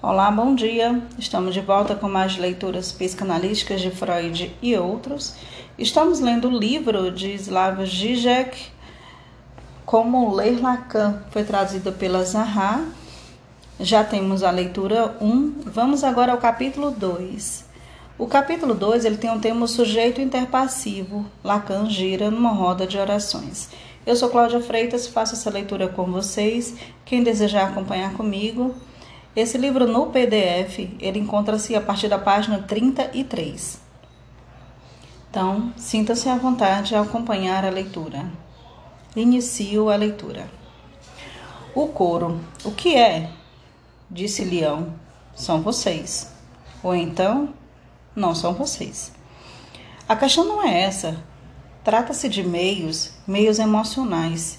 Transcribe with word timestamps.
Olá, 0.00 0.30
bom 0.30 0.54
dia. 0.54 1.02
Estamos 1.18 1.52
de 1.52 1.60
volta 1.60 1.92
com 1.96 2.08
mais 2.08 2.38
leituras 2.38 2.92
psicanalísticas 2.92 3.80
de 3.80 3.90
Freud 3.90 4.54
e 4.62 4.76
outros. 4.76 5.34
Estamos 5.76 6.20
lendo 6.20 6.46
o 6.46 6.56
livro 6.56 7.10
de 7.10 7.32
Slavoj 7.34 7.84
Žižek, 7.84 8.68
Como 9.84 10.32
Ler 10.32 10.62
Lacan, 10.62 11.20
foi 11.32 11.42
traduzido 11.42 11.90
pela 11.90 12.22
Zaha. 12.22 12.84
Já 13.80 14.04
temos 14.04 14.44
a 14.44 14.52
leitura 14.52 15.16
1. 15.20 15.62
Vamos 15.66 16.04
agora 16.04 16.30
ao 16.30 16.38
capítulo 16.38 16.92
2. 16.92 17.64
O 18.16 18.28
capítulo 18.28 18.74
2 18.74 19.04
ele 19.04 19.16
tem 19.16 19.30
um 19.30 19.40
tema 19.40 19.66
sujeito 19.66 20.20
interpassivo. 20.20 21.26
Lacan 21.42 21.90
gira 21.90 22.30
numa 22.30 22.50
roda 22.50 22.86
de 22.86 22.96
orações. 22.96 23.68
Eu 24.06 24.14
sou 24.14 24.30
Cláudia 24.30 24.60
Freitas, 24.60 25.08
faço 25.08 25.34
essa 25.34 25.50
leitura 25.50 25.88
com 25.88 26.04
vocês. 26.04 26.76
Quem 27.04 27.24
desejar 27.24 27.66
acompanhar 27.66 28.12
comigo, 28.12 28.76
esse 29.38 29.56
livro 29.56 29.86
no 29.86 30.08
PDF, 30.08 30.80
ele 30.98 31.20
encontra-se 31.20 31.76
a 31.76 31.80
partir 31.80 32.08
da 32.08 32.18
página 32.18 32.60
33. 32.60 33.80
Então, 35.30 35.72
sinta-se 35.76 36.28
à 36.28 36.36
vontade 36.36 36.96
ao 36.96 37.04
acompanhar 37.04 37.64
a 37.64 37.70
leitura. 37.70 38.28
Inicio 39.14 39.90
a 39.90 39.94
leitura. 39.94 40.50
O 41.72 41.86
couro. 41.86 42.40
O 42.64 42.72
que 42.72 42.96
é? 42.96 43.30
Disse 44.10 44.42
Leão. 44.42 44.94
São 45.36 45.62
vocês. 45.62 46.32
Ou 46.82 46.92
então, 46.92 47.54
não 48.16 48.34
são 48.34 48.54
vocês. 48.54 49.12
A 50.08 50.16
questão 50.16 50.44
não 50.44 50.66
é 50.66 50.82
essa. 50.82 51.22
Trata-se 51.84 52.28
de 52.28 52.42
meios, 52.42 53.12
meios 53.24 53.60
emocionais. 53.60 54.58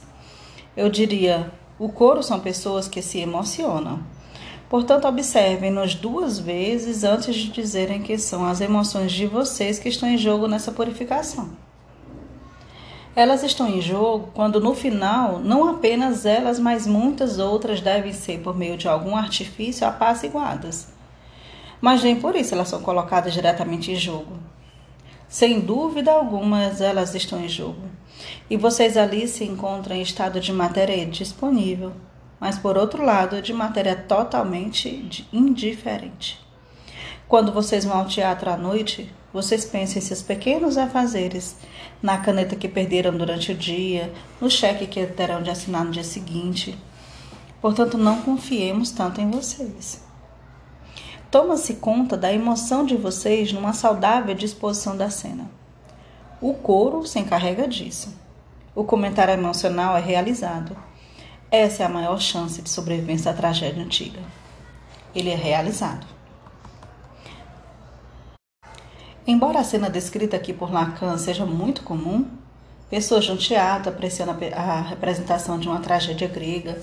Eu 0.77 0.89
diria, 0.89 1.51
o 1.77 1.89
coro 1.89 2.23
são 2.23 2.39
pessoas 2.39 2.87
que 2.87 3.01
se 3.01 3.19
emocionam. 3.19 4.08
Portanto, 4.69 5.07
observem-nos 5.07 5.95
duas 5.95 6.37
vezes 6.37 7.03
antes 7.03 7.35
de 7.35 7.49
dizerem 7.49 8.03
que 8.03 8.19
são 8.19 8.45
as 8.45 8.61
emoções 8.61 9.11
de 9.11 9.25
vocês 9.25 9.79
que 9.79 9.89
estão 9.89 10.07
em 10.07 10.17
jogo 10.17 10.47
nessa 10.47 10.71
purificação. 10.71 11.49
Elas 13.15 13.41
estão 13.43 13.67
em 13.67 13.81
jogo 13.81 14.29
quando 14.33 14.61
no 14.61 14.75
final 14.75 15.39
não 15.39 15.67
apenas 15.67 16.23
elas, 16.23 16.59
mas 16.59 16.85
muitas 16.85 17.39
outras 17.39 17.81
devem 17.81 18.13
ser, 18.13 18.41
por 18.41 18.55
meio 18.55 18.77
de 18.77 18.87
algum 18.87 19.15
artifício, 19.15 19.87
apaziguadas. 19.87 20.87
Mas 21.81 22.03
nem 22.03 22.15
por 22.15 22.35
isso 22.35 22.53
elas 22.53 22.67
são 22.67 22.79
colocadas 22.79 23.33
diretamente 23.33 23.91
em 23.91 23.95
jogo. 23.95 24.37
Sem 25.27 25.59
dúvida 25.59 26.11
alguma, 26.11 26.61
elas 26.63 27.15
estão 27.15 27.43
em 27.43 27.49
jogo. 27.49 27.81
E 28.47 28.55
vocês 28.55 28.95
ali 28.95 29.27
se 29.27 29.43
encontram 29.43 29.95
em 29.95 30.01
estado 30.01 30.39
de 30.39 30.53
matéria 30.53 31.05
disponível, 31.07 31.93
mas 32.39 32.57
por 32.57 32.77
outro 32.77 33.03
lado, 33.03 33.41
de 33.41 33.53
matéria 33.53 33.95
totalmente 33.95 35.27
indiferente. 35.31 36.39
Quando 37.27 37.51
vocês 37.51 37.85
vão 37.85 37.99
ao 37.99 38.07
teatro 38.07 38.49
à 38.49 38.57
noite, 38.57 39.13
vocês 39.31 39.63
pensam 39.65 39.97
em 39.97 40.01
seus 40.01 40.23
pequenos 40.23 40.77
afazeres, 40.77 41.55
na 42.01 42.17
caneta 42.17 42.55
que 42.55 42.67
perderam 42.67 43.15
durante 43.15 43.51
o 43.51 43.55
dia, 43.55 44.11
no 44.41 44.49
cheque 44.49 44.87
que 44.87 45.05
terão 45.05 45.43
de 45.43 45.49
assinar 45.49 45.85
no 45.85 45.91
dia 45.91 46.03
seguinte. 46.03 46.77
Portanto, 47.61 47.97
não 47.97 48.21
confiemos 48.21 48.89
tanto 48.89 49.21
em 49.21 49.29
vocês. 49.29 50.03
Toma-se 51.29 51.75
conta 51.75 52.17
da 52.17 52.33
emoção 52.33 52.83
de 52.83 52.97
vocês 52.97 53.53
numa 53.53 53.73
saudável 53.73 54.33
disposição 54.33 54.97
da 54.97 55.11
cena. 55.11 55.51
O 56.41 56.55
coro 56.55 57.05
se 57.05 57.19
encarrega 57.19 57.67
disso. 57.67 58.17
O 58.73 58.83
comentário 58.83 59.33
emocional 59.33 59.95
é 59.95 59.99
realizado. 59.99 60.75
Essa 61.51 61.81
é 61.81 61.85
a 61.87 61.89
maior 61.89 62.19
chance 62.21 62.61
de 62.61 62.69
sobrevivência 62.69 63.31
à 63.31 63.33
tragédia 63.33 63.83
antiga. 63.83 64.19
Ele 65.15 65.31
é 65.31 65.35
realizado. 65.35 66.05
Embora 69.25 69.59
a 69.59 69.63
cena 69.63 69.89
descrita 69.89 70.37
aqui 70.37 70.53
por 70.53 70.71
Lacan 70.71 71.17
seja 71.17 71.47
muito 71.47 71.81
comum, 71.81 72.27
pessoas 72.87 73.25
de 73.25 73.31
um 73.31 73.35
teatro 73.35 73.89
apreciando 73.91 74.37
a 74.55 74.81
representação 74.81 75.57
de 75.57 75.67
uma 75.67 75.79
tragédia 75.79 76.27
grega, 76.27 76.79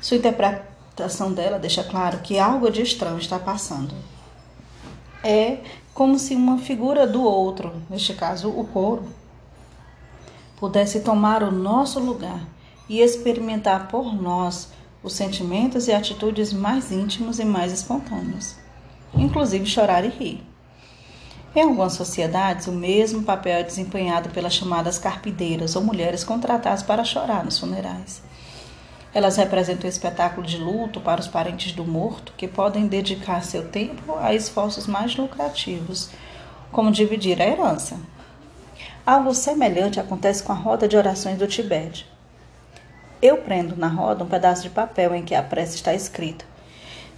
sua 0.00 0.16
interpretação 0.16 1.32
dela 1.32 1.60
deixa 1.60 1.84
claro 1.84 2.18
que 2.18 2.36
algo 2.36 2.68
de 2.68 2.82
estranho 2.82 3.18
está 3.18 3.38
passando. 3.38 3.94
É 5.22 5.58
como 5.94 6.18
se 6.18 6.34
uma 6.34 6.58
figura 6.58 7.06
do 7.06 7.22
outro, 7.22 7.80
neste 7.88 8.12
caso 8.14 8.48
o 8.50 8.66
couro, 8.66 9.04
pudesse 10.56 11.00
tomar 11.00 11.44
o 11.44 11.52
nosso 11.52 12.00
lugar 12.00 12.40
e 12.90 13.00
experimentar 13.00 13.86
por 13.86 14.20
nós 14.20 14.72
os 15.00 15.12
sentimentos 15.12 15.86
e 15.86 15.92
atitudes 15.92 16.52
mais 16.52 16.90
íntimos 16.90 17.38
e 17.38 17.44
mais 17.44 17.72
espontâneos, 17.72 18.56
inclusive 19.14 19.64
chorar 19.64 20.04
e 20.04 20.08
rir. 20.08 20.44
Em 21.54 21.62
algumas 21.62 21.92
sociedades, 21.92 22.66
o 22.66 22.72
mesmo 22.72 23.22
papel 23.22 23.58
é 23.58 23.62
desempenhado 23.62 24.30
pelas 24.30 24.54
chamadas 24.54 24.98
carpideiras 24.98 25.76
ou 25.76 25.84
mulheres 25.84 26.24
contratadas 26.24 26.82
para 26.82 27.04
chorar 27.04 27.44
nos 27.44 27.60
funerais. 27.60 28.24
Elas 29.14 29.36
representam 29.36 29.86
o 29.86 29.88
espetáculo 29.88 30.44
de 30.44 30.58
luto 30.58 31.00
para 31.00 31.20
os 31.20 31.28
parentes 31.28 31.70
do 31.70 31.84
morto, 31.84 32.34
que 32.36 32.48
podem 32.48 32.88
dedicar 32.88 33.44
seu 33.44 33.68
tempo 33.68 34.16
a 34.18 34.34
esforços 34.34 34.88
mais 34.88 35.14
lucrativos, 35.14 36.10
como 36.72 36.90
dividir 36.90 37.40
a 37.40 37.46
herança. 37.46 38.00
Algo 39.06 39.32
semelhante 39.32 40.00
acontece 40.00 40.42
com 40.42 40.50
a 40.50 40.56
roda 40.56 40.88
de 40.88 40.96
orações 40.96 41.38
do 41.38 41.46
Tibete. 41.46 42.10
Eu 43.22 43.36
prendo 43.38 43.76
na 43.76 43.88
roda 43.88 44.24
um 44.24 44.28
pedaço 44.28 44.62
de 44.62 44.70
papel 44.70 45.14
em 45.14 45.22
que 45.22 45.34
a 45.34 45.42
prece 45.42 45.76
está 45.76 45.92
escrita. 45.92 46.44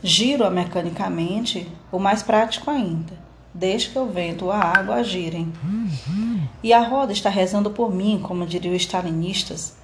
Giro-a 0.02 0.50
mecanicamente, 0.50 1.70
o 1.92 1.98
mais 1.98 2.24
prático 2.24 2.70
ainda. 2.70 3.12
Deixo 3.54 3.92
que 3.92 3.98
o 3.98 4.06
vento 4.06 4.46
ou 4.46 4.50
a 4.50 4.58
água 4.58 4.96
agirem. 4.96 5.52
E 6.62 6.72
a 6.72 6.80
roda 6.80 7.12
está 7.12 7.30
rezando 7.30 7.70
por 7.70 7.94
mim, 7.94 8.18
como 8.20 8.46
diriam 8.46 8.74
os 8.74 8.82
stalinistas. 8.82 9.76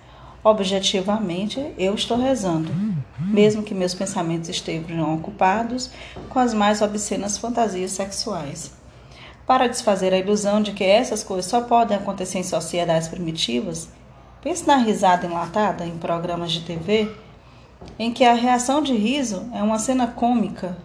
Objetivamente, 0.42 1.72
eu 1.78 1.94
estou 1.94 2.16
rezando, 2.16 2.72
mesmo 3.18 3.62
que 3.62 3.74
meus 3.74 3.94
pensamentos 3.94 4.48
estejam 4.48 5.14
ocupados 5.14 5.90
com 6.28 6.38
as 6.38 6.54
mais 6.54 6.80
obscenas 6.80 7.36
fantasias 7.36 7.92
sexuais. 7.92 8.72
Para 9.46 9.68
desfazer 9.68 10.12
a 10.12 10.18
ilusão 10.18 10.62
de 10.62 10.72
que 10.72 10.84
essas 10.84 11.22
coisas 11.22 11.50
só 11.50 11.60
podem 11.60 11.96
acontecer 11.96 12.38
em 12.38 12.44
sociedades 12.44 13.08
primitivas, 13.08 13.88
Pense 14.43 14.66
na 14.66 14.76
risada 14.76 15.26
enlatada 15.26 15.84
em 15.84 15.99
programas 15.99 16.53
de 16.53 16.60
TV, 16.60 17.10
em 17.99 18.12
que 18.12 18.25
a 18.25 18.34
reação 18.34 18.81
de 18.81 18.94
riso 18.94 19.49
é 19.53 19.62
uma 19.62 19.78
cena 19.78 20.06
cômica, 20.06 20.76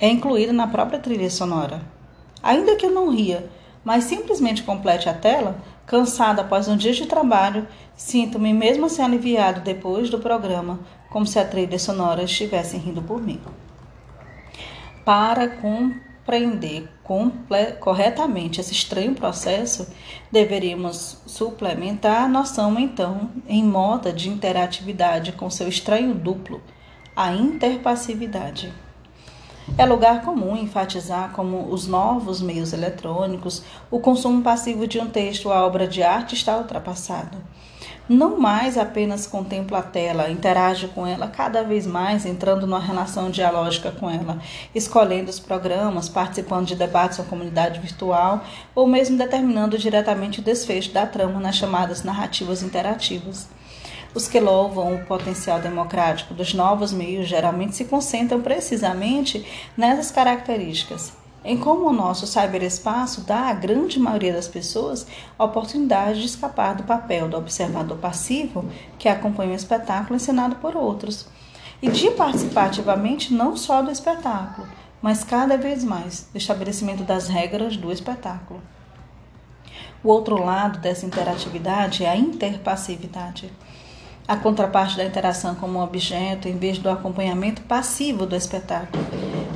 é 0.00 0.08
incluída 0.08 0.52
na 0.52 0.66
própria 0.66 0.98
trilha 0.98 1.30
sonora. 1.30 1.82
Ainda 2.42 2.74
que 2.74 2.86
eu 2.86 2.90
não 2.90 3.10
ria, 3.10 3.50
mas 3.84 4.04
simplesmente 4.04 4.62
complete 4.62 5.08
a 5.08 5.14
tela, 5.14 5.58
cansada 5.86 6.42
após 6.42 6.68
um 6.68 6.76
dia 6.76 6.92
de 6.92 7.06
trabalho, 7.06 7.68
sinto-me 7.94 8.52
mesmo 8.52 8.86
assim 8.86 9.02
aliviado 9.02 9.60
depois 9.60 10.08
do 10.08 10.18
programa, 10.18 10.80
como 11.10 11.26
se 11.26 11.38
a 11.38 11.44
trilha 11.44 11.78
sonora 11.78 12.22
estivesse 12.22 12.76
rindo 12.76 13.02
por 13.02 13.20
mim. 13.20 13.40
Para 15.04 15.48
com 15.48 15.92
compreender 16.30 16.88
corretamente 17.80 18.60
esse 18.60 18.72
estranho 18.72 19.14
processo, 19.14 19.88
deveríamos 20.30 21.18
suplementar 21.26 22.22
a 22.22 22.28
noção, 22.28 22.78
então, 22.78 23.30
em 23.48 23.64
moda 23.64 24.12
de 24.12 24.28
interatividade 24.28 25.32
com 25.32 25.50
seu 25.50 25.68
estranho 25.68 26.14
duplo, 26.14 26.62
a 27.16 27.32
interpassividade. 27.32 28.72
É 29.76 29.84
lugar 29.84 30.22
comum 30.22 30.56
enfatizar 30.56 31.32
como 31.32 31.72
os 31.72 31.86
novos 31.86 32.40
meios 32.40 32.72
eletrônicos, 32.72 33.64
o 33.90 33.98
consumo 33.98 34.42
passivo 34.42 34.86
de 34.86 35.00
um 35.00 35.10
texto, 35.10 35.50
a 35.50 35.66
obra 35.66 35.88
de 35.88 36.02
arte 36.02 36.34
está 36.34 36.56
ultrapassado 36.56 37.38
não 38.10 38.36
mais 38.36 38.76
apenas 38.76 39.24
contempla 39.24 39.78
a 39.78 39.82
tela, 39.82 40.28
interage 40.28 40.88
com 40.88 41.06
ela 41.06 41.28
cada 41.28 41.62
vez 41.62 41.86
mais, 41.86 42.26
entrando 42.26 42.66
numa 42.66 42.80
relação 42.80 43.30
dialógica 43.30 43.92
com 43.92 44.10
ela, 44.10 44.40
escolhendo 44.74 45.30
os 45.30 45.38
programas, 45.38 46.08
participando 46.08 46.66
de 46.66 46.74
debates 46.74 47.18
na 47.18 47.24
comunidade 47.24 47.78
virtual 47.78 48.44
ou 48.74 48.84
mesmo 48.84 49.16
determinando 49.16 49.78
diretamente 49.78 50.40
o 50.40 50.42
desfecho 50.42 50.90
da 50.90 51.06
trama 51.06 51.38
nas 51.38 51.54
chamadas 51.54 52.02
narrativas 52.02 52.64
interativas. 52.64 53.48
Os 54.12 54.26
que 54.26 54.40
louvam 54.40 54.92
o 54.96 55.04
potencial 55.04 55.60
democrático 55.60 56.34
dos 56.34 56.52
novos 56.52 56.92
meios 56.92 57.28
geralmente 57.28 57.76
se 57.76 57.84
concentram 57.84 58.42
precisamente 58.42 59.46
nessas 59.76 60.10
características 60.10 61.19
em 61.44 61.56
como 61.56 61.88
o 61.88 61.92
nosso 61.92 62.26
cyberespaço 62.26 63.22
dá 63.22 63.48
à 63.48 63.52
grande 63.52 63.98
maioria 63.98 64.32
das 64.32 64.46
pessoas 64.46 65.06
a 65.38 65.44
oportunidade 65.44 66.20
de 66.20 66.26
escapar 66.26 66.74
do 66.74 66.82
papel 66.82 67.28
do 67.28 67.36
observador 67.36 67.96
passivo 67.98 68.68
que 68.98 69.08
acompanha 69.08 69.52
o 69.52 69.56
espetáculo 69.56 70.16
ensinado 70.16 70.56
por 70.56 70.76
outros 70.76 71.26
e 71.80 71.90
de 71.90 72.10
participar 72.10 72.66
ativamente 72.66 73.32
não 73.32 73.56
só 73.56 73.80
do 73.80 73.90
espetáculo, 73.90 74.68
mas 75.00 75.24
cada 75.24 75.56
vez 75.56 75.82
mais 75.82 76.28
do 76.30 76.36
estabelecimento 76.36 77.04
das 77.04 77.28
regras 77.28 77.76
do 77.76 77.90
espetáculo. 77.90 78.60
O 80.04 80.08
outro 80.08 80.42
lado 80.42 80.78
dessa 80.78 81.06
interatividade 81.06 82.04
é 82.04 82.10
a 82.10 82.16
interpassividade. 82.16 83.50
A 84.30 84.36
contraparte 84.36 84.96
da 84.96 85.04
interação 85.04 85.56
como 85.56 85.80
um 85.80 85.82
objeto 85.82 86.46
em 86.46 86.56
vez 86.56 86.78
do 86.78 86.88
acompanhamento 86.88 87.62
passivo 87.62 88.24
do 88.24 88.36
espetáculo. 88.36 89.04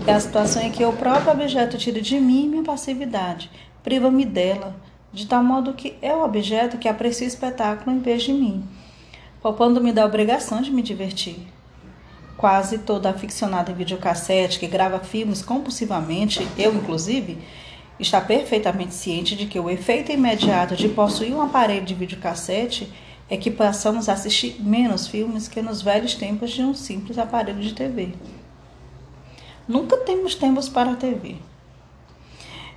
É 0.04 0.12
a 0.12 0.18
situação 0.18 0.60
em 0.62 0.72
que 0.72 0.84
o 0.84 0.92
próprio 0.92 1.30
objeto 1.30 1.78
tira 1.78 2.00
de 2.00 2.18
mim 2.18 2.48
minha 2.48 2.64
passividade, 2.64 3.48
priva-me 3.84 4.24
dela, 4.24 4.74
de 5.12 5.26
tal 5.26 5.44
modo 5.44 5.74
que 5.74 5.94
é 6.02 6.12
o 6.12 6.24
objeto 6.24 6.76
que 6.76 6.88
aprecia 6.88 7.24
o 7.24 7.28
espetáculo 7.28 7.94
em 7.94 8.00
vez 8.00 8.24
de 8.24 8.32
mim, 8.32 8.64
poupando-me 9.40 9.92
da 9.92 10.04
obrigação 10.04 10.60
de 10.60 10.72
me 10.72 10.82
divertir. 10.82 11.46
Quase 12.36 12.78
toda 12.78 13.10
aficionada 13.10 13.70
em 13.70 13.76
videocassete 13.76 14.58
que 14.58 14.66
grava 14.66 14.98
filmes 14.98 15.40
compulsivamente, 15.40 16.44
eu 16.58 16.74
inclusive, 16.74 17.38
está 18.00 18.20
perfeitamente 18.20 18.92
ciente 18.92 19.36
de 19.36 19.46
que 19.46 19.60
o 19.60 19.70
efeito 19.70 20.10
imediato 20.10 20.74
de 20.74 20.88
possuir 20.88 21.32
um 21.32 21.40
aparelho 21.40 21.86
de 21.86 21.94
videocassete 21.94 22.92
é 23.28 23.36
que 23.36 23.50
passamos 23.50 24.08
a 24.08 24.12
assistir 24.12 24.60
menos 24.60 25.06
filmes 25.06 25.48
que 25.48 25.62
nos 25.62 25.82
velhos 25.82 26.14
tempos 26.14 26.50
de 26.50 26.62
um 26.62 26.74
simples 26.74 27.18
aparelho 27.18 27.60
de 27.60 27.72
TV. 27.72 28.14
Nunca 29.66 29.96
temos 29.98 30.34
tempos 30.34 30.68
para 30.68 30.92
a 30.92 30.96
TV. 30.96 31.36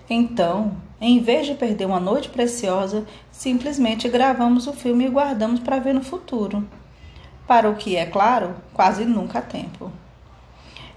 Então, 0.10 0.78
em 1.02 1.20
vez 1.20 1.46
de 1.46 1.54
perder 1.54 1.86
uma 1.86 2.00
noite 2.00 2.30
preciosa, 2.30 3.06
simplesmente 3.30 4.08
gravamos 4.08 4.68
o 4.68 4.74
filme 4.74 5.06
e 5.06 5.10
guardamos 5.10 5.60
para 5.60 5.80
ver 5.80 5.94
no 5.94 6.04
futuro. 6.04 6.66
Para 7.46 7.70
o 7.70 7.76
que, 7.76 7.98
é 7.98 8.06
claro, 8.06 8.56
quase 8.74 9.04
nunca 9.04 9.40
há 9.40 9.42
tempo. 9.42 9.92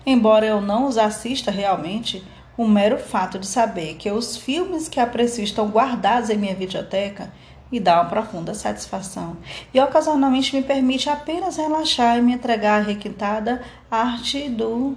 Embora 0.06 0.46
eu 0.46 0.60
não 0.60 0.86
os 0.86 0.96
assista 0.96 1.50
realmente, 1.50 2.24
o 2.56 2.66
mero 2.66 2.98
fato 2.98 3.38
de 3.38 3.46
saber 3.46 3.94
que 3.96 4.10
os 4.10 4.36
filmes 4.36 4.88
que 4.88 5.00
aprecio 5.00 5.42
estão 5.42 5.68
guardados 5.68 6.30
em 6.30 6.36
minha 6.36 6.54
videoteca 6.54 7.32
me 7.70 7.78
dá 7.78 8.00
uma 8.00 8.10
profunda 8.10 8.54
satisfação 8.54 9.36
e 9.72 9.80
ocasionalmente 9.80 10.54
me 10.54 10.62
permite 10.62 11.08
apenas 11.08 11.56
relaxar 11.56 12.18
e 12.18 12.22
me 12.22 12.32
entregar 12.32 12.80
à 12.80 12.84
requintada 12.84 13.62
arte 13.90 14.48
do 14.48 14.96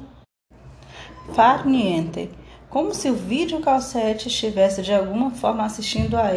far 1.33 1.65
niente, 1.65 2.29
como 2.69 2.93
se 2.93 3.09
o 3.09 3.15
videocassete 3.15 4.27
estivesse 4.27 4.81
de 4.81 4.93
alguma 4.93 5.31
forma 5.31 5.63
assistindo 5.63 6.17
a 6.17 6.31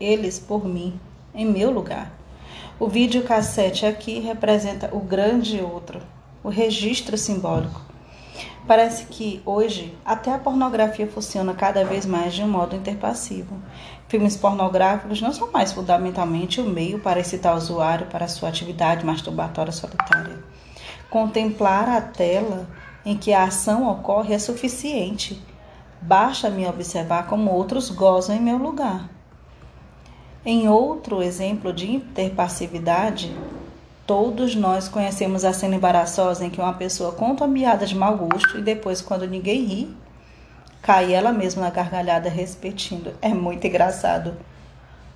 eles 0.00 0.38
por 0.38 0.64
mim, 0.64 0.98
em 1.34 1.44
meu 1.44 1.70
lugar. 1.70 2.12
O 2.78 2.88
videocassete 2.88 3.84
aqui 3.84 4.20
representa 4.20 4.88
o 4.92 5.00
grande 5.00 5.60
outro, 5.60 6.00
o 6.42 6.48
registro 6.48 7.18
simbólico. 7.18 7.82
Parece 8.66 9.04
que 9.06 9.42
hoje 9.44 9.94
até 10.04 10.32
a 10.32 10.38
pornografia 10.38 11.06
funciona 11.06 11.52
cada 11.52 11.84
vez 11.84 12.06
mais 12.06 12.32
de 12.32 12.42
um 12.42 12.48
modo 12.48 12.76
interpassivo. 12.76 13.56
Filmes 14.10 14.36
pornográficos 14.36 15.22
não 15.22 15.32
são 15.32 15.52
mais 15.52 15.70
fundamentalmente 15.70 16.60
o 16.60 16.64
meio 16.64 16.98
para 16.98 17.20
excitar 17.20 17.54
o 17.54 17.56
usuário 17.56 18.08
para 18.08 18.26
sua 18.26 18.48
atividade 18.48 19.06
masturbatória 19.06 19.70
solitária. 19.70 20.36
Contemplar 21.08 21.88
a 21.88 22.00
tela 22.00 22.66
em 23.06 23.16
que 23.16 23.32
a 23.32 23.44
ação 23.44 23.88
ocorre 23.88 24.34
é 24.34 24.38
suficiente. 24.40 25.40
Basta 26.02 26.50
me 26.50 26.66
observar 26.66 27.28
como 27.28 27.52
outros 27.52 27.88
gozam 27.88 28.34
em 28.34 28.40
meu 28.40 28.58
lugar. 28.58 29.08
Em 30.44 30.68
outro 30.68 31.22
exemplo 31.22 31.72
de 31.72 31.88
interpassividade, 31.88 33.32
todos 34.04 34.56
nós 34.56 34.88
conhecemos 34.88 35.44
a 35.44 35.52
cena 35.52 35.76
embaraçosa 35.76 36.44
em 36.44 36.50
que 36.50 36.60
uma 36.60 36.74
pessoa 36.74 37.12
conta 37.12 37.44
uma 37.44 37.54
piada 37.54 37.86
de 37.86 37.94
mau 37.94 38.16
gosto 38.16 38.58
e 38.58 38.62
depois, 38.62 39.00
quando 39.00 39.28
ninguém 39.28 39.64
ri, 39.66 39.96
Cai 40.82 41.12
ela 41.12 41.32
mesma 41.32 41.62
na 41.62 41.70
gargalhada, 41.70 42.28
repetindo: 42.28 43.14
É 43.20 43.28
muito 43.28 43.66
engraçado. 43.66 44.36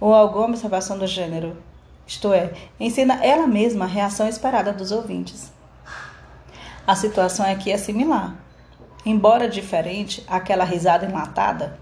Ou 0.01 0.15
alguma 0.15 0.47
observação 0.47 0.99
do 0.99 1.07
gênero. 1.07 1.57
Isto 2.07 2.33
é, 2.33 2.53
ensina 2.79 3.25
ela 3.25 3.47
mesma 3.47 3.87
a 3.87 3.89
reação 3.89 4.29
esperada 4.29 4.73
dos 4.73 4.93
ouvintes. 4.93 5.53
A 6.87 6.95
situação 6.95 7.47
aqui 7.51 7.73
é 7.73 7.79
similar. 7.79 8.37
Embora 9.07 9.49
diferente, 9.49 10.23
aquela 10.29 10.65
risada 10.65 11.07
enlatada, 11.07 11.79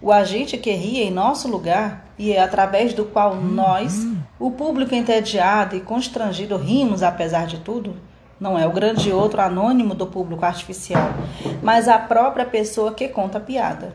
o 0.00 0.12
agente 0.12 0.56
que 0.56 0.70
ria 0.70 1.04
em 1.04 1.10
nosso 1.10 1.48
lugar 1.48 2.06
e 2.18 2.32
é 2.32 2.40
através 2.40 2.94
do 2.94 3.04
qual 3.04 3.34
nós, 3.34 4.06
o 4.38 4.50
público 4.50 4.94
entediado 4.94 5.76
e 5.76 5.80
constrangido, 5.80 6.56
rimos 6.56 7.02
apesar 7.02 7.46
de 7.46 7.58
tudo, 7.58 7.96
não 8.40 8.58
é 8.58 8.66
o 8.66 8.72
grande 8.72 9.12
outro 9.12 9.42
anônimo 9.42 9.94
do 9.94 10.06
público 10.06 10.44
artificial, 10.44 11.10
mas 11.62 11.86
a 11.86 11.98
própria 11.98 12.46
pessoa 12.46 12.94
que 12.94 13.06
conta 13.06 13.36
a 13.36 13.40
piada. 13.40 13.92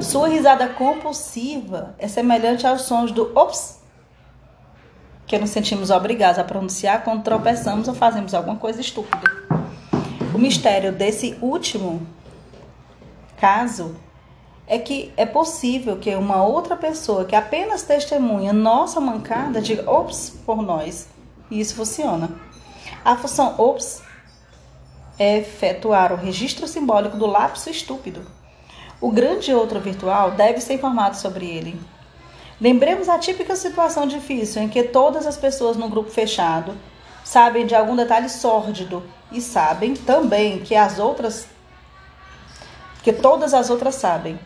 Sua 0.00 0.28
risada 0.28 0.66
compulsiva 0.68 1.94
é 1.98 2.08
semelhante 2.08 2.66
aos 2.66 2.82
sons 2.82 3.12
do 3.12 3.30
ops, 3.36 3.78
que 5.26 5.36
nos 5.38 5.50
sentimos 5.50 5.90
obrigados 5.90 6.38
a 6.38 6.44
pronunciar 6.44 7.04
quando 7.04 7.22
tropeçamos 7.22 7.86
ou 7.86 7.94
fazemos 7.94 8.32
alguma 8.32 8.56
coisa 8.56 8.80
estúpida. 8.80 9.30
O 10.34 10.38
mistério 10.38 10.90
desse 10.90 11.36
último 11.42 12.06
caso 13.36 13.96
é 14.66 14.78
que 14.78 15.12
é 15.16 15.26
possível 15.26 15.96
que 15.96 16.14
uma 16.14 16.44
outra 16.44 16.76
pessoa 16.76 17.24
que 17.24 17.34
apenas 17.34 17.82
testemunha 17.82 18.52
nossa 18.52 19.00
mancada 19.00 19.60
diga 19.60 19.90
ops 19.90 20.30
por 20.46 20.62
nós. 20.62 21.08
E 21.50 21.60
isso 21.60 21.74
funciona. 21.74 22.30
A 23.04 23.16
função 23.16 23.54
OPS 23.58 24.02
é 25.18 25.38
efetuar 25.38 26.12
o 26.12 26.16
registro 26.16 26.66
simbólico 26.66 27.16
do 27.16 27.26
lapso 27.26 27.70
estúpido. 27.70 28.26
O 29.00 29.10
grande 29.10 29.54
outro 29.54 29.80
virtual 29.80 30.32
deve 30.32 30.60
ser 30.60 30.74
informado 30.74 31.16
sobre 31.16 31.46
ele. 31.46 31.80
Lembremos 32.60 33.08
a 33.08 33.18
típica 33.18 33.54
situação 33.54 34.06
difícil 34.06 34.62
em 34.62 34.68
que 34.68 34.82
todas 34.82 35.26
as 35.26 35.36
pessoas 35.36 35.76
no 35.76 35.88
grupo 35.88 36.10
fechado 36.10 36.76
sabem 37.24 37.66
de 37.66 37.74
algum 37.74 37.94
detalhe 37.94 38.28
sórdido 38.28 39.02
e 39.30 39.40
sabem 39.40 39.94
também 39.94 40.58
que 40.60 40.74
as 40.74 40.98
outras 40.98 41.46
que 43.02 43.12
todas 43.12 43.54
as 43.54 43.70
outras 43.70 43.94
sabem. 43.94 44.38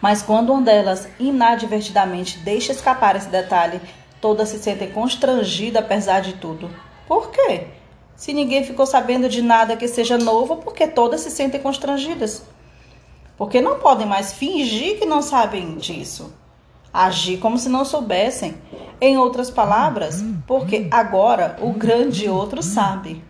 Mas 0.00 0.20
quando 0.20 0.52
uma 0.52 0.62
delas 0.62 1.08
inadvertidamente 1.18 2.38
deixa 2.38 2.72
escapar 2.72 3.14
esse 3.14 3.28
detalhe, 3.28 3.80
todas 4.20 4.48
se 4.48 4.58
sentem 4.58 4.90
constrangidas 4.90 5.82
apesar 5.82 6.20
de 6.20 6.34
tudo. 6.34 6.68
Por 7.06 7.30
quê? 7.30 7.68
Se 8.16 8.32
ninguém 8.32 8.64
ficou 8.64 8.86
sabendo 8.86 9.28
de 9.28 9.42
nada 9.42 9.76
que 9.76 9.86
seja 9.86 10.16
novo, 10.16 10.56
porque 10.56 10.86
todas 10.86 11.20
se 11.20 11.30
sentem 11.30 11.60
constrangidas. 11.60 12.42
Porque 13.36 13.60
não 13.60 13.78
podem 13.78 14.06
mais 14.06 14.32
fingir 14.32 14.98
que 14.98 15.04
não 15.04 15.20
sabem 15.20 15.76
disso. 15.76 16.32
Agir 16.92 17.38
como 17.38 17.58
se 17.58 17.68
não 17.68 17.84
soubessem. 17.84 18.54
Em 18.98 19.18
outras 19.18 19.50
palavras, 19.50 20.24
porque 20.46 20.88
agora 20.90 21.58
o 21.60 21.70
grande 21.72 22.26
outro 22.30 22.62
sabe. 22.62 23.22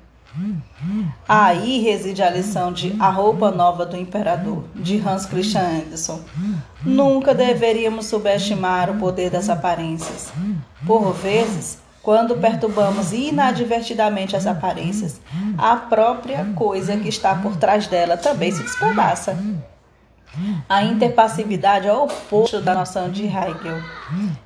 Aí 1.29 1.81
reside 1.81 2.23
a 2.23 2.31
lição 2.31 2.73
de 2.73 2.95
A 3.01 3.11
Roupa 3.11 3.51
Nova 3.51 3.85
do 3.85 3.97
Imperador, 3.97 4.65
de 4.75 4.99
Hans 4.99 5.27
Christian 5.27 5.63
Andersen. 5.63 6.21
Nunca 6.85 7.35
deveríamos 7.35 8.07
subestimar 8.07 8.91
o 8.91 8.99
poder 8.99 9.31
das 9.31 9.49
aparências. 9.49 10.33
Por 10.87 11.13
vezes, 11.13 11.79
quando 12.07 12.37
perturbamos 12.37 13.13
inadvertidamente 13.13 14.37
as 14.37 14.47
aparências, 14.47 15.21
a 15.59 15.75
própria 15.75 16.45
coisa 16.55 16.97
que 16.97 17.09
está 17.09 17.35
por 17.35 17.57
trás 17.57 17.89
dela 17.89 18.17
também 18.17 18.53
se 18.53 18.63
despedaça. 18.63 19.37
A 20.69 20.85
interpassividade 20.85 21.89
é 21.89 21.93
o 21.93 22.05
oposto 22.05 22.61
da 22.61 22.77
noção 22.77 23.11
de 23.11 23.25
Hegel, 23.25 23.83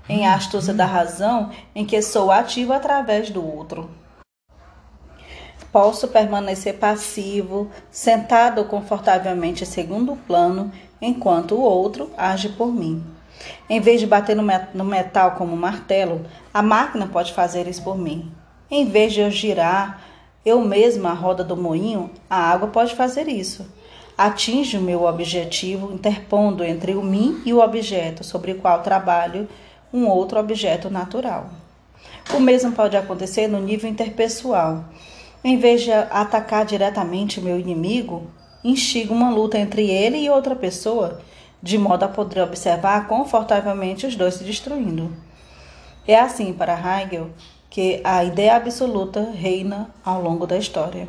em 0.09 0.27
Astúcia 0.27 0.73
da 0.73 0.87
Razão, 0.87 1.51
em 1.75 1.85
que 1.85 2.01
sou 2.01 2.33
ativo 2.33 2.73
através 2.73 3.29
do 3.29 3.47
outro. 3.47 3.91
Posso 5.71 6.09
permanecer 6.09 6.79
passivo, 6.79 7.71
sentado 7.91 8.65
confortavelmente 8.65 9.65
em 9.65 9.67
segundo 9.67 10.17
plano, 10.27 10.73
enquanto 10.99 11.57
o 11.57 11.61
outro 11.61 12.11
age 12.17 12.49
por 12.49 12.73
mim. 12.73 13.05
Em 13.69 13.81
vez 13.81 14.01
de 14.01 14.07
bater 14.07 14.37
no 14.37 14.85
metal 14.85 15.33
como 15.33 15.55
um 15.55 15.57
martelo, 15.57 16.25
a 16.53 16.63
máquina 16.63 17.07
pode 17.07 17.33
fazer 17.33 17.67
isso 17.67 17.83
por 17.83 17.97
mim. 17.97 18.33
Em 18.71 18.85
vez 18.85 19.13
de 19.13 19.21
eu 19.21 19.31
girar 19.31 20.11
eu 20.45 20.63
mesma 20.63 21.11
a 21.11 21.15
roda 21.15 21.45
do 21.45 21.55
moinho, 21.55 22.11
a 22.29 22.37
água 22.37 22.69
pode 22.69 22.95
fazer 22.95 23.29
isso. 23.29 23.67
Atinge 24.17 24.79
o 24.79 24.83
meu 24.83 25.05
objetivo, 25.05 25.93
interpondo 25.93 26.65
entre 26.65 26.95
o 26.95 27.03
mim 27.03 27.43
e 27.45 27.53
o 27.53 27.61
objeto 27.61 28.25
sobre 28.25 28.53
o 28.53 28.59
qual 28.59 28.83
trabalho 28.83 29.47
um 29.93 30.07
outro 30.07 30.41
objeto 30.41 30.89
natural. 30.89 31.51
O 32.35 32.41
mesmo 32.41 32.73
pode 32.73 32.97
acontecer 32.97 33.49
no 33.49 33.61
nível 33.61 33.91
interpessoal. 33.91 34.85
Em 35.45 35.59
vez 35.59 35.83
de 35.83 35.93
atacar 35.93 36.65
diretamente 36.65 37.39
o 37.39 37.43
meu 37.43 37.59
inimigo, 37.59 38.31
instigo 38.65 39.13
uma 39.13 39.31
luta 39.31 39.59
entre 39.59 39.91
ele 39.91 40.19
e 40.19 40.31
outra 40.31 40.57
pessoa 40.57 41.21
de 41.63 41.79
modo 41.79 42.05
a 42.05 42.09
poder 42.09 42.43
observar 42.43 43.07
confortavelmente 43.07 44.07
os 44.07 44.17
dois 44.17 44.35
se 44.35 44.45
destruindo. 44.45 45.13
É 46.07 46.19
assim 46.19 46.53
para 46.53 46.75
Hegel 46.75 47.31
que 47.69 48.01
a 48.03 48.25
ideia 48.25 48.57
absoluta 48.57 49.31
reina 49.33 49.91
ao 50.05 50.21
longo 50.21 50.47
da 50.47 50.59
história. 50.59 51.09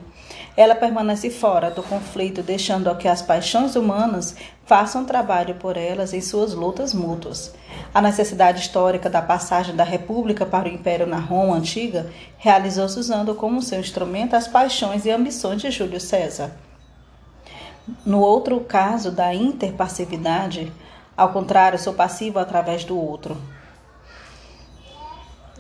Ela 0.56 0.76
permanece 0.76 1.30
fora 1.30 1.72
do 1.72 1.82
conflito, 1.82 2.44
deixando 2.44 2.94
que 2.96 3.08
as 3.08 3.22
paixões 3.22 3.76
humanas 3.76 4.36
façam 4.66 5.04
trabalho 5.04 5.56
por 5.56 5.76
elas 5.76 6.14
em 6.14 6.22
suas 6.22 6.54
lutas 6.54 6.94
mútuas. 6.94 7.54
A 7.94 8.02
necessidade 8.02 8.62
histórica 8.62 9.10
da 9.10 9.22
passagem 9.22 9.76
da 9.76 9.84
República 9.84 10.46
para 10.46 10.70
o 10.70 10.72
Império 10.72 11.08
na 11.08 11.18
Roma 11.18 11.56
antiga 11.56 12.12
realizou-se 12.38 13.00
usando 13.00 13.34
como 13.34 13.62
seu 13.62 13.80
instrumento 13.80 14.36
as 14.36 14.48
paixões 14.48 15.06
e 15.06 15.10
ambições 15.10 15.62
de 15.62 15.72
Júlio 15.72 16.00
César. 16.00 16.52
No 18.06 18.20
outro 18.20 18.60
caso 18.62 19.12
da 19.12 19.34
interpassividade, 19.34 20.72
ao 21.16 21.30
contrário, 21.30 21.78
sou 21.78 21.94
passivo 21.94 22.40
através 22.40 22.84
do 22.84 22.98
outro. 22.98 23.38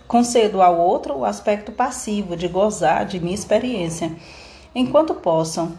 Concedo 0.07 0.61
ao 0.61 0.77
outro 0.77 1.19
o 1.19 1.25
aspecto 1.25 1.71
passivo 1.71 2.35
de 2.35 2.47
gozar 2.47 3.05
de 3.05 3.19
minha 3.19 3.35
experiência 3.35 4.15
enquanto 4.75 5.13
possam 5.13 5.77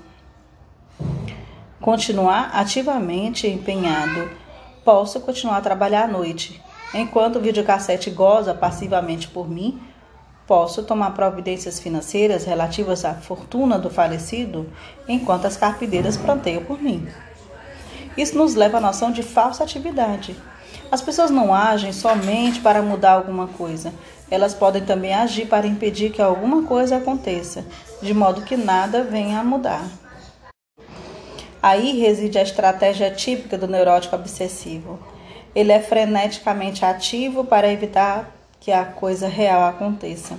continuar 1.80 2.50
ativamente 2.54 3.46
empenhado, 3.46 4.30
posso 4.84 5.20
continuar 5.20 5.58
a 5.58 5.62
trabalhar 5.62 6.04
à 6.04 6.08
noite. 6.08 6.62
Enquanto 6.94 7.36
o 7.36 7.40
videocassete 7.40 8.10
goza 8.10 8.54
passivamente 8.54 9.28
por 9.28 9.48
mim, 9.48 9.80
posso 10.52 10.82
tomar 10.82 11.12
providências 11.12 11.80
financeiras 11.80 12.44
relativas 12.44 13.06
à 13.06 13.14
fortuna 13.14 13.78
do 13.78 13.88
falecido, 13.88 14.70
enquanto 15.08 15.46
as 15.46 15.56
carpideiras 15.56 16.18
planteiam 16.18 16.62
por 16.62 16.78
mim. 16.78 17.08
Isso 18.18 18.36
nos 18.36 18.54
leva 18.54 18.76
à 18.76 18.80
noção 18.82 19.10
de 19.10 19.22
falsa 19.22 19.64
atividade. 19.64 20.36
As 20.90 21.00
pessoas 21.00 21.30
não 21.30 21.54
agem 21.54 21.90
somente 21.90 22.60
para 22.60 22.82
mudar 22.82 23.12
alguma 23.12 23.46
coisa, 23.46 23.94
elas 24.30 24.52
podem 24.52 24.84
também 24.84 25.14
agir 25.14 25.46
para 25.46 25.66
impedir 25.66 26.12
que 26.12 26.20
alguma 26.20 26.64
coisa 26.64 26.98
aconteça, 26.98 27.64
de 28.02 28.12
modo 28.12 28.42
que 28.42 28.54
nada 28.54 29.02
venha 29.02 29.40
a 29.40 29.44
mudar. 29.44 29.88
Aí 31.62 31.98
reside 31.98 32.36
a 32.36 32.42
estratégia 32.42 33.10
típica 33.10 33.56
do 33.56 33.66
neurótico 33.66 34.16
obsessivo. 34.16 34.98
Ele 35.54 35.72
é 35.72 35.80
freneticamente 35.80 36.84
ativo 36.84 37.42
para 37.42 37.72
evitar 37.72 38.41
que 38.62 38.70
a 38.70 38.84
coisa 38.84 39.26
real 39.26 39.64
aconteça. 39.64 40.38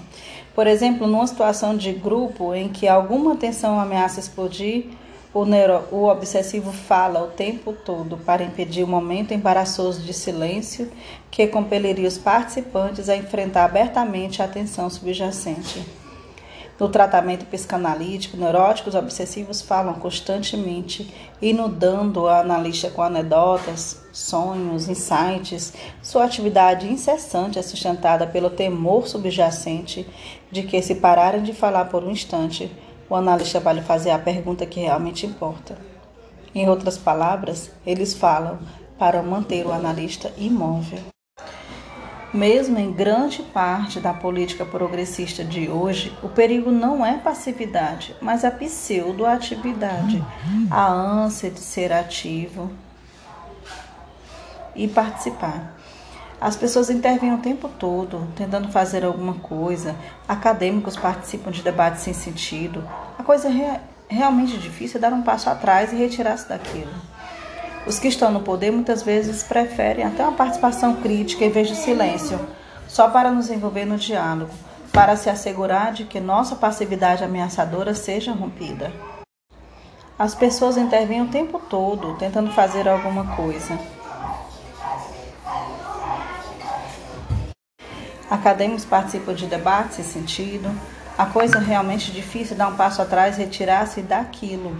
Por 0.55 0.65
exemplo, 0.65 1.05
numa 1.05 1.27
situação 1.27 1.75
de 1.75 1.91
grupo 1.91 2.53
em 2.55 2.69
que 2.69 2.87
alguma 2.87 3.35
tensão 3.35 3.77
ameaça 3.77 4.21
explodir, 4.21 4.85
o, 5.33 5.43
neuro, 5.43 5.83
o 5.91 6.05
obsessivo 6.05 6.71
fala 6.71 7.21
o 7.21 7.31
tempo 7.31 7.73
todo 7.73 8.15
para 8.17 8.43
impedir 8.43 8.83
o 8.83 8.87
momento 8.87 9.33
embaraçoso 9.33 10.01
de 10.01 10.13
silêncio 10.13 10.89
que 11.29 11.47
compeliria 11.47 12.07
os 12.07 12.17
participantes 12.17 13.09
a 13.09 13.17
enfrentar 13.17 13.65
abertamente 13.65 14.41
a 14.41 14.47
tensão 14.47 14.89
subjacente. 14.89 15.83
No 16.79 16.89
tratamento 16.89 17.45
psicanalítico, 17.45 18.35
neuróticos 18.35 18.95
obsessivos 18.95 19.61
falam 19.61 19.93
constantemente, 19.93 21.13
inundando 21.39 22.23
o 22.23 22.27
analista 22.27 22.89
com 22.89 23.03
anedotas, 23.03 24.01
sonhos, 24.11 24.89
insights. 24.89 25.73
Sua 26.01 26.23
atividade 26.23 26.91
incessante 26.91 27.59
é 27.59 27.61
sustentada 27.61 28.25
pelo 28.25 28.49
temor 28.49 29.07
subjacente 29.07 30.07
de 30.51 30.63
que, 30.63 30.81
se 30.81 30.95
pararem 30.95 31.43
de 31.43 31.53
falar 31.53 31.85
por 31.85 32.03
um 32.03 32.11
instante, 32.11 32.71
o 33.07 33.15
analista 33.15 33.59
vai 33.59 33.75
lhe 33.75 33.81
fazer 33.81 34.09
a 34.09 34.19
pergunta 34.19 34.65
que 34.65 34.79
realmente 34.79 35.27
importa. 35.27 35.77
Em 36.55 36.67
outras 36.67 36.97
palavras, 36.97 37.71
eles 37.85 38.13
falam 38.15 38.57
para 38.97 39.21
manter 39.21 39.65
o 39.65 39.71
analista 39.71 40.31
imóvel. 40.37 41.12
Mesmo 42.33 42.79
em 42.79 42.91
grande 42.91 43.43
parte 43.43 43.99
da 43.99 44.11
política 44.11 44.65
progressista 44.65 45.43
de 45.43 45.69
hoje, 45.69 46.17
o 46.23 46.27
perigo 46.27 46.71
não 46.71 47.05
é 47.05 47.17
passividade, 47.17 48.15
mas 48.19 48.43
a 48.43 48.49
pseudoatividade, 48.49 50.23
a 50.71 50.91
ânsia 50.91 51.51
de 51.51 51.59
ser 51.59 51.93
ativo 51.93 52.71
e 54.75 54.87
participar. 54.87 55.77
As 56.41 56.55
pessoas 56.55 56.89
intervêm 56.89 57.35
o 57.35 57.37
tempo 57.37 57.69
todo, 57.69 58.27
tentando 58.35 58.67
fazer 58.69 59.05
alguma 59.05 59.35
coisa. 59.35 59.95
Acadêmicos 60.27 60.97
participam 60.97 61.51
de 61.51 61.61
debates 61.61 62.01
sem 62.01 62.13
sentido. 62.13 62.83
A 63.17 63.23
coisa 63.23 63.47
é 63.47 63.79
realmente 64.09 64.57
difícil 64.57 64.97
é 64.97 65.01
dar 65.01 65.13
um 65.13 65.21
passo 65.21 65.49
atrás 65.49 65.93
e 65.93 65.95
retirar-se 65.95 66.49
daquilo. 66.49 66.91
Os 67.85 67.99
que 67.99 68.07
estão 68.07 68.31
no 68.31 68.39
poder 68.39 68.71
muitas 68.71 69.03
vezes 69.03 69.43
preferem 69.43 70.05
até 70.05 70.23
uma 70.23 70.37
participação 70.37 70.95
crítica 70.95 71.43
em 71.43 71.49
vez 71.49 71.67
de 71.67 71.75
silêncio, 71.75 72.39
só 72.87 73.09
para 73.09 73.29
nos 73.29 73.49
envolver 73.49 73.83
no 73.83 73.97
diálogo, 73.97 74.53
para 74.93 75.17
se 75.17 75.29
assegurar 75.29 75.91
de 75.91 76.05
que 76.05 76.19
nossa 76.19 76.55
passividade 76.55 77.23
ameaçadora 77.23 77.93
seja 77.93 78.31
rompida. 78.31 78.91
As 80.17 80.33
pessoas 80.33 80.77
intervêm 80.77 81.21
o 81.21 81.27
tempo 81.27 81.59
todo 81.59 82.15
tentando 82.17 82.51
fazer 82.51 82.87
alguma 82.87 83.35
coisa. 83.35 83.77
Acadêmicos 88.29 88.85
participam 88.85 89.33
de 89.33 89.45
debates 89.45 89.97
sem 89.97 90.05
sentido. 90.05 90.71
A 91.17 91.25
coisa 91.25 91.59
realmente 91.59 92.11
difícil 92.11 92.55
é 92.55 92.57
dar 92.57 92.69
um 92.69 92.75
passo 92.75 93.01
atrás 93.01 93.37
e 93.37 93.41
retirar-se 93.41 94.01
daquilo. 94.01 94.75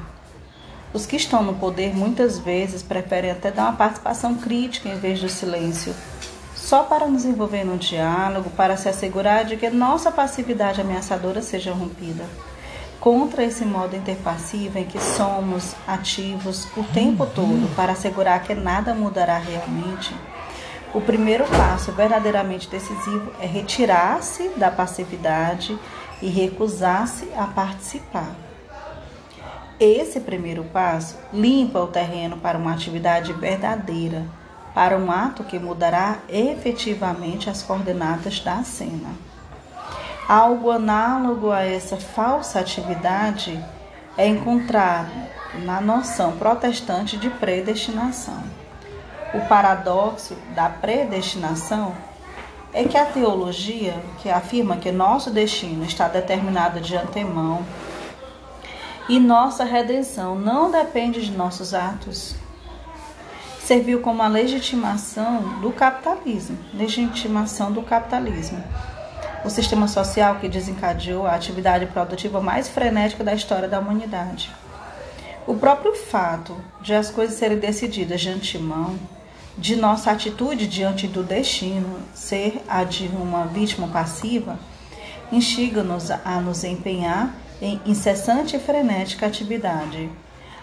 Os 0.93 1.07
que 1.07 1.15
estão 1.15 1.41
no 1.41 1.55
poder 1.55 1.95
muitas 1.95 2.37
vezes 2.37 2.83
preferem 2.83 3.31
até 3.31 3.49
dar 3.49 3.63
uma 3.63 3.73
participação 3.73 4.35
crítica 4.35 4.87
em 4.87 4.99
vez 4.99 5.19
do 5.19 5.27
silêncio, 5.27 5.91
só 6.55 6.83
para 6.83 7.07
nos 7.07 7.25
envolver 7.25 7.63
num 7.63 7.77
diálogo, 7.77 8.51
para 8.51 8.77
se 8.77 8.87
assegurar 8.87 9.43
de 9.43 9.57
que 9.57 9.71
nossa 9.71 10.11
passividade 10.11 10.79
ameaçadora 10.79 11.41
seja 11.41 11.73
rompida. 11.73 12.23
Contra 12.99 13.43
esse 13.43 13.65
modo 13.65 13.95
interpassivo 13.95 14.77
em 14.77 14.85
que 14.85 14.99
somos 14.99 15.75
ativos 15.87 16.67
o 16.77 16.83
tempo 16.83 17.25
todo 17.25 17.75
para 17.75 17.93
assegurar 17.93 18.43
que 18.43 18.53
nada 18.53 18.93
mudará 18.93 19.39
realmente, 19.39 20.15
o 20.93 21.01
primeiro 21.01 21.43
passo 21.45 21.91
verdadeiramente 21.91 22.69
decisivo 22.69 23.31
é 23.41 23.47
retirar-se 23.47 24.49
da 24.49 24.69
passividade 24.69 25.77
e 26.21 26.29
recusar-se 26.29 27.27
a 27.35 27.47
participar. 27.47 28.52
Esse 29.79 30.19
primeiro 30.19 30.63
passo 30.65 31.17
limpa 31.31 31.79
o 31.79 31.87
terreno 31.87 32.37
para 32.37 32.57
uma 32.57 32.73
atividade 32.73 33.33
verdadeira, 33.33 34.25
para 34.73 34.97
um 34.97 35.11
ato 35.11 35.43
que 35.43 35.59
mudará 35.59 36.19
efetivamente 36.29 37.49
as 37.49 37.63
coordenadas 37.63 38.39
da 38.39 38.63
cena. 38.63 39.09
Algo 40.27 40.71
análogo 40.71 41.51
a 41.51 41.63
essa 41.63 41.97
falsa 41.97 42.59
atividade 42.59 43.63
é 44.17 44.27
encontrado 44.27 45.11
na 45.65 45.81
noção 45.81 46.37
protestante 46.37 47.17
de 47.17 47.29
predestinação. 47.29 48.41
O 49.33 49.41
paradoxo 49.47 50.35
da 50.55 50.69
predestinação 50.69 51.93
é 52.71 52.83
que 52.83 52.97
a 52.97 53.05
teologia, 53.05 53.95
que 54.19 54.29
afirma 54.29 54.77
que 54.77 54.91
nosso 54.91 55.29
destino 55.29 55.83
está 55.83 56.07
determinado 56.07 56.79
de 56.79 56.95
antemão 56.95 57.63
e 59.09 59.19
nossa 59.19 59.63
redenção 59.63 60.35
não 60.35 60.71
depende 60.71 61.25
de 61.25 61.31
nossos 61.31 61.73
atos, 61.73 62.35
serviu 63.59 64.01
como 64.01 64.21
a 64.21 64.27
legitimação 64.27 65.59
do 65.59 65.71
capitalismo, 65.71 66.57
legitimação 66.73 67.71
do 67.71 67.81
capitalismo. 67.81 68.63
O 69.43 69.49
sistema 69.49 69.89
social 69.89 70.35
que 70.35 70.47
desencadeou 70.47 71.27
a 71.27 71.35
atividade 71.35 71.85
produtiva 71.87 72.41
mais 72.41 72.69
frenética 72.69 73.23
da 73.23 73.33
história 73.33 73.67
da 73.67 73.79
humanidade. 73.79 74.49
O 75.45 75.55
próprio 75.55 75.93
fato 75.95 76.55
de 76.81 76.93
as 76.93 77.09
coisas 77.09 77.37
serem 77.37 77.57
decididas 77.57 78.21
de 78.21 78.29
antemão 78.29 78.97
de 79.57 79.75
nossa 79.75 80.11
atitude 80.11 80.65
diante 80.65 81.07
do 81.07 81.21
destino 81.23 81.99
ser 82.13 82.63
a 82.67 82.85
de 82.85 83.07
uma 83.07 83.45
vítima 83.45 83.87
passiva, 83.87 84.57
instiga-nos 85.31 86.09
a 86.09 86.39
nos 86.39 86.63
empenhar 86.63 87.35
em 87.63 87.79
incessante 87.85 88.57
e 88.57 88.59
frenética 88.59 89.25
atividade. 89.25 90.09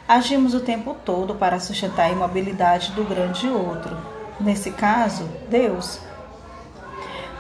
Agimos 0.07 0.53
o 0.53 0.61
tempo 0.61 0.95
todo 1.03 1.35
para 1.35 1.59
sustentar 1.59 2.05
a 2.05 2.11
imobilidade 2.11 2.93
do 2.93 3.03
grande 3.05 3.49
outro, 3.49 3.97
nesse 4.39 4.71
caso, 4.71 5.27
Deus. 5.49 5.99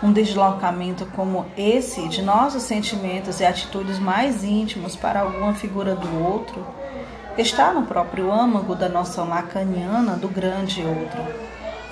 Um 0.02 0.12
deslocamento 0.12 1.05
como 1.14 1.45
esse 1.59 2.09
de 2.09 2.23
nossos 2.23 2.62
sentimentos 2.62 3.38
e 3.40 3.45
atitudes 3.45 3.99
mais 3.99 4.43
íntimos 4.43 4.97
para 4.97 5.21
alguma 5.21 5.52
figura 5.52 5.95
do 5.95 6.25
outro 6.25 6.67
está 7.37 7.71
no 7.71 7.83
próprio 7.83 8.33
âmago 8.33 8.75
da 8.75 8.88
noção 8.88 9.29
lacaniana 9.29 10.17
do 10.17 10.29
grande 10.29 10.83
outro. 10.83 11.23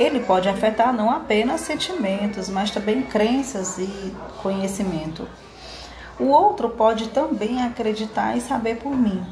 Ele 0.01 0.21
pode 0.21 0.49
afetar 0.49 0.91
não 0.91 1.11
apenas 1.11 1.61
sentimentos, 1.61 2.49
mas 2.49 2.71
também 2.71 3.03
crenças 3.03 3.77
e 3.77 4.17
conhecimento. 4.43 5.29
O 6.19 6.25
outro 6.25 6.71
pode 6.71 7.09
também 7.09 7.63
acreditar 7.63 8.37
e 8.37 8.41
saber 8.41 8.77
por 8.77 8.97
mim. 8.97 9.25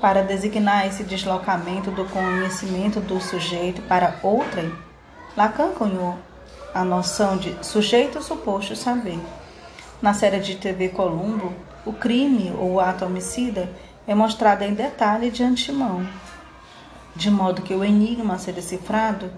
Para 0.00 0.22
designar 0.22 0.86
esse 0.86 1.04
deslocamento 1.04 1.90
do 1.90 2.04
conhecimento 2.06 3.00
do 3.00 3.20
sujeito 3.20 3.82
para 3.82 4.18
outrem, 4.22 4.72
Lacan 5.36 5.72
cunhou 5.72 6.16
a 6.74 6.84
noção 6.84 7.36
de 7.36 7.56
sujeito 7.64 8.22
suposto 8.22 8.74
saber. 8.74 9.18
Na 10.00 10.14
série 10.14 10.40
de 10.40 10.56
TV 10.56 10.88
Columbo, 10.90 11.52
o 11.84 11.92
crime 11.92 12.52
ou 12.58 12.74
o 12.74 12.80
ato 12.80 13.04
homicida 13.04 13.68
é 14.06 14.14
mostrado 14.14 14.64
em 14.64 14.74
detalhe 14.74 15.30
de 15.30 15.42
antemão, 15.42 16.06
de 17.14 17.30
modo 17.30 17.62
que 17.62 17.74
o 17.74 17.84
enigma 17.84 18.34
a 18.34 18.38
ser 18.38 18.52
decifrado 18.52 19.30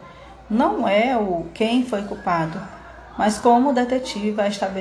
não 0.50 0.88
é 0.88 1.16
o 1.16 1.46
quem 1.54 1.84
foi 1.84 2.02
culpado, 2.02 2.60
mas 3.16 3.38
como 3.38 3.70
o 3.70 3.72
detetive 3.72 4.34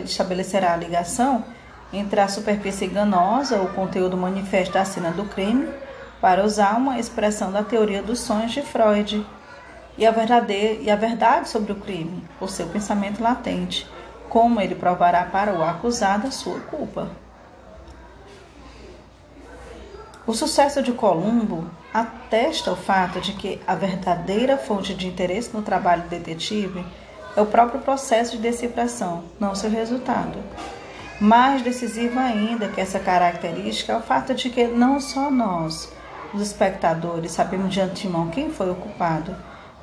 estabelecerá 0.04 0.74
a 0.74 0.78
ligação 0.78 1.44
entre 1.92 2.20
a 2.20 2.28
superfície 2.28 2.86
enganosa, 2.86 3.62
o 3.62 3.74
conteúdo 3.74 4.18
manifesto 4.18 4.74
da 4.74 4.86
cena 4.86 5.12
do 5.12 5.26
crime, 5.26 5.70
para 6.20 6.44
usar 6.44 6.76
uma 6.78 7.00
expressão 7.00 7.52
da 7.52 7.64
teoria 7.64 8.02
dos 8.02 8.20
sonhos 8.20 8.52
de 8.52 8.62
Freud, 8.62 9.26
e 9.98 10.06
a, 10.06 10.12
verdadeira, 10.12 10.82
e 10.82 10.92
a 10.92 10.96
verdade 10.96 11.50
sobre 11.50 11.72
o 11.72 11.76
crime, 11.76 12.24
o 12.40 12.48
seu 12.48 12.68
pensamento 12.68 13.22
latente, 13.22 13.88
como 14.30 14.62
ele 14.62 14.76
provará 14.76 15.24
para 15.24 15.54
o 15.54 15.64
acusado 15.64 16.28
a 16.28 16.32
sua 16.32 16.60
culpa. 16.60 17.10
O 20.28 20.34
sucesso 20.34 20.84
de 20.84 20.92
Columbo 20.92 21.70
atesta 21.94 22.72
o 22.72 22.76
fato 22.76 23.22
de 23.22 23.32
que 23.34 23.62
a 23.66 23.76
verdadeira 23.76 24.58
fonte 24.58 24.94
de 24.94 25.08
interesse 25.08 25.56
no 25.56 25.62
trabalho 25.62 26.04
detetive 26.10 26.86
é 27.36 27.42
o 27.42 27.46
próprio 27.46 27.80
processo 27.80 28.36
de 28.36 28.44
decifração, 28.44 29.24
não 29.40 29.56
seu 29.56 29.70
resultado. 29.70 30.38
Mais 31.20 31.64
decisivo 31.64 32.20
ainda 32.20 32.68
que 32.68 32.80
essa 32.80 33.00
característica 33.00 33.92
é 33.92 33.98
o 33.98 34.02
fato 34.02 34.36
de 34.36 34.52
que 34.52 34.68
não 34.68 35.00
só 35.00 35.32
nós, 35.32 35.92
os 36.32 36.42
espectadores, 36.42 37.32
sabemos 37.32 37.74
de 37.74 37.82
antemão 37.82 38.30
quem 38.30 38.52
foi 38.52 38.70
o 38.70 38.76
culpado, 38.76 39.36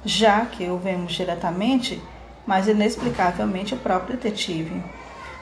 já 0.04 0.46
que 0.46 0.68
o 0.70 0.78
vemos 0.78 1.12
diretamente, 1.12 2.00
mas 2.46 2.68
inexplicavelmente 2.68 3.74
o 3.74 3.78
próprio 3.78 4.16
detetive. 4.16 4.80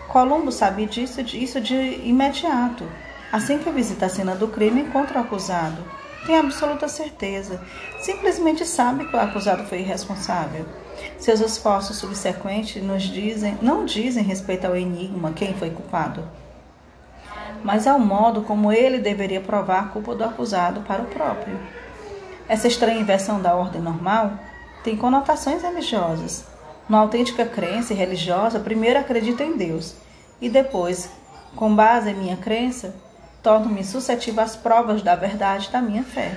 Columbo 0.08 0.50
sabe 0.50 0.86
disso, 0.86 1.22
disso 1.22 1.60
de 1.60 1.74
imediato. 1.74 2.88
Assim 3.30 3.58
que 3.58 3.70
visita 3.70 4.06
a 4.06 4.08
cena 4.08 4.34
do 4.34 4.48
crime, 4.48 4.82
encontra 4.82 5.18
o 5.18 5.22
acusado. 5.22 5.84
Tem 6.26 6.38
absoluta 6.38 6.86
certeza. 6.88 7.60
Simplesmente 8.00 8.64
sabe 8.64 9.06
que 9.06 9.16
o 9.16 9.20
acusado 9.20 9.64
foi 9.64 9.80
irresponsável. 9.80 10.64
Seus 11.18 11.40
esforços 11.40 11.96
subsequentes 11.98 12.82
nos 12.82 13.02
dizem, 13.02 13.58
não 13.60 13.84
dizem 13.84 14.22
respeito 14.22 14.66
ao 14.66 14.76
enigma 14.76 15.32
quem 15.32 15.54
foi 15.54 15.70
culpado, 15.70 16.28
mas 17.62 17.86
ao 17.86 17.98
modo 17.98 18.42
como 18.42 18.72
ele 18.72 18.98
deveria 18.98 19.40
provar 19.40 19.80
a 19.80 19.88
culpa 19.88 20.14
do 20.14 20.24
acusado 20.24 20.82
para 20.82 21.02
o 21.02 21.06
próprio. 21.06 21.58
Essa 22.48 22.68
estranha 22.68 23.00
inversão 23.00 23.40
da 23.40 23.54
ordem 23.54 23.80
normal 23.80 24.32
tem 24.82 24.96
conotações 24.96 25.62
religiosas. 25.62 26.44
Na 26.88 26.98
autêntica 26.98 27.46
crença 27.46 27.94
religiosa, 27.94 28.60
primeiro 28.60 28.98
acredito 28.98 29.42
em 29.42 29.56
Deus 29.56 29.94
e 30.40 30.48
depois, 30.48 31.08
com 31.54 31.74
base 31.74 32.10
em 32.10 32.14
minha 32.14 32.36
crença, 32.36 32.94
torno-me 33.42 33.84
suscetível 33.84 34.42
às 34.42 34.54
provas 34.54 35.02
da 35.02 35.14
verdade 35.14 35.70
da 35.70 35.82
minha 35.82 36.02
fé. 36.02 36.32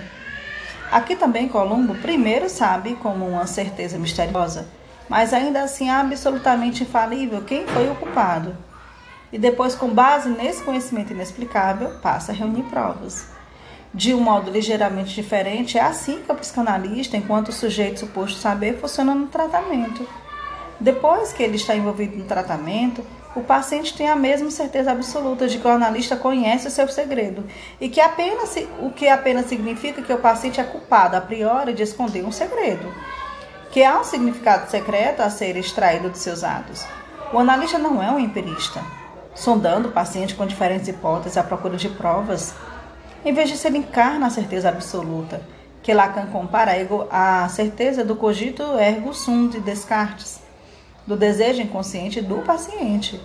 Aqui 0.92 1.16
também 1.16 1.48
Columbo 1.48 1.96
primeiro 1.96 2.50
sabe, 2.50 2.96
como 2.96 3.28
uma 3.28 3.48
certeza 3.48 3.98
misteriosa, 3.98 4.68
mas 5.10 5.34
ainda 5.34 5.62
assim 5.62 5.90
absolutamente 5.90 6.84
infalível, 6.84 7.42
quem 7.44 7.66
foi 7.68 7.90
o 7.90 7.96
culpado. 7.96 8.56
E 9.32 9.38
depois, 9.38 9.76
com 9.76 9.90
base 9.90 10.30
nesse 10.30 10.64
conhecimento 10.64 11.12
inexplicável, 11.12 12.00
passa 12.02 12.32
a 12.32 12.36
reunir 12.36 12.64
provas. 12.64 13.28
De 13.94 14.14
um 14.14 14.20
modo 14.20 14.52
ligeiramente 14.52 15.16
diferente, 15.16 15.78
é 15.78 15.82
assim 15.82 16.22
que 16.22 16.32
o 16.32 16.36
psicanalista, 16.36 17.18
enquanto 17.18 17.52
sujeito 17.52 18.02
suposto 18.02 18.40
saber, 18.40 18.80
funciona 18.80 19.16
no 19.16 19.28
tratamento. 19.28 20.08
Depois 20.80 21.32
que 21.32 21.42
ele 21.42 21.56
está 21.56 21.76
envolvido 21.76 22.18
no 22.18 22.26
tratamento, 22.26 23.06
o 23.36 23.42
paciente 23.42 23.94
tem 23.94 24.08
a 24.08 24.16
mesma 24.16 24.50
certeza 24.50 24.92
absoluta 24.92 25.48
de 25.48 25.60
que 25.60 25.68
o 25.68 25.72
analista 25.72 26.16
conhece 26.16 26.68
o 26.68 26.72
seu 26.72 26.88
segredo 26.88 27.44
e 27.82 27.90
que 27.90 28.00
apenas 28.00 28.56
o 28.80 28.90
que 28.90 29.10
apenas 29.10 29.48
significa 29.48 30.02
que 30.02 30.14
o 30.14 30.18
paciente 30.18 30.62
é 30.62 30.64
culpado 30.64 31.18
a 31.18 31.22
priori 31.22 31.74
de 31.74 31.84
esconder 31.84 32.24
um 32.24 32.32
segredo, 32.32 32.90
que 33.72 33.84
há 33.84 34.00
um 34.00 34.06
significado 34.06 34.72
secreto 34.72 35.22
a 35.22 35.30
ser 35.30 35.58
extraído 35.58 36.10
de 36.10 36.18
seus 36.18 36.46
atos. 36.46 36.86
O 37.34 37.38
analista 37.38 37.78
não 37.78 38.02
é 38.02 38.10
um 38.10 38.20
empirista, 38.20 38.82
sondando 39.34 39.90
o 39.90 39.92
paciente 39.92 40.34
com 40.34 40.46
diferentes 40.46 40.88
hipóteses 40.88 41.38
à 41.38 41.44
procura 41.44 41.76
de 41.76 41.90
provas, 41.90 42.56
em 43.26 43.34
vez 43.34 43.50
de 43.50 43.58
se 43.58 43.68
encarna 43.68 44.28
a 44.28 44.30
certeza 44.30 44.70
absoluta, 44.70 45.42
que 45.84 45.94
Lacan 45.94 46.28
compara 46.28 46.72
à 47.12 47.50
certeza 47.50 48.06
do 48.06 48.16
cogito 48.16 48.64
ergo 48.80 49.14
sum 49.14 49.50
de 49.50 49.60
Descartes 49.60 50.45
do 51.06 51.16
desejo 51.16 51.62
inconsciente 51.62 52.22
do 52.22 52.38
paciente. 52.38 53.20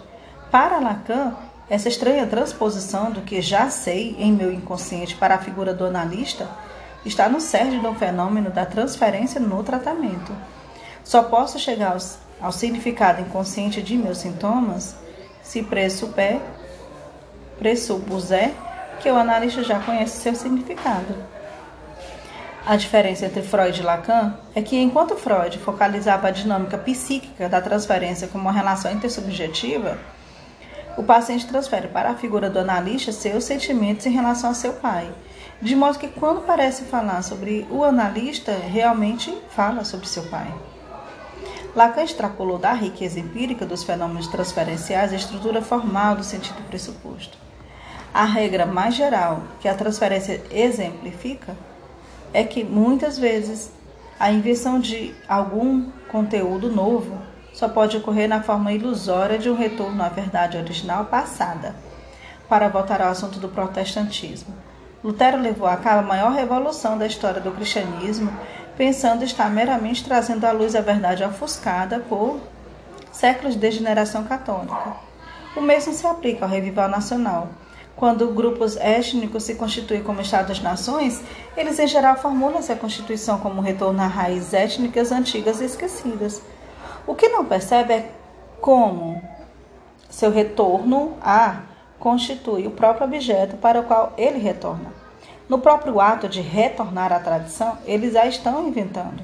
Para 0.50 0.78
Lacan, 0.78 1.34
essa 1.68 1.88
estranha 1.88 2.26
transposição 2.26 3.10
do 3.10 3.22
que 3.22 3.40
já 3.40 3.70
sei 3.70 4.16
em 4.18 4.32
meu 4.32 4.52
inconsciente 4.52 5.14
para 5.14 5.36
a 5.36 5.38
figura 5.38 5.72
do 5.72 5.86
analista 5.86 6.48
está 7.04 7.28
no 7.28 7.40
cerne 7.40 7.78
do 7.78 7.94
fenômeno 7.94 8.50
da 8.50 8.66
transferência 8.66 9.40
no 9.40 9.62
tratamento. 9.62 10.32
Só 11.04 11.22
posso 11.22 11.58
chegar 11.58 11.92
ao, 11.92 12.46
ao 12.46 12.52
significado 12.52 13.22
inconsciente 13.22 13.80
de 13.82 13.96
meus 13.96 14.18
sintomas 14.18 14.96
se 15.42 15.62
pressuper, 15.62 16.40
pressupuser 17.58 18.52
que 19.00 19.10
o 19.10 19.16
analista 19.16 19.62
já 19.62 19.80
conhece 19.80 20.20
seu 20.20 20.34
significado. 20.34 21.14
A 22.66 22.76
diferença 22.76 23.24
entre 23.24 23.42
Freud 23.42 23.80
e 23.80 23.82
Lacan 23.82 24.34
é 24.54 24.60
que, 24.60 24.76
enquanto 24.76 25.16
Freud 25.16 25.58
focalizava 25.58 26.28
a 26.28 26.30
dinâmica 26.30 26.76
psíquica 26.76 27.48
da 27.48 27.60
transferência 27.60 28.28
como 28.28 28.44
uma 28.44 28.52
relação 28.52 28.92
intersubjetiva, 28.92 29.98
o 30.96 31.02
paciente 31.02 31.46
transfere 31.46 31.88
para 31.88 32.10
a 32.10 32.14
figura 32.14 32.50
do 32.50 32.58
analista 32.58 33.12
seus 33.12 33.44
sentimentos 33.44 34.04
em 34.04 34.10
relação 34.10 34.50
a 34.50 34.54
seu 34.54 34.74
pai, 34.74 35.10
de 35.60 35.74
modo 35.74 35.98
que, 35.98 36.08
quando 36.08 36.42
parece 36.42 36.84
falar 36.84 37.22
sobre 37.22 37.66
o 37.70 37.82
analista, 37.82 38.52
realmente 38.52 39.34
fala 39.48 39.82
sobre 39.82 40.06
seu 40.06 40.24
pai. 40.24 40.52
Lacan 41.74 42.02
extrapolou 42.02 42.58
da 42.58 42.74
riqueza 42.74 43.18
empírica 43.18 43.64
dos 43.64 43.84
fenômenos 43.84 44.26
transferenciais 44.26 45.12
a 45.12 45.16
estrutura 45.16 45.62
formal 45.62 46.14
do 46.14 46.24
sentido 46.24 46.62
pressuposto. 46.68 47.38
A 48.12 48.24
regra 48.24 48.66
mais 48.66 48.94
geral 48.94 49.44
que 49.60 49.68
a 49.68 49.74
transferência 49.74 50.42
exemplifica 50.50 51.56
é 52.32 52.44
que 52.44 52.64
muitas 52.64 53.18
vezes 53.18 53.72
a 54.18 54.30
invenção 54.30 54.78
de 54.78 55.14
algum 55.28 55.90
conteúdo 56.08 56.70
novo 56.70 57.18
só 57.52 57.68
pode 57.68 57.96
ocorrer 57.96 58.28
na 58.28 58.42
forma 58.42 58.72
ilusória 58.72 59.38
de 59.38 59.50
um 59.50 59.56
retorno 59.56 60.02
à 60.02 60.08
verdade 60.08 60.56
original 60.56 61.06
passada. 61.06 61.74
Para 62.48 62.68
voltar 62.68 63.00
ao 63.00 63.10
assunto 63.10 63.38
do 63.38 63.48
protestantismo, 63.48 64.54
Lutero 65.02 65.40
levou 65.40 65.66
a 65.66 65.76
cabo 65.76 66.00
a 66.00 66.02
maior 66.02 66.32
revolução 66.32 66.98
da 66.98 67.06
história 67.06 67.40
do 67.40 67.52
cristianismo, 67.52 68.30
pensando 68.76 69.24
estar 69.24 69.50
meramente 69.50 70.04
trazendo 70.04 70.44
à 70.44 70.52
luz 70.52 70.74
a 70.74 70.80
verdade 70.80 71.24
ofuscada 71.24 72.00
por 72.00 72.38
séculos 73.10 73.54
de 73.54 73.60
degeneração 73.60 74.24
católica. 74.24 74.96
O 75.56 75.60
mesmo 75.60 75.92
se 75.92 76.06
aplica 76.06 76.44
ao 76.44 76.50
revival 76.50 76.88
nacional, 76.88 77.48
quando 77.96 78.30
grupos 78.30 78.76
étnicos 78.76 79.42
se 79.44 79.54
constituem 79.54 80.02
como 80.02 80.20
Estados-nações, 80.20 81.22
eles 81.56 81.78
em 81.78 81.86
geral 81.86 82.16
formulam 82.16 82.58
essa 82.58 82.74
Constituição 82.74 83.38
como 83.38 83.60
retorno 83.60 84.00
a 84.00 84.06
raízes 84.06 84.54
étnicas 84.54 85.12
antigas 85.12 85.60
e 85.60 85.64
esquecidas. 85.64 86.42
O 87.06 87.14
que 87.14 87.28
não 87.28 87.44
percebe 87.44 87.92
é 87.92 88.10
como 88.60 89.20
seu 90.08 90.30
retorno 90.30 91.16
a 91.20 91.62
constitui 91.98 92.66
o 92.66 92.70
próprio 92.70 93.06
objeto 93.06 93.56
para 93.58 93.80
o 93.80 93.84
qual 93.84 94.12
ele 94.16 94.38
retorna. 94.38 94.92
No 95.48 95.58
próprio 95.58 96.00
ato 96.00 96.28
de 96.28 96.40
retornar 96.40 97.12
à 97.12 97.20
tradição, 97.20 97.76
eles 97.84 98.14
já 98.14 98.24
estão 98.24 98.66
inventando. 98.66 99.22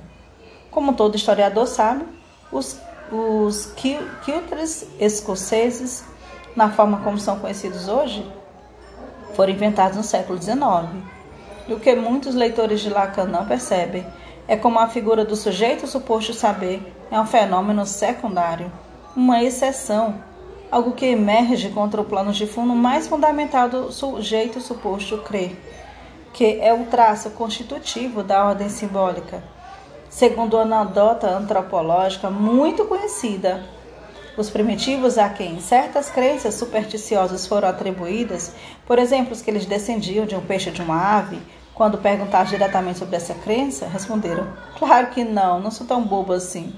Como 0.70 0.92
todo 0.92 1.16
historiador 1.16 1.66
sabe, 1.66 2.04
os, 2.52 2.78
os 3.10 3.72
quiltres 4.24 4.86
escoceses, 4.98 6.04
na 6.54 6.70
forma 6.70 6.98
como 6.98 7.18
são 7.18 7.38
conhecidos 7.38 7.88
hoje, 7.88 8.26
foram 9.36 9.52
inventados 9.52 9.96
no 9.96 10.02
século 10.02 10.40
XIX. 10.42 10.56
E 11.68 11.74
o 11.74 11.78
que 11.78 11.94
muitos 11.94 12.34
leitores 12.34 12.80
de 12.80 12.88
Lacan 12.88 13.26
não 13.26 13.46
percebem 13.46 14.06
é 14.48 14.56
como 14.56 14.78
a 14.78 14.88
figura 14.88 15.24
do 15.24 15.36
sujeito 15.36 15.86
suposto 15.86 16.32
saber 16.32 16.94
é 17.10 17.20
um 17.20 17.26
fenômeno 17.26 17.84
secundário, 17.84 18.72
uma 19.14 19.42
exceção, 19.42 20.16
algo 20.70 20.92
que 20.92 21.06
emerge 21.06 21.68
contra 21.70 22.00
o 22.00 22.04
plano 22.04 22.32
de 22.32 22.46
fundo 22.46 22.74
mais 22.74 23.06
fundamental 23.06 23.68
do 23.68 23.92
sujeito 23.92 24.60
suposto 24.60 25.18
crer, 25.18 25.56
que 26.32 26.58
é 26.60 26.72
o 26.72 26.86
traço 26.86 27.30
constitutivo 27.30 28.22
da 28.22 28.44
ordem 28.44 28.68
simbólica. 28.68 29.42
Segundo 30.08 30.56
uma 30.56 30.80
anedota 30.80 31.28
antropológica 31.28 32.30
muito 32.30 32.84
conhecida, 32.86 33.64
os 34.36 34.50
primitivos 34.50 35.16
a 35.16 35.28
quem 35.28 35.60
certas 35.60 36.10
crenças 36.10 36.54
supersticiosas 36.54 37.46
foram 37.46 37.68
atribuídas, 37.68 38.54
por 38.86 38.98
exemplo, 38.98 39.32
os 39.32 39.40
que 39.40 39.50
eles 39.50 39.64
descendiam 39.64 40.26
de 40.26 40.36
um 40.36 40.40
peixe 40.40 40.68
ou 40.68 40.74
de 40.74 40.82
uma 40.82 41.18
ave, 41.18 41.40
quando 41.74 41.98
perguntados 41.98 42.50
diretamente 42.50 42.98
sobre 42.98 43.16
essa 43.16 43.34
crença, 43.34 43.86
responderam: 43.86 44.46
Claro 44.78 45.08
que 45.08 45.24
não, 45.24 45.60
não 45.60 45.70
sou 45.70 45.86
tão 45.86 46.02
bobo 46.02 46.32
assim. 46.32 46.74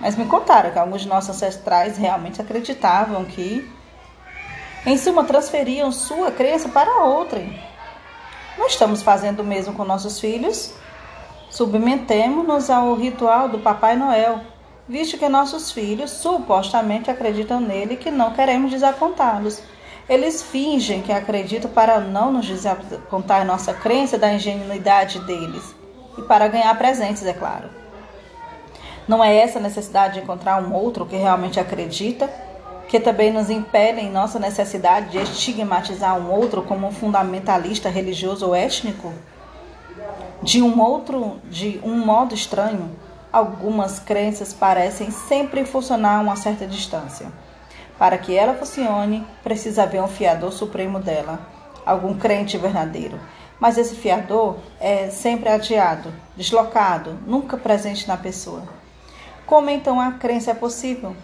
Mas 0.00 0.16
me 0.16 0.26
contaram 0.26 0.70
que 0.70 0.78
alguns 0.78 1.02
de 1.02 1.08
nossos 1.08 1.30
ancestrais 1.30 1.96
realmente 1.96 2.40
acreditavam 2.40 3.24
que 3.24 3.68
Em 4.86 4.98
suma, 4.98 5.24
transferiam 5.24 5.90
sua 5.90 6.30
crença 6.30 6.68
para 6.68 7.04
outrem. 7.04 7.58
Não 8.58 8.66
estamos 8.66 9.02
fazendo 9.02 9.40
o 9.40 9.44
mesmo 9.44 9.72
com 9.72 9.84
nossos 9.84 10.20
filhos? 10.20 10.74
Submetemos-nos 11.48 12.68
ao 12.68 12.94
ritual 12.94 13.48
do 13.48 13.60
Papai 13.60 13.96
Noel, 13.96 14.40
visto 14.88 15.18
que 15.18 15.28
nossos 15.28 15.72
filhos 15.72 16.10
supostamente 16.10 17.10
acreditam 17.10 17.60
nele 17.60 17.94
e 17.94 17.96
que 17.96 18.10
não 18.10 18.32
queremos 18.32 18.70
desapontá-los. 18.70 19.62
Eles 20.08 20.42
fingem 20.42 21.00
que 21.00 21.12
acreditam 21.12 21.70
para 21.70 21.98
não 22.00 22.30
nos 22.30 22.46
desapontar 22.46 23.46
nossa 23.46 23.72
crença 23.72 24.18
da 24.18 24.32
ingenuidade 24.32 25.18
deles 25.20 25.74
e 26.18 26.22
para 26.22 26.48
ganhar 26.48 26.76
presentes, 26.76 27.24
é 27.24 27.32
claro. 27.32 27.68
Não 29.08 29.22
é 29.22 29.34
essa 29.36 29.60
necessidade 29.60 30.14
de 30.14 30.20
encontrar 30.20 30.62
um 30.62 30.74
outro 30.74 31.04
que 31.06 31.16
realmente 31.16 31.58
acredita, 31.58 32.30
que 32.88 33.00
também 33.00 33.32
nos 33.32 33.50
impele 33.50 34.00
em 34.00 34.10
nossa 34.10 34.38
necessidade 34.38 35.10
de 35.10 35.18
estigmatizar 35.18 36.18
um 36.18 36.30
outro 36.30 36.62
como 36.62 36.86
um 36.86 36.92
fundamentalista 36.92 37.88
religioso 37.88 38.46
ou 38.46 38.54
étnico? 38.54 39.12
De 40.42 40.62
um 40.62 40.80
outro, 40.80 41.38
de 41.50 41.80
um 41.82 41.96
modo 41.98 42.34
estranho, 42.34 42.90
algumas 43.34 43.98
crenças 43.98 44.52
parecem 44.52 45.10
sempre 45.10 45.64
funcionar 45.64 46.18
a 46.18 46.20
uma 46.20 46.36
certa 46.36 46.68
distância. 46.68 47.26
Para 47.98 48.16
que 48.16 48.36
ela 48.36 48.54
funcione, 48.54 49.26
precisa 49.42 49.82
haver 49.82 50.00
um 50.00 50.06
fiador 50.06 50.52
supremo 50.52 51.00
dela, 51.00 51.40
algum 51.84 52.16
crente 52.16 52.56
verdadeiro. 52.56 53.18
Mas 53.58 53.76
esse 53.76 53.96
fiador 53.96 54.58
é 54.78 55.10
sempre 55.10 55.48
adiado, 55.48 56.14
deslocado, 56.36 57.18
nunca 57.26 57.56
presente 57.56 58.06
na 58.06 58.16
pessoa. 58.16 58.62
Como 59.44 59.68
então 59.68 60.00
a 60.00 60.12
crença 60.12 60.52
é 60.52 60.54
possível? 60.54 61.16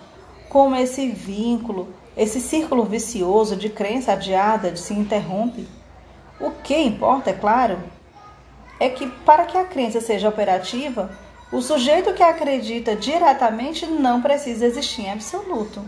Como 0.48 0.74
esse 0.74 1.08
vínculo, 1.10 1.94
esse 2.16 2.40
círculo 2.40 2.82
vicioso 2.82 3.54
de 3.54 3.68
crença 3.68 4.14
adiada 4.14 4.74
se 4.74 4.92
interrompe? 4.94 5.68
O 6.40 6.50
que 6.50 6.76
importa, 6.76 7.30
é 7.30 7.34
claro, 7.34 7.78
é 8.80 8.88
que 8.88 9.06
para 9.06 9.44
que 9.44 9.56
a 9.56 9.64
crença 9.64 10.00
seja 10.00 10.28
operativa, 10.28 11.08
o 11.52 11.60
sujeito 11.60 12.14
que 12.14 12.22
acredita 12.22 12.94
diretamente 12.94 13.86
não 13.86 14.22
precisa 14.22 14.66
existir 14.66 15.02
em 15.02 15.12
absoluto. 15.12 15.82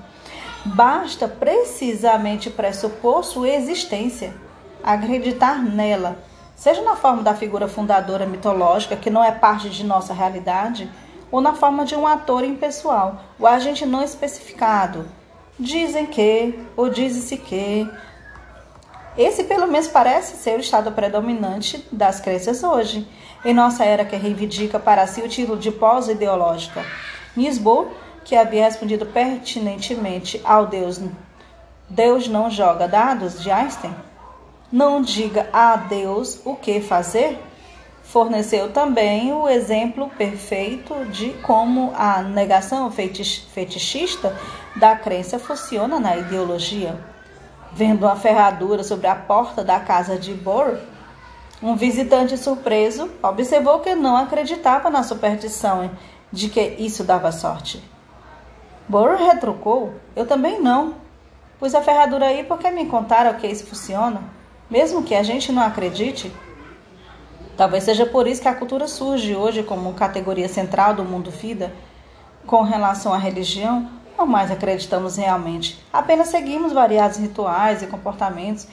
Basta 0.64 1.28
precisamente 1.28 2.50
pressupor 2.50 3.24
sua 3.24 3.48
existência, 3.48 4.34
acreditar 4.82 5.62
nela, 5.62 6.18
seja 6.56 6.82
na 6.82 6.96
forma 6.96 7.22
da 7.22 7.34
figura 7.34 7.68
fundadora 7.68 8.26
mitológica, 8.26 8.96
que 8.96 9.10
não 9.10 9.22
é 9.22 9.32
parte 9.32 9.70
de 9.70 9.84
nossa 9.84 10.12
realidade, 10.12 10.90
ou 11.30 11.40
na 11.40 11.54
forma 11.54 11.84
de 11.84 11.96
um 11.96 12.06
ator 12.06 12.44
impessoal, 12.44 13.20
o 13.38 13.46
agente 13.46 13.86
não 13.86 14.02
especificado. 14.02 15.06
Dizem 15.58 16.06
que, 16.06 16.58
ou 16.76 16.88
diz-se 16.88 17.36
que. 17.36 17.88
Esse, 19.16 19.44
pelo 19.44 19.66
menos, 19.66 19.88
parece 19.88 20.36
ser 20.36 20.56
o 20.56 20.60
estado 20.60 20.92
predominante 20.92 21.86
das 21.90 22.20
crenças 22.20 22.62
hoje, 22.62 23.06
em 23.44 23.52
nossa 23.54 23.84
era 23.84 24.04
que 24.04 24.16
reivindica 24.16 24.78
para 24.78 25.06
si 25.06 25.20
o 25.20 25.28
título 25.28 25.58
de 25.58 25.70
pós-ideológica. 25.70 26.84
Nisbo 27.36 27.90
que 28.24 28.36
havia 28.36 28.64
respondido 28.64 29.06
pertinentemente 29.06 30.40
ao 30.44 30.66
Deus 30.66 31.00
Deus 31.92 32.26
não 32.26 32.50
joga 32.50 32.88
dados 32.88 33.42
de 33.42 33.50
Einstein? 33.50 33.94
Não 34.72 35.02
diga 35.02 35.46
a 35.52 35.76
Deus 35.76 36.40
o 36.42 36.54
que 36.56 36.80
fazer? 36.80 37.38
Forneceu 38.02 38.72
também 38.72 39.30
o 39.30 39.46
exemplo 39.46 40.08
perfeito 40.16 41.04
de 41.10 41.30
como 41.42 41.92
a 41.94 42.22
negação 42.22 42.90
fetichista 42.90 44.34
da 44.74 44.96
crença 44.96 45.38
funciona 45.38 46.00
na 46.00 46.16
ideologia. 46.16 46.98
Vendo 47.72 48.06
uma 48.06 48.16
ferradura 48.16 48.82
sobre 48.82 49.06
a 49.06 49.14
porta 49.14 49.62
da 49.62 49.78
casa 49.78 50.18
de 50.18 50.32
Bohr, 50.32 50.78
um 51.62 51.76
visitante 51.76 52.36
surpreso 52.36 53.08
observou 53.22 53.78
que 53.78 53.94
não 53.94 54.16
acreditava 54.16 54.90
na 54.90 55.04
superstição 55.04 55.92
de 56.32 56.48
que 56.48 56.60
isso 56.60 57.04
dava 57.04 57.30
sorte. 57.30 57.82
Bohr 58.88 59.16
retrucou: 59.16 59.94
Eu 60.16 60.26
também 60.26 60.60
não. 60.60 60.94
Pus 61.60 61.74
a 61.76 61.80
ferradura 61.80 62.26
aí 62.26 62.42
porque 62.42 62.68
me 62.70 62.86
contaram 62.86 63.34
que 63.34 63.46
isso 63.46 63.64
funciona, 63.64 64.20
mesmo 64.68 65.04
que 65.04 65.14
a 65.14 65.22
gente 65.22 65.52
não 65.52 65.62
acredite. 65.62 66.32
Talvez 67.56 67.84
seja 67.84 68.04
por 68.04 68.26
isso 68.26 68.42
que 68.42 68.48
a 68.48 68.54
cultura 68.54 68.88
surge 68.88 69.36
hoje 69.36 69.62
como 69.62 69.94
categoria 69.94 70.48
central 70.48 70.94
do 70.94 71.04
mundo 71.04 71.30
vida. 71.30 71.72
Com 72.44 72.62
relação 72.62 73.14
à 73.14 73.18
religião, 73.18 73.88
não 74.18 74.26
mais 74.26 74.50
acreditamos 74.50 75.16
realmente, 75.16 75.80
apenas 75.92 76.28
seguimos 76.28 76.72
variados 76.72 77.18
rituais 77.18 77.82
e 77.82 77.86
comportamentos 77.86 78.66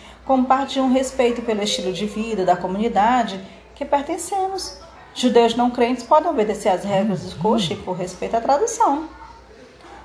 de 0.68 0.80
um 0.80 0.92
respeito 0.92 1.42
pelo 1.42 1.64
estilo 1.64 1.92
de 1.92 2.06
vida 2.06 2.46
da 2.46 2.56
comunidade 2.56 3.44
que 3.74 3.84
pertencemos. 3.84 4.78
Judeus 5.16 5.56
não 5.56 5.72
crentes 5.72 6.04
podem 6.04 6.30
obedecer 6.30 6.70
às 6.70 6.84
regras 6.84 7.22
do 7.24 7.36
Koshi 7.38 7.76
por 7.76 7.98
respeito 7.98 8.36
à 8.36 8.42
tradução. 8.42 9.10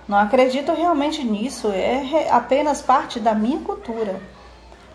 Não 0.08 0.16
acredito 0.16 0.72
realmente 0.72 1.22
nisso, 1.22 1.70
é 1.70 2.28
apenas 2.30 2.80
parte 2.80 3.20
da 3.20 3.34
minha 3.34 3.60
cultura. 3.60 4.18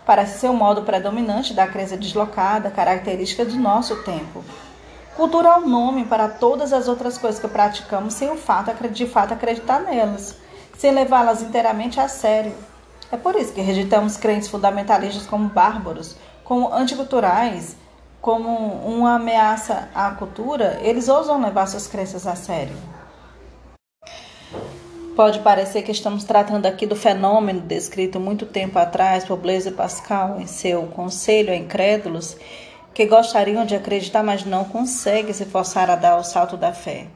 Parece 0.04 0.40
ser 0.40 0.48
o 0.48 0.52
modo 0.52 0.82
predominante 0.82 1.54
da 1.54 1.68
crença 1.68 1.96
deslocada, 1.96 2.68
característica 2.68 3.44
do 3.44 3.54
nosso 3.54 4.02
tempo. 4.02 4.44
Cultura 5.16 5.50
é 5.50 5.56
um 5.58 5.68
nome 5.68 6.06
para 6.06 6.28
todas 6.28 6.72
as 6.72 6.88
outras 6.88 7.16
coisas 7.16 7.40
que 7.40 7.46
praticamos 7.46 8.14
sem 8.14 8.30
o 8.30 8.36
fato 8.36 8.72
de 8.88 9.06
fato 9.06 9.32
acreditar 9.32 9.80
nelas, 9.80 10.36
sem 10.76 10.90
levá-las 10.90 11.40
inteiramente 11.40 12.00
a 12.00 12.08
sério. 12.08 12.54
É 13.12 13.16
por 13.16 13.34
isso 13.34 13.52
que 13.52 13.60
rejeitamos 13.60 14.16
crentes 14.16 14.48
fundamentalistas 14.48 15.26
como 15.26 15.48
bárbaros, 15.48 16.16
como 16.44 16.72
anticulturais, 16.72 17.76
como 18.20 18.50
uma 18.84 19.14
ameaça 19.14 19.88
à 19.94 20.10
cultura, 20.10 20.78
eles 20.82 21.08
ousam 21.08 21.40
levar 21.40 21.66
suas 21.66 21.86
crenças 21.86 22.26
a 22.26 22.36
sério. 22.36 22.76
Pode 25.16 25.40
parecer 25.40 25.82
que 25.82 25.90
estamos 25.90 26.24
tratando 26.24 26.66
aqui 26.66 26.86
do 26.86 26.94
fenômeno 26.94 27.60
descrito 27.60 28.20
muito 28.20 28.46
tempo 28.46 28.78
atrás 28.78 29.24
por 29.24 29.36
Blaise 29.36 29.70
Pascal 29.70 30.40
em 30.40 30.46
seu 30.46 30.86
Conselho 30.86 31.52
a 31.52 31.56
Incrédulos, 31.56 32.36
que 32.94 33.06
gostariam 33.06 33.64
de 33.64 33.74
acreditar, 33.74 34.22
mas 34.22 34.44
não 34.44 34.64
conseguem 34.64 35.32
se 35.32 35.44
forçar 35.44 35.90
a 35.90 35.96
dar 35.96 36.16
o 36.16 36.24
salto 36.24 36.56
da 36.56 36.72
fé. 36.72 37.08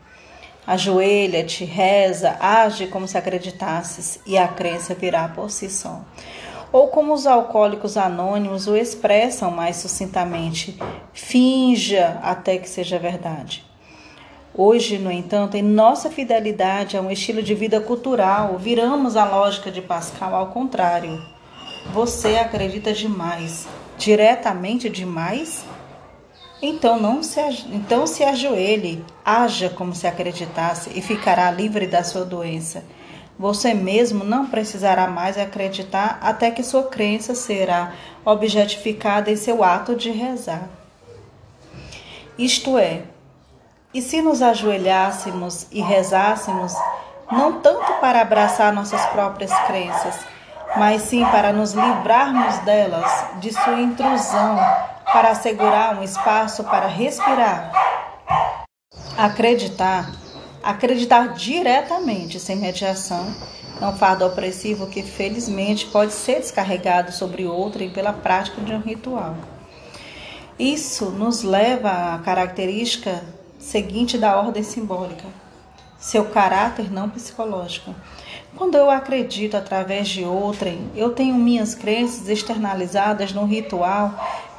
Ajoelha-te, 0.67 1.65
reza, 1.65 2.37
age 2.41 2.87
como 2.87 3.07
se 3.07 3.19
acreditasses 3.19 4.19
e 4.27 4.39
a 4.39 4.49
crença 4.49 4.95
virá 4.95 5.29
por 5.29 5.51
si 5.51 5.69
só. 5.69 6.01
Ou 6.73 6.89
como 6.89 7.13
os 7.13 7.27
alcoólicos 7.27 7.97
anônimos 7.97 8.67
o 8.67 8.75
expressam 8.75 9.51
mais 9.51 9.77
sucintamente, 9.77 10.79
finja 11.13 12.19
até 12.23 12.59
que 12.59 12.69
seja 12.69 12.99
verdade. 12.99 13.65
Hoje, 14.57 14.99
no 14.99 15.11
entanto, 15.11 15.57
em 15.57 15.63
nossa 15.63 16.09
fidelidade 16.09 16.97
a 16.97 17.01
um 17.01 17.11
estilo 17.11 17.43
de 17.43 17.55
vida 17.55 17.81
cultural, 17.81 18.57
viramos 18.57 19.17
a 19.17 19.25
lógica 19.25 19.71
de 19.71 19.83
Pascal 19.83 20.35
ao 20.35 20.47
contrário. 20.47 21.21
Você 21.93 22.37
acredita 22.37 22.93
demais, 22.93 23.67
diretamente 23.99 24.89
demais? 24.89 25.65
Então 26.67 26.99
não 26.99 27.23
se 27.23 27.39
então 27.71 28.07
se 28.07 28.25
ajoelhe, 28.25 29.05
haja 29.23 29.69
como 29.69 29.95
se 29.95 30.07
acreditasse 30.07 30.91
e 30.95 31.03
ficará 31.03 31.51
livre 31.51 31.87
da 31.87 32.03
sua 32.03 32.25
doença. 32.25 32.83
Você 33.39 33.75
mesmo 33.75 34.25
não 34.25 34.47
precisará 34.47 35.07
mais 35.07 35.37
acreditar 35.37 36.19
até 36.23 36.51
que 36.51 36.63
sua 36.63 36.85
crença 36.85 37.35
será 37.35 37.93
objetificada 38.25 39.31
em 39.31 39.37
seu 39.37 39.63
ato 39.63 39.95
de 39.95 40.11
rezar. 40.11 40.71
Isto 42.39 42.79
é, 42.79 43.03
e 43.93 44.01
se 44.01 44.23
nos 44.23 44.41
ajoelhássemos 44.41 45.67
e 45.71 45.83
rezássemos, 45.83 46.73
não 47.31 47.61
tanto 47.61 47.93
para 48.01 48.23
abraçar 48.23 48.73
nossas 48.73 49.05
próprias 49.09 49.53
crenças, 49.67 50.19
mas 50.79 51.03
sim 51.03 51.27
para 51.27 51.53
nos 51.53 51.75
livrarmos 51.75 52.57
delas, 52.61 53.27
de 53.39 53.53
sua 53.53 53.83
intrusão, 53.83 54.59
para 55.15 55.31
assegurar 55.31 55.97
um 55.97 56.03
espaço 56.03 56.65
para 56.65 56.89
respirar. 56.89 57.71
Acreditar, 59.17 60.11
acreditar 60.61 61.35
diretamente, 61.35 62.41
sem 62.41 62.57
mediação, 62.57 63.33
é 63.81 63.87
um 63.87 63.97
fardo 63.97 64.27
opressivo 64.27 64.89
que 64.89 65.05
felizmente 65.05 65.87
pode 65.87 66.13
ser 66.13 66.41
descarregado 66.41 67.13
sobre 67.13 67.47
outrem 67.47 67.91
pela 67.91 68.13
prática 68.13 68.61
de 68.61 68.73
um 68.73 68.81
ritual. 68.81 69.37
Isso 70.59 71.11
nos 71.11 71.45
leva 71.45 72.17
à 72.17 72.19
característica 72.19 73.23
seguinte 73.57 74.19
da 74.19 74.37
ordem 74.37 74.65
simbólica, 74.65 75.27
seu 75.97 76.25
caráter 76.25 76.93
não 76.93 77.09
psicológico. 77.09 77.95
Quando 78.57 78.77
eu 78.77 78.91
acredito 78.91 79.57
através 79.57 80.09
de 80.09 80.25
outrem, 80.25 80.91
eu 80.97 81.11
tenho 81.11 81.35
minhas 81.37 81.73
crenças 81.73 82.29
externalizadas 82.29 83.33
no 83.33 83.45
ritual 83.45 84.13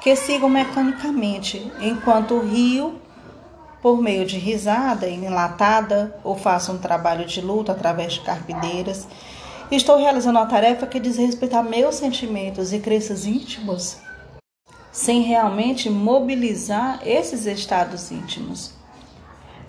que 0.06 0.16
sigo 0.16 0.48
mecanicamente, 0.48 1.72
enquanto 1.82 2.38
rio 2.38 3.02
por 3.82 4.00
meio 4.00 4.24
de 4.24 4.38
risada 4.38 5.10
enlatada 5.10 6.16
ou 6.24 6.38
faço 6.38 6.72
um 6.72 6.78
trabalho 6.78 7.26
de 7.26 7.42
luta 7.42 7.72
através 7.72 8.14
de 8.14 8.22
carpideiras. 8.22 9.08
Estou 9.72 9.98
realizando 9.98 10.38
uma 10.38 10.46
tarefa 10.46 10.86
que 10.86 11.00
diz 11.00 11.18
respeito 11.18 11.56
a 11.56 11.64
meus 11.64 11.96
sentimentos 11.96 12.72
e 12.72 12.78
crenças 12.78 13.26
íntimos, 13.26 13.98
sem 14.92 15.24
realmente 15.24 15.90
mobilizar 15.90 17.00
esses 17.04 17.48
estados 17.48 18.12
íntimos. 18.12 18.76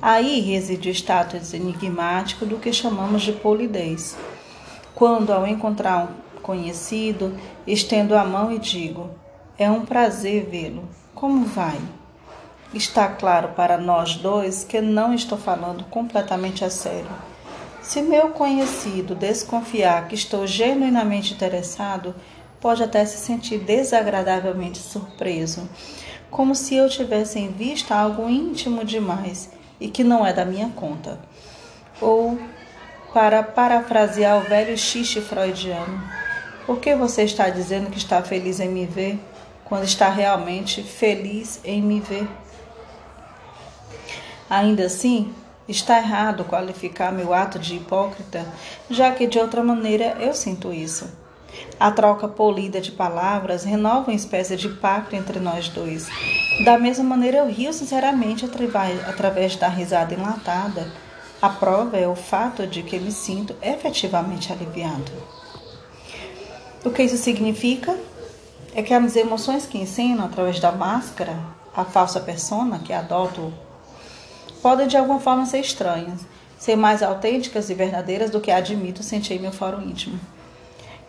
Aí 0.02 0.40
reside 0.40 0.90
o 0.90 0.92
status 0.92 1.54
enigmático 1.54 2.44
do 2.44 2.58
que 2.58 2.74
chamamos 2.74 3.22
de 3.22 3.32
polidez. 3.32 4.14
Quando, 4.94 5.32
ao 5.32 5.46
encontrar 5.46 6.04
um 6.04 6.42
conhecido, 6.42 7.34
estendo 7.66 8.14
a 8.14 8.22
mão 8.22 8.52
e 8.52 8.58
digo: 8.58 9.08
É 9.58 9.70
um 9.70 9.86
prazer 9.86 10.44
vê-lo. 10.50 10.86
Como 11.14 11.46
vai? 11.46 11.80
Está 12.74 13.08
claro 13.08 13.54
para 13.56 13.78
nós 13.78 14.16
dois 14.16 14.62
que 14.62 14.82
não 14.82 15.14
estou 15.14 15.38
falando 15.38 15.82
completamente 15.84 16.62
a 16.62 16.68
sério. 16.68 17.08
Se 17.80 18.02
meu 18.02 18.28
conhecido 18.30 19.14
desconfiar 19.14 20.08
que 20.08 20.14
estou 20.14 20.46
genuinamente 20.46 21.32
interessado, 21.32 22.14
pode 22.60 22.82
até 22.82 23.02
se 23.06 23.16
sentir 23.16 23.60
desagradavelmente 23.60 24.78
surpreso, 24.78 25.66
como 26.30 26.54
se 26.54 26.74
eu 26.74 26.90
tivesse 26.90 27.38
em 27.38 27.50
vista 27.50 27.94
algo 27.94 28.28
íntimo 28.28 28.84
demais 28.84 29.50
e 29.80 29.88
que 29.88 30.04
não 30.04 30.26
é 30.26 30.34
da 30.34 30.44
minha 30.44 30.68
conta. 30.68 31.18
Ou, 31.98 32.38
para 33.14 33.42
parafrasear 33.42 34.36
o 34.36 34.46
velho 34.46 34.76
xixi 34.76 35.22
freudiano, 35.22 36.02
por 36.66 36.78
que 36.78 36.94
você 36.94 37.22
está 37.22 37.48
dizendo 37.48 37.88
que 37.88 37.96
está 37.96 38.22
feliz 38.22 38.60
em 38.60 38.68
me 38.68 38.84
ver 38.84 39.18
quando 39.66 39.84
está 39.84 40.08
realmente 40.08 40.82
feliz 40.82 41.60
em 41.64 41.82
me 41.82 42.00
ver? 42.00 42.28
Ainda 44.48 44.86
assim, 44.86 45.32
está 45.68 45.98
errado 45.98 46.44
qualificar 46.44 47.12
meu 47.12 47.34
ato 47.34 47.58
de 47.58 47.76
hipócrita, 47.76 48.46
já 48.88 49.10
que 49.10 49.26
de 49.26 49.38
outra 49.38 49.62
maneira 49.62 50.16
eu 50.20 50.32
sinto 50.34 50.72
isso. 50.72 51.10
A 51.80 51.90
troca 51.90 52.28
polida 52.28 52.80
de 52.80 52.92
palavras 52.92 53.64
renova 53.64 54.10
uma 54.10 54.16
espécie 54.16 54.56
de 54.56 54.68
pacto 54.68 55.16
entre 55.16 55.40
nós 55.40 55.68
dois. 55.68 56.06
Da 56.64 56.78
mesma 56.78 57.04
maneira, 57.04 57.38
eu 57.38 57.48
rio 57.48 57.72
sinceramente 57.72 58.46
através 59.06 59.56
da 59.56 59.68
risada 59.68 60.14
enlatada. 60.14 60.92
A 61.40 61.48
prova 61.48 61.96
é 61.96 62.06
o 62.06 62.14
fato 62.14 62.66
de 62.66 62.82
que 62.82 62.98
me 62.98 63.10
sinto 63.10 63.54
efetivamente 63.60 64.52
aliviado. 64.52 65.12
O 66.84 66.90
que 66.90 67.02
isso 67.02 67.16
significa? 67.16 67.96
É 68.76 68.82
que 68.82 68.92
as 68.92 69.16
emoções 69.16 69.64
que 69.64 69.78
ensino 69.78 70.22
através 70.22 70.60
da 70.60 70.70
máscara, 70.70 71.34
a 71.74 71.82
falsa 71.82 72.20
persona 72.20 72.78
que 72.78 72.92
adoto 72.92 73.50
podem 74.60 74.86
de 74.86 74.98
alguma 74.98 75.18
forma 75.18 75.46
ser 75.46 75.60
estranhas, 75.60 76.20
ser 76.58 76.76
mais 76.76 77.02
autênticas 77.02 77.70
e 77.70 77.74
verdadeiras 77.74 78.28
do 78.28 78.38
que 78.38 78.50
admito 78.50 79.02
sentir 79.02 79.32
em 79.32 79.38
meu 79.38 79.50
fórum 79.50 79.80
íntimo. 79.80 80.20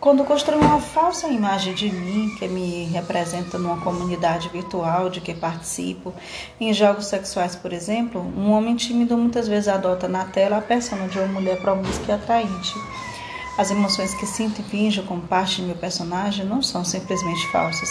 Quando 0.00 0.24
construo 0.24 0.58
uma 0.58 0.80
falsa 0.80 1.28
imagem 1.28 1.74
de 1.74 1.92
mim 1.92 2.34
que 2.38 2.48
me 2.48 2.84
representa 2.84 3.58
numa 3.58 3.78
comunidade 3.82 4.48
virtual 4.48 5.10
de 5.10 5.20
que 5.20 5.34
participo, 5.34 6.14
em 6.58 6.72
jogos 6.72 7.04
sexuais, 7.04 7.54
por 7.54 7.74
exemplo, 7.74 8.18
um 8.34 8.50
homem 8.50 8.76
tímido 8.76 9.14
muitas 9.14 9.46
vezes 9.46 9.68
adota 9.68 10.08
na 10.08 10.24
tela 10.24 10.56
a 10.56 10.62
persona 10.62 11.06
de 11.06 11.18
uma 11.18 11.28
mulher 11.28 11.60
promíscua 11.60 12.06
e 12.08 12.12
atraente. 12.12 12.72
As 13.58 13.72
emoções 13.72 14.14
que 14.14 14.24
sinto 14.24 14.60
e 14.60 14.64
finjo 14.64 15.02
como 15.02 15.22
parte 15.22 15.56
de 15.56 15.62
meu 15.62 15.74
personagem 15.74 16.46
não 16.46 16.62
são 16.62 16.84
simplesmente 16.84 17.44
falsas. 17.48 17.90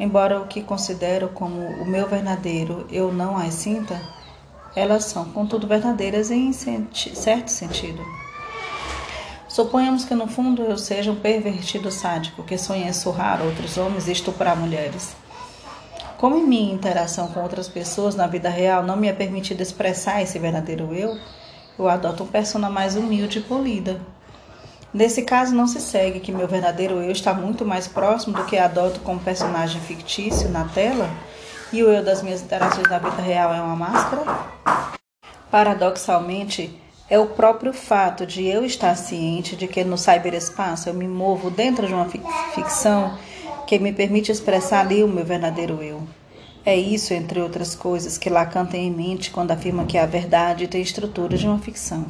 Embora 0.00 0.40
o 0.40 0.48
que 0.48 0.64
considero 0.64 1.28
como 1.28 1.60
o 1.60 1.86
meu 1.86 2.08
verdadeiro 2.08 2.88
eu 2.90 3.12
não 3.12 3.36
as 3.36 3.54
sinta, 3.54 4.02
elas 4.74 5.04
são, 5.04 5.26
contudo, 5.26 5.68
verdadeiras 5.68 6.32
em 6.32 6.52
certo 6.52 7.48
sentido. 7.48 8.02
Suponhamos 9.48 10.04
que 10.04 10.14
no 10.14 10.26
fundo 10.26 10.62
eu 10.62 10.76
seja 10.76 11.12
um 11.12 11.16
pervertido 11.16 11.88
sádico 11.92 12.42
que 12.42 12.58
sonha 12.58 12.92
surrar 12.92 13.40
outros 13.42 13.78
homens 13.78 14.08
e 14.08 14.12
estuprar 14.12 14.56
mulheres. 14.56 15.14
Como 16.18 16.36
em 16.36 16.44
minha 16.44 16.74
interação 16.74 17.28
com 17.28 17.40
outras 17.40 17.68
pessoas 17.68 18.16
na 18.16 18.26
vida 18.26 18.48
real 18.48 18.82
não 18.82 18.96
me 18.96 19.06
é 19.06 19.12
permitido 19.12 19.60
expressar 19.60 20.20
esse 20.20 20.36
verdadeiro 20.36 20.92
eu, 20.92 21.16
eu 21.78 21.88
adoto 21.88 22.24
um 22.24 22.26
persona 22.26 22.68
mais 22.68 22.96
humilde 22.96 23.38
e 23.38 23.42
polida. 23.42 24.00
Nesse 24.92 25.22
caso, 25.22 25.54
não 25.54 25.68
se 25.68 25.80
segue 25.80 26.18
que 26.18 26.32
meu 26.32 26.48
verdadeiro 26.48 27.00
eu 27.00 27.12
está 27.12 27.32
muito 27.32 27.64
mais 27.64 27.86
próximo 27.86 28.36
do 28.36 28.44
que 28.44 28.58
adoto 28.58 28.98
como 29.00 29.20
personagem 29.20 29.80
fictício 29.80 30.48
na 30.48 30.64
tela 30.64 31.08
e 31.72 31.82
o 31.84 31.92
eu 31.92 32.04
das 32.04 32.22
minhas 32.22 32.42
interações 32.42 32.88
na 32.88 32.98
vida 32.98 33.22
real 33.22 33.54
é 33.54 33.60
uma 33.60 33.76
máscara? 33.76 34.24
Paradoxalmente, 35.48 36.76
é 37.08 37.18
o 37.18 37.26
próprio 37.26 37.72
fato 37.72 38.26
de 38.26 38.44
eu 38.44 38.64
estar 38.64 38.96
ciente 38.96 39.54
de 39.54 39.68
que 39.68 39.84
no 39.84 39.96
cyberespaço 39.96 40.88
eu 40.88 40.94
me 40.94 41.06
movo 41.06 41.50
dentro 41.50 41.86
de 41.86 41.94
uma 41.94 42.08
ficção 42.52 43.16
que 43.68 43.78
me 43.78 43.92
permite 43.92 44.32
expressar 44.32 44.80
ali 44.80 45.04
o 45.04 45.08
meu 45.08 45.24
verdadeiro 45.24 45.80
eu. 45.80 46.02
É 46.64 46.76
isso, 46.76 47.14
entre 47.14 47.40
outras 47.40 47.74
coisas, 47.76 48.18
que 48.18 48.28
Lacan 48.28 48.66
tem 48.66 48.88
em 48.88 48.90
mente 48.90 49.30
quando 49.30 49.52
afirma 49.52 49.86
que 49.86 49.96
a 49.96 50.06
verdade 50.06 50.66
tem 50.66 50.82
estrutura 50.82 51.36
de 51.36 51.46
uma 51.46 51.58
ficção. 51.58 52.04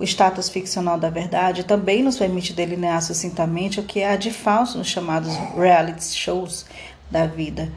O 0.00 0.04
status 0.04 0.48
ficcional 0.48 0.98
da 0.98 1.10
verdade 1.10 1.62
também 1.62 2.02
nos 2.02 2.16
permite 2.16 2.54
delinear 2.54 3.02
sucintamente 3.02 3.80
o 3.80 3.82
que 3.82 4.02
há 4.02 4.16
de 4.16 4.30
falso 4.30 4.78
nos 4.78 4.86
chamados 4.86 5.36
reality 5.54 6.02
shows 6.16 6.64
da 7.10 7.26
vida. 7.26 7.70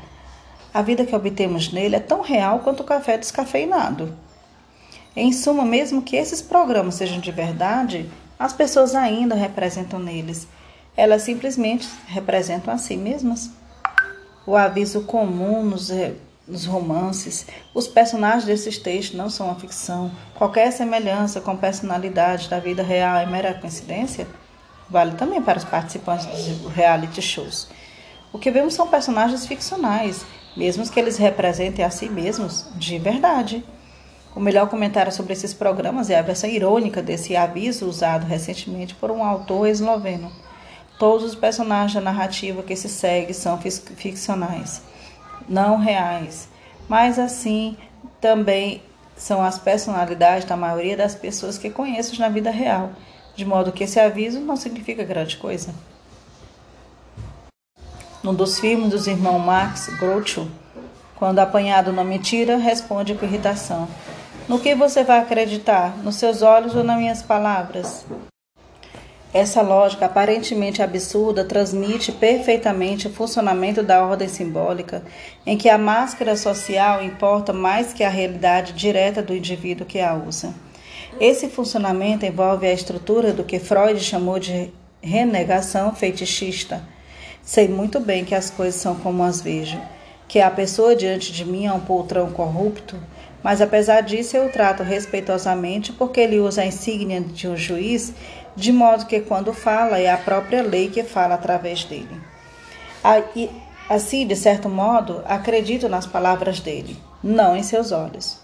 A 0.73 0.81
vida 0.81 1.05
que 1.05 1.13
obtemos 1.13 1.73
nele 1.73 1.97
é 1.97 1.99
tão 1.99 2.21
real 2.21 2.59
quanto 2.59 2.79
o 2.79 2.85
café 2.85 3.17
descafeinado. 3.17 4.17
Em 5.13 5.33
suma, 5.33 5.65
mesmo 5.65 6.01
que 6.01 6.15
esses 6.15 6.41
programas 6.41 6.95
sejam 6.95 7.19
de 7.19 7.29
verdade, 7.29 8.09
as 8.39 8.53
pessoas 8.53 8.95
ainda 8.95 9.35
representam 9.35 9.99
neles. 9.99 10.47
Elas 10.95 11.23
simplesmente 11.23 11.89
representam 12.07 12.73
a 12.73 12.77
si 12.77 12.95
mesmas. 12.95 13.49
O 14.47 14.55
aviso 14.55 15.01
comum 15.01 15.61
nos, 15.61 15.91
nos 16.47 16.65
romances, 16.65 17.45
os 17.73 17.87
personagens 17.87 18.45
desses 18.45 18.77
textos 18.77 19.17
não 19.17 19.29
são 19.29 19.47
uma 19.47 19.59
ficção. 19.59 20.11
Qualquer 20.35 20.71
semelhança 20.71 21.39
com 21.39 21.55
personalidade 21.55 22.49
da 22.49 22.59
vida 22.59 22.83
real 22.83 23.17
é 23.17 23.25
mera 23.25 23.53
coincidência? 23.53 24.27
Vale 24.89 25.15
também 25.15 25.41
para 25.41 25.57
os 25.57 25.63
participantes 25.63 26.25
dos 26.25 26.71
reality 26.71 27.21
shows. 27.21 27.67
O 28.31 28.39
que 28.39 28.51
vemos 28.51 28.73
são 28.73 28.87
personagens 28.87 29.45
ficcionais, 29.45 30.25
mesmo 30.57 30.87
que 30.89 30.99
eles 30.99 31.17
representem 31.17 31.85
a 31.85 31.89
si 31.89 32.09
mesmos 32.09 32.67
de 32.75 32.99
verdade. 32.99 33.63
O 34.35 34.39
melhor 34.39 34.67
comentário 34.67 35.11
sobre 35.11 35.33
esses 35.33 35.53
programas 35.53 36.09
é 36.09 36.17
a 36.17 36.23
versão 36.23 36.49
irônica 36.49 37.01
desse 37.01 37.35
aviso 37.35 37.87
usado 37.87 38.25
recentemente 38.25 38.95
por 38.95 39.11
um 39.11 39.23
autor 39.23 39.67
esloveno. 39.67 40.31
Todos 40.99 41.23
os 41.25 41.35
personagens 41.35 41.93
da 41.93 42.01
narrativa 42.01 42.63
que 42.63 42.75
se 42.75 42.89
segue 42.89 43.33
são 43.33 43.59
ficcionais, 43.59 44.81
não 45.53 45.77
reais, 45.77 46.49
mas 46.89 47.19
assim 47.19 47.77
também 48.19 48.81
são 49.15 49.43
as 49.43 49.59
personalidades 49.59 50.45
da 50.45 50.57
maioria 50.57 50.97
das 50.97 51.13
pessoas 51.13 51.57
que 51.57 51.69
conheço 51.69 52.19
na 52.19 52.27
vida 52.27 52.49
real, 52.49 52.91
de 53.35 53.45
modo 53.45 53.71
que 53.71 53.83
esse 53.83 53.99
aviso 53.99 54.39
não 54.39 54.55
significa 54.55 55.03
grande 55.03 55.37
coisa. 55.37 55.73
Num 58.23 58.33
dos 58.33 58.59
filmes 58.59 58.89
dos 58.89 59.05
irmãos 59.05 59.39
Max 59.39 59.87
Groucho, 59.99 60.49
quando 61.15 61.39
apanhado 61.39 61.93
na 61.93 62.03
mentira, 62.03 62.57
responde 62.57 63.13
com 63.13 63.25
irritação: 63.25 63.87
no 64.47 64.59
que 64.59 64.73
você 64.73 65.03
vai 65.03 65.19
acreditar? 65.19 65.97
Nos 65.97 66.15
seus 66.15 66.41
olhos 66.41 66.75
ou 66.75 66.83
nas 66.83 66.97
minhas 66.97 67.21
palavras? 67.21 68.05
Essa 69.33 69.63
lógica 69.63 70.05
aparentemente 70.05 70.83
absurda 70.83 71.43
transmite 71.43 72.11
perfeitamente 72.11 73.07
o 73.07 73.11
funcionamento 73.11 73.81
da 73.81 74.05
ordem 74.05 74.27
simbólica, 74.27 75.03
em 75.43 75.57
que 75.57 75.67
a 75.67 75.77
máscara 75.77 76.37
social 76.37 77.03
importa 77.03 77.51
mais 77.51 77.91
que 77.91 78.03
a 78.03 78.09
realidade 78.09 78.73
direta 78.73 79.23
do 79.23 79.35
indivíduo 79.35 79.87
que 79.87 79.99
a 79.99 80.13
usa. 80.13 80.53
Esse 81.19 81.47
funcionamento 81.49 82.27
envolve 82.27 82.67
a 82.67 82.73
estrutura 82.73 83.33
do 83.33 83.43
que 83.43 83.57
Freud 83.57 83.99
chamou 83.99 84.37
de 84.37 84.71
renegação 85.01 85.95
fetichista. 85.95 86.83
Sei 87.41 87.67
muito 87.67 87.99
bem 87.99 88.23
que 88.23 88.35
as 88.35 88.51
coisas 88.51 88.79
são 88.79 88.95
como 88.95 89.23
as 89.23 89.41
vejo, 89.41 89.81
que 90.27 90.39
a 90.39 90.51
pessoa 90.51 90.95
diante 90.95 91.31
de 91.31 91.43
mim 91.43 91.65
é 91.65 91.73
um 91.73 91.79
poltrão 91.79 92.31
corrupto, 92.31 92.95
mas 93.43 93.61
apesar 93.61 94.01
disso 94.01 94.37
eu 94.37 94.45
o 94.45 94.51
trato 94.51 94.81
respeitosamente 94.81 95.91
porque 95.91 96.21
ele 96.21 96.39
usa 96.39 96.61
a 96.61 96.65
insígnia 96.65 97.19
de 97.19 97.47
um 97.47 97.57
juiz, 97.57 98.13
de 98.55 98.71
modo 98.71 99.05
que 99.05 99.19
quando 99.21 99.53
fala 99.53 99.99
é 99.99 100.11
a 100.11 100.17
própria 100.17 100.61
lei 100.61 100.89
que 100.89 101.03
fala 101.03 101.35
através 101.35 101.83
dele. 101.83 102.21
Assim, 103.89 104.25
de 104.25 104.35
certo 104.35 104.69
modo, 104.69 105.21
acredito 105.25 105.89
nas 105.89 106.05
palavras 106.05 106.59
dele, 106.59 106.97
não 107.23 107.55
em 107.55 107.63
seus 107.63 107.91
olhos. 107.91 108.39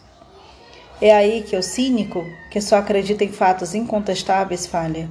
É 1.01 1.15
aí 1.15 1.43
que 1.43 1.55
o 1.55 1.63
cínico, 1.63 2.25
que 2.51 2.59
só 2.59 2.77
acredita 2.77 3.23
em 3.23 3.31
fatos 3.31 3.73
incontestáveis, 3.73 4.67
falha. 4.67 5.09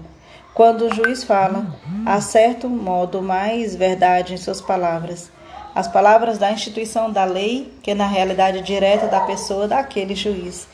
Quando 0.52 0.82
o 0.82 0.94
juiz 0.94 1.24
fala, 1.24 1.74
há 2.04 2.20
certo 2.20 2.68
modo 2.68 3.22
mais 3.22 3.74
verdade 3.74 4.34
em 4.34 4.36
suas 4.36 4.60
palavras 4.60 5.30
as 5.78 5.86
palavras 5.86 6.38
da 6.38 6.50
instituição 6.50 7.08
da 7.08 7.24
lei, 7.24 7.72
que 7.84 7.94
na 7.94 8.04
realidade 8.04 8.62
direta 8.62 9.06
da 9.06 9.20
pessoa 9.20 9.68
daquele 9.68 10.12
juiz. 10.12 10.66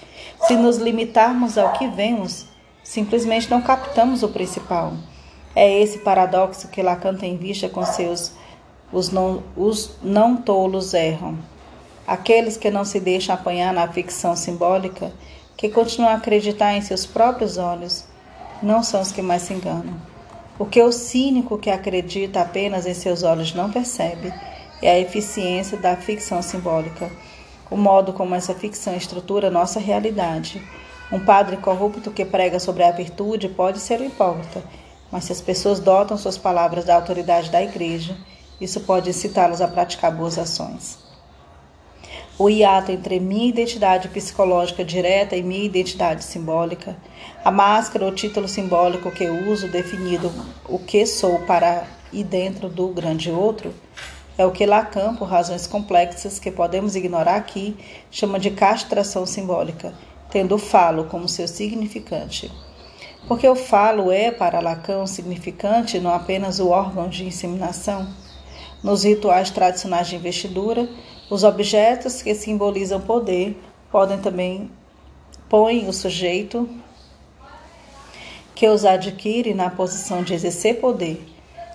Se 0.46 0.56
nos 0.56 0.78
limitarmos 0.78 1.58
ao 1.58 1.72
que 1.72 1.86
vemos, 1.86 2.46
Simplesmente 2.84 3.50
não 3.50 3.62
captamos 3.62 4.22
o 4.22 4.28
principal. 4.28 4.92
É 5.56 5.80
esse 5.80 5.98
paradoxo 5.98 6.68
que 6.68 6.82
Lacan 6.82 7.16
tem 7.16 7.34
em 7.34 7.38
vista 7.38 7.68
com 7.68 7.84
seus 7.84 8.32
os 8.92 9.10
não, 9.10 9.42
os 9.56 9.96
não 10.02 10.36
tolos 10.36 10.94
erram. 10.94 11.38
Aqueles 12.06 12.56
que 12.56 12.70
não 12.70 12.84
se 12.84 13.00
deixam 13.00 13.34
apanhar 13.34 13.72
na 13.72 13.88
ficção 13.88 14.36
simbólica, 14.36 15.10
que 15.56 15.68
continuam 15.70 16.12
a 16.12 16.16
acreditar 16.16 16.74
em 16.74 16.82
seus 16.82 17.06
próprios 17.06 17.56
olhos, 17.56 18.04
não 18.62 18.82
são 18.82 19.00
os 19.00 19.10
que 19.10 19.22
mais 19.22 19.42
se 19.42 19.54
enganam. 19.54 19.94
O 20.58 20.66
que 20.66 20.80
o 20.80 20.92
cínico 20.92 21.58
que 21.58 21.70
acredita 21.70 22.40
apenas 22.40 22.86
em 22.86 22.94
seus 22.94 23.22
olhos 23.22 23.54
não 23.54 23.70
percebe 23.70 24.32
é 24.82 24.90
a 24.90 25.00
eficiência 25.00 25.78
da 25.78 25.96
ficção 25.96 26.42
simbólica, 26.42 27.10
o 27.70 27.76
modo 27.76 28.12
como 28.12 28.34
essa 28.34 28.54
ficção 28.54 28.94
estrutura 28.94 29.50
nossa 29.50 29.80
realidade. 29.80 30.62
Um 31.12 31.20
padre 31.20 31.58
corrupto 31.58 32.10
que 32.10 32.24
prega 32.24 32.58
sobre 32.58 32.82
a 32.82 32.90
virtude 32.90 33.48
pode 33.48 33.78
ser 33.78 34.00
um 34.00 34.06
hipócrita, 34.06 34.62
mas 35.12 35.24
se 35.24 35.32
as 35.32 35.40
pessoas 35.40 35.78
dotam 35.78 36.16
suas 36.16 36.38
palavras 36.38 36.84
da 36.84 36.94
autoridade 36.94 37.50
da 37.50 37.62
igreja, 37.62 38.16
isso 38.60 38.80
pode 38.80 39.10
incitá-los 39.10 39.60
a 39.60 39.68
praticar 39.68 40.10
boas 40.10 40.38
ações. 40.38 40.98
O 42.36 42.48
hiato 42.48 42.90
entre 42.90 43.20
minha 43.20 43.48
identidade 43.48 44.08
psicológica 44.08 44.84
direta 44.84 45.36
e 45.36 45.42
minha 45.42 45.64
identidade 45.64 46.24
simbólica, 46.24 46.96
a 47.44 47.50
máscara 47.50 48.04
ou 48.06 48.12
título 48.12 48.48
simbólico 48.48 49.10
que 49.10 49.28
uso 49.28 49.68
definido 49.68 50.32
o 50.68 50.78
que 50.78 51.06
sou 51.06 51.38
para 51.40 51.86
e 52.12 52.24
dentro 52.24 52.68
do 52.68 52.88
grande 52.88 53.30
outro, 53.30 53.72
é 54.36 54.44
o 54.44 54.50
que 54.50 54.66
Lacan, 54.66 55.14
por 55.14 55.28
razões 55.28 55.66
complexas 55.66 56.40
que 56.40 56.50
podemos 56.50 56.96
ignorar 56.96 57.36
aqui, 57.36 57.76
chama 58.10 58.40
de 58.40 58.50
castração 58.50 59.24
simbólica, 59.24 59.94
tendo 60.34 60.56
o 60.56 60.58
falo 60.58 61.04
como 61.04 61.28
seu 61.28 61.46
significante. 61.46 62.50
Porque 63.28 63.48
o 63.48 63.54
falo 63.54 64.10
é, 64.10 64.32
para 64.32 64.58
Lacan, 64.58 65.06
significante, 65.06 66.00
não 66.00 66.12
apenas 66.12 66.58
o 66.58 66.70
órgão 66.70 67.08
de 67.08 67.24
inseminação. 67.24 68.08
Nos 68.82 69.04
rituais 69.04 69.52
tradicionais 69.52 70.08
de 70.08 70.16
investidura, 70.16 70.88
os 71.30 71.44
objetos 71.44 72.20
que 72.20 72.34
simbolizam 72.34 73.00
poder 73.00 73.56
podem 73.92 74.18
também 74.18 74.68
põem 75.48 75.88
o 75.88 75.92
sujeito 75.92 76.68
que 78.56 78.68
os 78.68 78.84
adquire 78.84 79.54
na 79.54 79.70
posição 79.70 80.24
de 80.24 80.34
exercer 80.34 80.80
poder. 80.80 81.24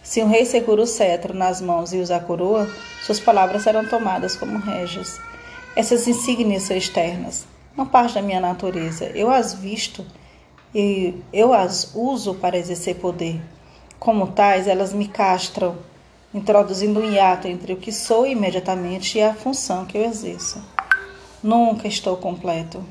Se 0.04 0.22
um 0.22 0.28
rei 0.28 0.46
segura 0.46 0.82
o 0.82 0.86
cetro 0.86 1.34
nas 1.34 1.62
mãos 1.62 1.94
e 1.94 1.98
usa 1.98 2.18
a 2.18 2.20
coroa, 2.20 2.70
suas 3.06 3.22
palavras 3.22 3.64
serão 3.64 3.86
tomadas 3.86 4.36
como 4.36 4.60
régias. 4.60 5.18
Essas 5.78 6.10
insígnias 6.10 6.64
são 6.64 6.76
externas, 6.76 7.48
não 7.76 7.86
parte 7.86 8.16
da 8.16 8.22
minha 8.22 8.40
natureza. 8.40 9.06
Eu 9.16 9.30
as 9.30 9.54
visto 9.54 10.06
e 10.74 11.16
eu 11.34 11.54
as 11.54 11.94
uso 11.96 12.36
para 12.36 12.58
exercer 12.58 12.96
poder. 12.96 13.42
Como 13.98 14.28
tais, 14.28 14.68
elas 14.68 14.94
me 14.94 15.08
castram, 15.08 15.78
introduzindo 16.34 17.00
um 17.00 17.12
hiato 17.12 17.48
entre 17.48 17.74
o 17.74 17.78
que 17.78 17.92
sou 17.92 18.26
imediatamente 18.26 19.18
e 19.18 19.22
a 19.22 19.34
função 19.34 19.86
que 19.86 19.98
eu 19.98 20.04
exerço. 20.04 20.64
Nunca 21.42 21.88
estou 21.88 22.18
completo. 22.18 22.84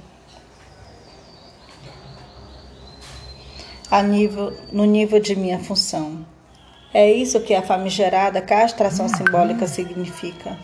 A 3.91 4.03
nível, 4.03 4.55
no 4.71 4.85
nível 4.85 5.19
de 5.19 5.35
minha 5.35 5.59
função. 5.59 6.27
É 6.93 7.11
isso 7.11 7.41
que 7.41 7.55
a 7.55 7.63
famigerada 7.63 8.41
castração 8.41 9.09
simbólica 9.09 9.67
significa. 9.67 10.59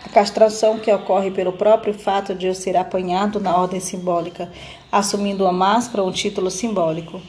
castração 0.11 0.77
que 0.77 0.91
ocorre 0.91 1.31
pelo 1.31 1.53
próprio 1.53 1.93
fato 1.93 2.35
de 2.35 2.45
eu 2.45 2.53
ser 2.53 2.77
apanhado 2.77 3.39
na 3.39 3.55
ordem 3.55 3.79
simbólica, 3.79 4.51
assumindo 4.91 5.45
uma 5.45 5.53
máscara 5.53 6.03
ou 6.03 6.09
um 6.09 6.11
título 6.11 6.51
simbólico. 6.51 7.19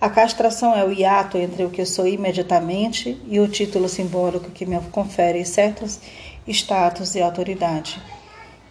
A 0.00 0.10
castração 0.10 0.74
é 0.74 0.84
o 0.84 0.92
hiato 0.92 1.38
entre 1.38 1.64
o 1.64 1.70
que 1.70 1.80
eu 1.80 1.86
sou 1.86 2.06
imediatamente 2.06 3.20
e 3.26 3.40
o 3.40 3.48
título 3.48 3.88
simbólico 3.88 4.50
que 4.50 4.66
me 4.66 4.78
confere 4.92 5.44
certos 5.44 5.98
status 6.46 7.14
e 7.14 7.22
autoridade. 7.22 8.00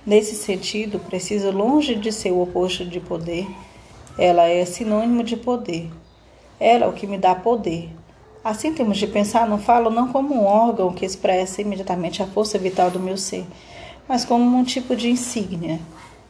Nesse 0.06 0.36
sentido, 0.36 1.00
preciso, 1.00 1.50
longe 1.50 1.96
de 1.96 2.12
ser 2.12 2.32
o 2.32 2.42
oposto 2.42 2.86
de 2.86 3.00
poder, 3.00 3.48
ela 4.18 4.48
é 4.48 4.64
sinônimo 4.64 5.24
de 5.24 5.36
poder. 5.36 5.90
Ela 6.60 6.86
é 6.86 6.88
o 6.88 6.94
que 6.94 7.08
me 7.08 7.18
dá 7.18 7.34
poder. 7.34 7.90
Assim 8.46 8.76
temos 8.76 9.00
de 9.00 9.08
pensar, 9.08 9.50
não 9.50 9.58
falo 9.58 9.90
não 9.90 10.10
como 10.10 10.36
um 10.36 10.46
órgão 10.46 10.94
que 10.94 11.04
expressa 11.04 11.64
imediatamente 11.64 12.22
a 12.22 12.28
força 12.28 12.60
vital 12.60 12.92
do 12.92 13.00
meu 13.00 13.18
ser, 13.18 13.44
mas 14.08 14.24
como 14.24 14.56
um 14.56 14.64
tipo 14.64 14.96
de 14.96 15.10
insígnia, 15.10 15.80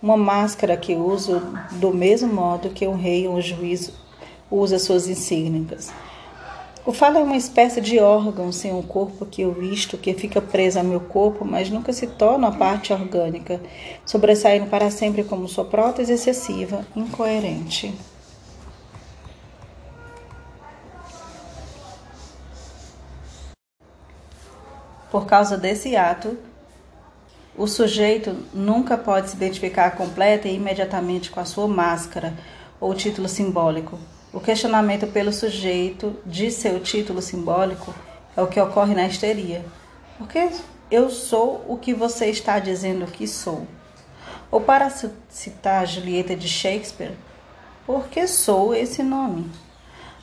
uma 0.01 0.15
máscara 0.15 0.77
que 0.77 0.95
uso 0.95 1.41
do 1.71 1.93
mesmo 1.93 2.33
modo 2.33 2.69
que 2.69 2.87
um 2.87 2.95
rei 2.95 3.27
ou 3.27 3.35
um 3.35 3.41
juiz 3.41 3.91
usa 4.49 4.79
suas 4.79 5.09
insígnias. 5.09 5.91
O 6.85 6.93
falo 6.93 7.17
é 7.17 7.21
uma 7.21 7.35
espécie 7.35 7.81
de 7.81 7.99
órgão 7.99 8.49
sem 8.49 8.73
um 8.73 8.81
corpo 8.81 9.25
que 9.25 9.41
eu 9.41 9.51
visto, 9.51 9.97
que 9.97 10.13
fica 10.13 10.41
preso 10.41 10.79
ao 10.79 10.85
meu 10.85 11.01
corpo, 11.01 11.43
mas 11.43 11.69
nunca 11.69 11.91
se 11.91 12.07
torna 12.07 12.47
a 12.47 12.51
parte 12.53 12.93
orgânica, 12.93 13.59
sobressaindo 14.05 14.67
para 14.67 14.89
sempre 14.89 15.25
como 15.25 15.49
sua 15.49 15.65
prótese 15.65 16.13
excessiva, 16.13 16.87
incoerente. 16.95 17.93
Por 25.15 25.25
causa 25.25 25.57
desse 25.57 25.95
ato, 25.95 26.37
o 27.55 27.67
sujeito 27.67 28.35
nunca 28.53 28.97
pode 28.97 29.29
se 29.29 29.37
identificar 29.37 29.91
completa 29.91 30.45
e 30.49 30.55
imediatamente 30.55 31.31
com 31.31 31.39
a 31.39 31.45
sua 31.45 31.69
máscara 31.69 32.33
ou 32.81 32.93
título 32.93 33.29
simbólico, 33.29 33.97
o 34.33 34.41
questionamento 34.41 35.07
pelo 35.07 35.31
sujeito 35.31 36.17
de 36.25 36.51
seu 36.51 36.81
título 36.81 37.21
simbólico 37.21 37.95
é 38.35 38.41
o 38.41 38.47
que 38.47 38.59
ocorre 38.59 38.93
na 38.93 39.07
histeria. 39.07 39.63
Porque 40.17 40.49
eu 40.91 41.09
sou 41.09 41.63
o 41.65 41.77
que 41.77 41.93
você 41.93 42.25
está 42.25 42.59
dizendo 42.59 43.07
que 43.09 43.25
sou. 43.25 43.65
Ou 44.51 44.59
para 44.59 44.91
citar 45.29 45.87
Julieta 45.87 46.35
de 46.35 46.49
Shakespeare, 46.49 47.15
porque 47.87 48.27
sou 48.27 48.75
esse 48.75 49.01
nome. 49.01 49.49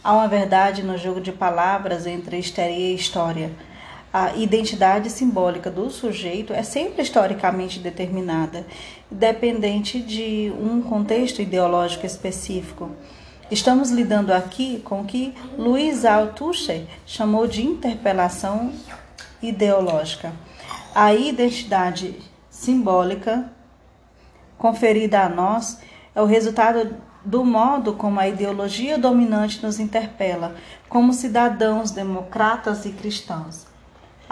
Há 0.05 0.13
uma 0.13 0.29
verdade 0.29 0.83
no 0.83 0.99
jogo 0.99 1.19
de 1.19 1.33
palavras 1.33 2.07
entre 2.07 2.37
histeria 2.37 2.91
e 2.91 2.95
história. 2.95 3.51
A 4.13 4.37
identidade 4.37 5.09
simbólica 5.09 5.71
do 5.71 5.89
sujeito 5.89 6.53
é 6.53 6.63
sempre 6.63 7.01
historicamente 7.01 7.79
determinada, 7.79 8.67
dependente 9.11 10.03
de 10.03 10.53
um 10.61 10.83
contexto 10.83 11.41
ideológico 11.41 12.05
específico. 12.05 12.91
Estamos 13.51 13.91
lidando 13.91 14.31
aqui 14.31 14.83
com 14.85 15.01
o 15.01 15.07
que 15.07 15.35
Luiz 15.57 16.05
Althusser 16.05 16.85
chamou 17.07 17.47
de 17.47 17.65
interpelação 17.65 18.75
ideológica. 19.43 20.31
A 20.95 21.15
identidade 21.15 22.15
simbólica 22.51 23.51
conferida 24.59 25.23
a 25.23 25.29
nós 25.31 25.81
é 26.15 26.21
o 26.21 26.27
resultado 26.27 26.97
do 27.25 27.43
modo 27.47 27.95
como 27.95 28.21
a 28.21 28.29
ideologia 28.29 28.99
dominante 28.99 29.65
nos 29.65 29.81
interpela, 29.81 30.55
como 30.87 31.15
cidadãos 31.15 31.93
democratas 31.93 32.85
e 32.85 32.91
cristãos. 32.91 33.72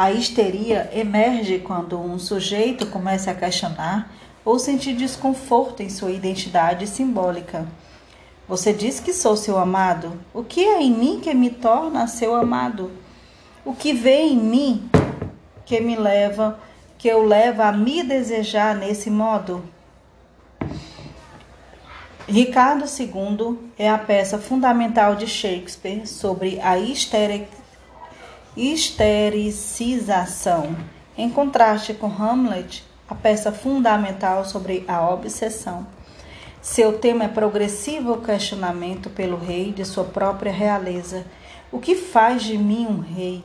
A 0.00 0.10
histeria 0.10 0.88
emerge 0.94 1.58
quando 1.58 2.00
um 2.00 2.18
sujeito 2.18 2.86
começa 2.86 3.32
a 3.32 3.34
questionar 3.34 4.10
ou 4.42 4.58
sentir 4.58 4.94
desconforto 4.94 5.82
em 5.82 5.90
sua 5.90 6.10
identidade 6.10 6.86
simbólica. 6.86 7.68
Você 8.48 8.72
diz 8.72 8.98
que 8.98 9.12
sou 9.12 9.36
seu 9.36 9.58
amado. 9.58 10.18
O 10.32 10.42
que 10.42 10.64
é 10.64 10.80
em 10.80 10.90
mim 10.90 11.20
que 11.20 11.34
me 11.34 11.50
torna 11.50 12.06
seu 12.06 12.34
amado? 12.34 12.90
O 13.62 13.74
que 13.74 13.92
vê 13.92 14.22
em 14.22 14.38
mim 14.38 14.90
que 15.66 15.78
me 15.82 15.96
leva, 15.96 16.58
que 16.96 17.06
eu 17.06 17.22
leva 17.22 17.66
a 17.66 17.72
me 17.72 18.02
desejar 18.02 18.74
nesse 18.74 19.10
modo? 19.10 19.62
Ricardo 22.26 22.86
II 22.86 23.58
é 23.78 23.90
a 23.90 23.98
peça 23.98 24.38
fundamental 24.38 25.14
de 25.14 25.26
Shakespeare 25.26 26.06
sobre 26.06 26.58
a 26.62 26.78
estericização, 28.56 30.76
em 31.16 31.30
contraste 31.30 31.94
com 31.94 32.08
Hamlet, 32.08 32.84
a 33.08 33.14
peça 33.14 33.52
fundamental 33.52 34.44
sobre 34.44 34.84
a 34.88 35.08
obsessão. 35.08 35.86
Seu 36.60 36.98
tema 36.98 37.24
é 37.24 37.28
progressivo 37.28 38.18
questionamento 38.18 39.08
pelo 39.08 39.38
rei 39.38 39.72
de 39.72 39.84
sua 39.84 40.04
própria 40.04 40.52
realeza. 40.52 41.24
O 41.72 41.78
que 41.78 41.94
faz 41.94 42.42
de 42.42 42.58
mim 42.58 42.86
um 42.86 43.00
rei? 43.00 43.44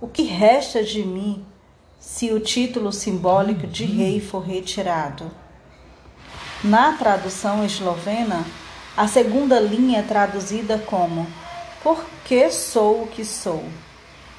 O 0.00 0.06
que 0.06 0.22
resta 0.22 0.84
de 0.84 1.02
mim 1.02 1.44
se 1.98 2.32
o 2.32 2.38
título 2.38 2.92
simbólico 2.92 3.66
de 3.66 3.84
rei 3.84 4.20
for 4.20 4.40
retirado? 4.40 5.30
Na 6.62 6.92
tradução 6.92 7.64
eslovena, 7.64 8.44
a 8.96 9.08
segunda 9.08 9.58
linha 9.58 10.00
é 10.00 10.02
traduzida 10.02 10.78
como 10.78 11.26
Por 11.82 12.04
que 12.24 12.50
sou 12.50 13.02
o 13.02 13.06
que 13.06 13.24
sou? 13.24 13.64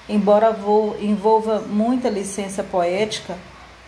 Embora 0.10 0.56
envolva 1.00 1.60
muita 1.60 2.10
licença 2.10 2.64
poética, 2.64 3.38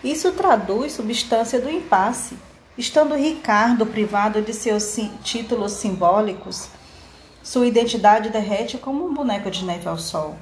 isso 0.03 0.32
traduz 0.32 0.93
substância 0.93 1.59
do 1.59 1.69
impasse 1.69 2.38
Estando 2.78 3.15
Ricardo 3.15 3.86
privado 3.86 4.41
de 4.41 4.53
seus 4.53 4.97
títulos 5.24 5.74
simbólicos, 5.74 6.69
sua 7.43 7.67
identidade 7.67 8.30
derrete 8.30 8.78
como 8.78 9.05
um 9.05 9.13
boneco 9.13 9.51
de 9.51 9.65
neve 9.65 9.89
ao 9.89 9.97
sol. 9.97 10.38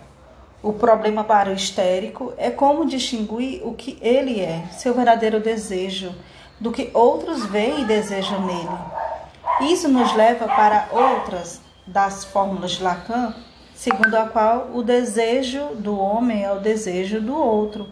O 0.61 0.71
problema 0.71 1.23
para 1.23 1.49
o 1.49 1.53
histérico 1.53 2.31
é 2.37 2.51
como 2.51 2.85
distinguir 2.85 3.65
o 3.65 3.73
que 3.73 3.97
ele 3.99 4.39
é, 4.39 4.63
seu 4.71 4.93
verdadeiro 4.93 5.39
desejo, 5.39 6.13
do 6.59 6.71
que 6.71 6.91
outros 6.93 7.45
veem 7.47 7.81
e 7.81 7.85
desejam 7.85 8.45
nele. 8.45 9.73
Isso 9.73 9.87
nos 9.87 10.13
leva 10.13 10.45
para 10.45 10.87
outras 10.91 11.59
das 11.87 12.25
fórmulas 12.25 12.71
de 12.71 12.83
Lacan, 12.83 13.33
segundo 13.79 14.13
a 14.15 14.27
qual 14.27 14.71
o 14.73 14.83
desejo 14.83 15.67
do 15.75 15.97
homem 15.97 16.43
é 16.43 16.51
o 16.51 16.59
desejo 16.59 17.21
do 17.21 17.33
outro. 17.33 17.87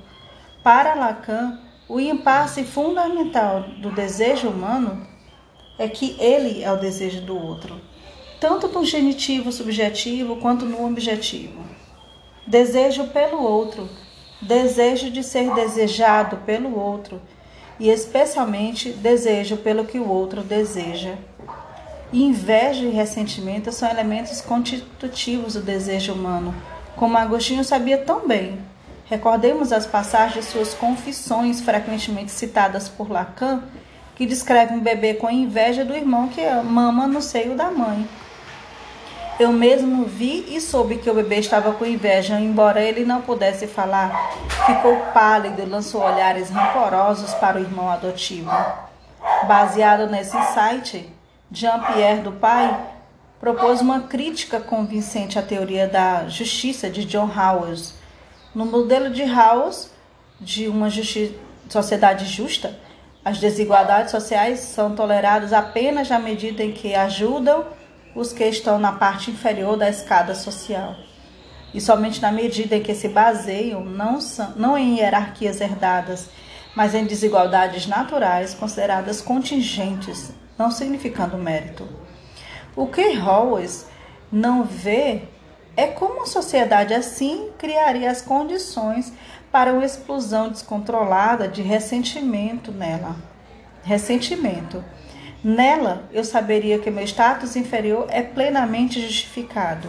Para 0.61 0.93
Lacan, 0.93 1.61
o 1.87 1.97
impasse 1.97 2.65
fundamental 2.65 3.61
do 3.81 3.89
desejo 3.89 4.49
humano 4.49 5.07
é 5.79 5.87
que 5.87 6.17
ele 6.19 6.61
é 6.61 6.69
o 6.69 6.75
desejo 6.75 7.21
do 7.21 7.41
outro, 7.41 7.79
tanto 8.37 8.67
no 8.67 8.83
genitivo 8.83 9.49
subjetivo 9.49 10.35
quanto 10.41 10.65
no 10.65 10.85
objetivo. 10.85 11.63
Desejo 12.45 13.07
pelo 13.07 13.41
outro, 13.41 13.87
desejo 14.41 15.09
de 15.09 15.23
ser 15.23 15.53
desejado 15.53 16.35
pelo 16.45 16.77
outro 16.77 17.21
e, 17.79 17.87
especialmente, 17.87 18.89
desejo 18.89 19.55
pelo 19.55 19.85
que 19.85 19.99
o 19.99 20.09
outro 20.09 20.43
deseja. 20.43 21.15
Inveja 22.11 22.85
e 22.85 22.89
ressentimento 22.89 23.69
são 23.73 23.89
elementos 23.89 24.39
constitutivos 24.39 25.55
do 25.55 25.61
desejo 25.61 26.13
humano, 26.13 26.55
como 26.95 27.17
Agostinho 27.17 27.65
sabia 27.65 27.97
tão 27.97 28.25
bem. 28.25 28.59
Recordemos 29.05 29.73
as 29.73 29.85
passagens 29.85 30.45
de 30.45 30.51
suas 30.51 30.73
confissões, 30.73 31.59
frequentemente 31.59 32.31
citadas 32.31 32.87
por 32.87 33.11
Lacan, 33.11 33.61
que 34.15 34.25
descreve 34.25 34.73
um 34.73 34.79
bebê 34.79 35.15
com 35.15 35.29
inveja 35.29 35.83
do 35.83 35.93
irmão 35.93 36.29
que 36.29 36.41
mama 36.63 37.07
no 37.07 37.21
seio 37.21 37.55
da 37.55 37.69
mãe. 37.69 38.07
Eu 39.37 39.51
mesmo 39.51 40.05
vi 40.05 40.55
e 40.55 40.61
soube 40.61 40.97
que 40.97 41.09
o 41.09 41.13
bebê 41.13 41.39
estava 41.39 41.73
com 41.73 41.85
inveja, 41.85 42.39
embora 42.39 42.81
ele 42.81 43.03
não 43.03 43.21
pudesse 43.21 43.67
falar. 43.67 44.31
Ficou 44.65 44.95
pálido 45.13 45.61
e 45.61 45.65
lançou 45.65 46.01
olhares 46.01 46.49
rancorosos 46.49 47.33
para 47.33 47.57
o 47.57 47.61
irmão 47.61 47.89
adotivo. 47.89 48.49
Baseado 49.45 50.09
nesse 50.09 50.35
insight, 50.35 51.16
Jean-Pierre 51.51 52.21
do 52.21 52.31
Pai 52.31 52.85
propôs 53.39 53.81
uma 53.81 54.01
crítica 54.01 54.59
convincente 54.59 55.37
à 55.37 55.41
teoria 55.41 55.87
da 55.87 56.27
justiça 56.27 56.89
de 56.89 57.05
John 57.05 57.25
Rawls 57.25 57.93
no 58.57 58.65
modelo 58.65 59.11
de 59.11 59.23
Rawls, 59.23 59.91
de 60.41 60.67
uma 60.67 60.89
sociedade 61.69 62.25
justa, 62.25 62.75
as 63.23 63.37
desigualdades 63.37 64.09
sociais 64.09 64.61
são 64.61 64.95
toleradas 64.95 65.53
apenas 65.53 66.09
na 66.09 66.17
medida 66.17 66.63
em 66.63 66.71
que 66.71 66.95
ajudam 66.95 67.65
os 68.15 68.33
que 68.33 68.43
estão 68.45 68.79
na 68.79 68.93
parte 68.93 69.29
inferior 69.29 69.77
da 69.77 69.87
escada 69.87 70.33
social. 70.33 70.95
E 71.71 71.79
somente 71.79 72.19
na 72.19 72.31
medida 72.31 72.77
em 72.77 72.81
que 72.81 72.95
se 72.95 73.09
baseiam 73.09 73.85
não, 73.85 74.19
são, 74.19 74.53
não 74.55 74.75
em 74.75 74.97
hierarquias 74.97 75.61
herdadas, 75.61 76.27
mas 76.75 76.95
em 76.95 77.05
desigualdades 77.05 77.85
naturais 77.85 78.55
consideradas 78.55 79.21
contingentes, 79.21 80.31
não 80.57 80.71
significando 80.71 81.37
mérito. 81.37 81.87
O 82.75 82.87
que 82.87 83.13
Rawls 83.13 83.85
não 84.31 84.63
vê 84.63 85.23
é 85.75 85.87
como 85.87 86.23
a 86.23 86.25
sociedade 86.25 86.93
assim 86.93 87.51
criaria 87.57 88.09
as 88.09 88.21
condições 88.21 89.13
para 89.51 89.73
uma 89.73 89.85
explosão 89.85 90.49
descontrolada 90.49 91.47
de 91.47 91.61
ressentimento 91.61 92.71
nela. 92.71 93.15
Ressentimento. 93.83 94.83
Nela, 95.43 96.03
eu 96.11 96.23
saberia 96.23 96.79
que 96.79 96.89
meu 96.89 97.03
status 97.03 97.55
inferior 97.55 98.07
é 98.09 98.21
plenamente 98.21 98.99
justificado 98.99 99.87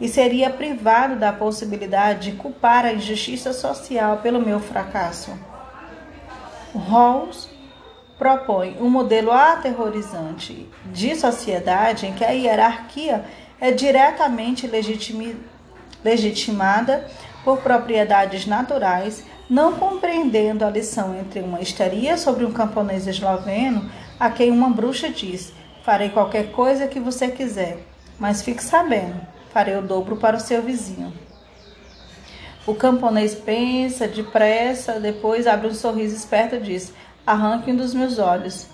e 0.00 0.08
seria 0.08 0.50
privado 0.50 1.16
da 1.16 1.32
possibilidade 1.32 2.30
de 2.30 2.36
culpar 2.36 2.84
a 2.84 2.92
injustiça 2.92 3.52
social 3.52 4.18
pelo 4.18 4.40
meu 4.40 4.58
fracasso. 4.58 5.30
Rawls 6.74 7.49
propõe 8.20 8.76
um 8.78 8.90
modelo 8.90 9.32
aterrorizante 9.32 10.68
de 10.92 11.16
sociedade 11.16 12.06
em 12.06 12.12
que 12.12 12.22
a 12.22 12.28
hierarquia 12.28 13.24
é 13.58 13.70
diretamente 13.72 14.70
legitimada 16.04 17.08
por 17.42 17.62
propriedades 17.62 18.44
naturais, 18.44 19.24
não 19.48 19.72
compreendendo 19.72 20.66
a 20.66 20.70
lição 20.70 21.18
entre 21.18 21.40
uma 21.40 21.62
histeria 21.62 22.18
sobre 22.18 22.44
um 22.44 22.52
camponês 22.52 23.06
esloveno 23.06 23.90
a 24.18 24.28
quem 24.28 24.50
uma 24.50 24.68
bruxa 24.68 25.08
diz: 25.08 25.54
Farei 25.82 26.10
qualquer 26.10 26.52
coisa 26.52 26.86
que 26.86 27.00
você 27.00 27.28
quiser, 27.28 27.78
mas 28.18 28.42
fique 28.42 28.62
sabendo, 28.62 29.18
farei 29.50 29.76
o 29.76 29.82
dobro 29.82 30.16
para 30.16 30.36
o 30.36 30.40
seu 30.40 30.60
vizinho. 30.60 31.10
O 32.66 32.74
camponês 32.74 33.34
pensa 33.34 34.06
depressa, 34.06 35.00
depois 35.00 35.46
abre 35.46 35.68
um 35.68 35.74
sorriso 35.74 36.14
esperto 36.14 36.56
e 36.56 36.60
diz: 36.60 36.92
Arranque 37.26 37.70
um 37.70 37.76
dos 37.76 37.92
meus 37.92 38.18
olhos. 38.18 38.66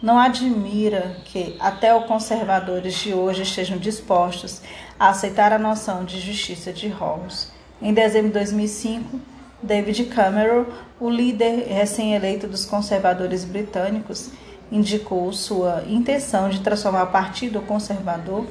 Não 0.00 0.18
admira 0.18 1.16
que 1.24 1.56
até 1.58 1.94
os 1.96 2.06
conservadores 2.06 2.94
de 2.94 3.12
hoje 3.12 3.42
estejam 3.42 3.76
dispostos 3.76 4.60
a 4.98 5.08
aceitar 5.08 5.52
a 5.52 5.58
noção 5.58 6.04
de 6.04 6.20
justiça 6.20 6.72
de 6.72 6.88
Rawls. 6.88 7.50
Em 7.82 7.92
dezembro 7.92 8.28
de 8.28 8.34
2005, 8.34 9.20
David 9.62 10.04
Cameron, 10.06 10.66
o 11.00 11.10
líder 11.10 11.66
recém-eleito 11.66 12.46
dos 12.46 12.64
conservadores 12.64 13.44
britânicos, 13.44 14.30
indicou 14.70 15.32
sua 15.32 15.82
intenção 15.88 16.48
de 16.48 16.60
transformar 16.60 17.04
o 17.04 17.12
Partido 17.12 17.60
Conservador 17.62 18.46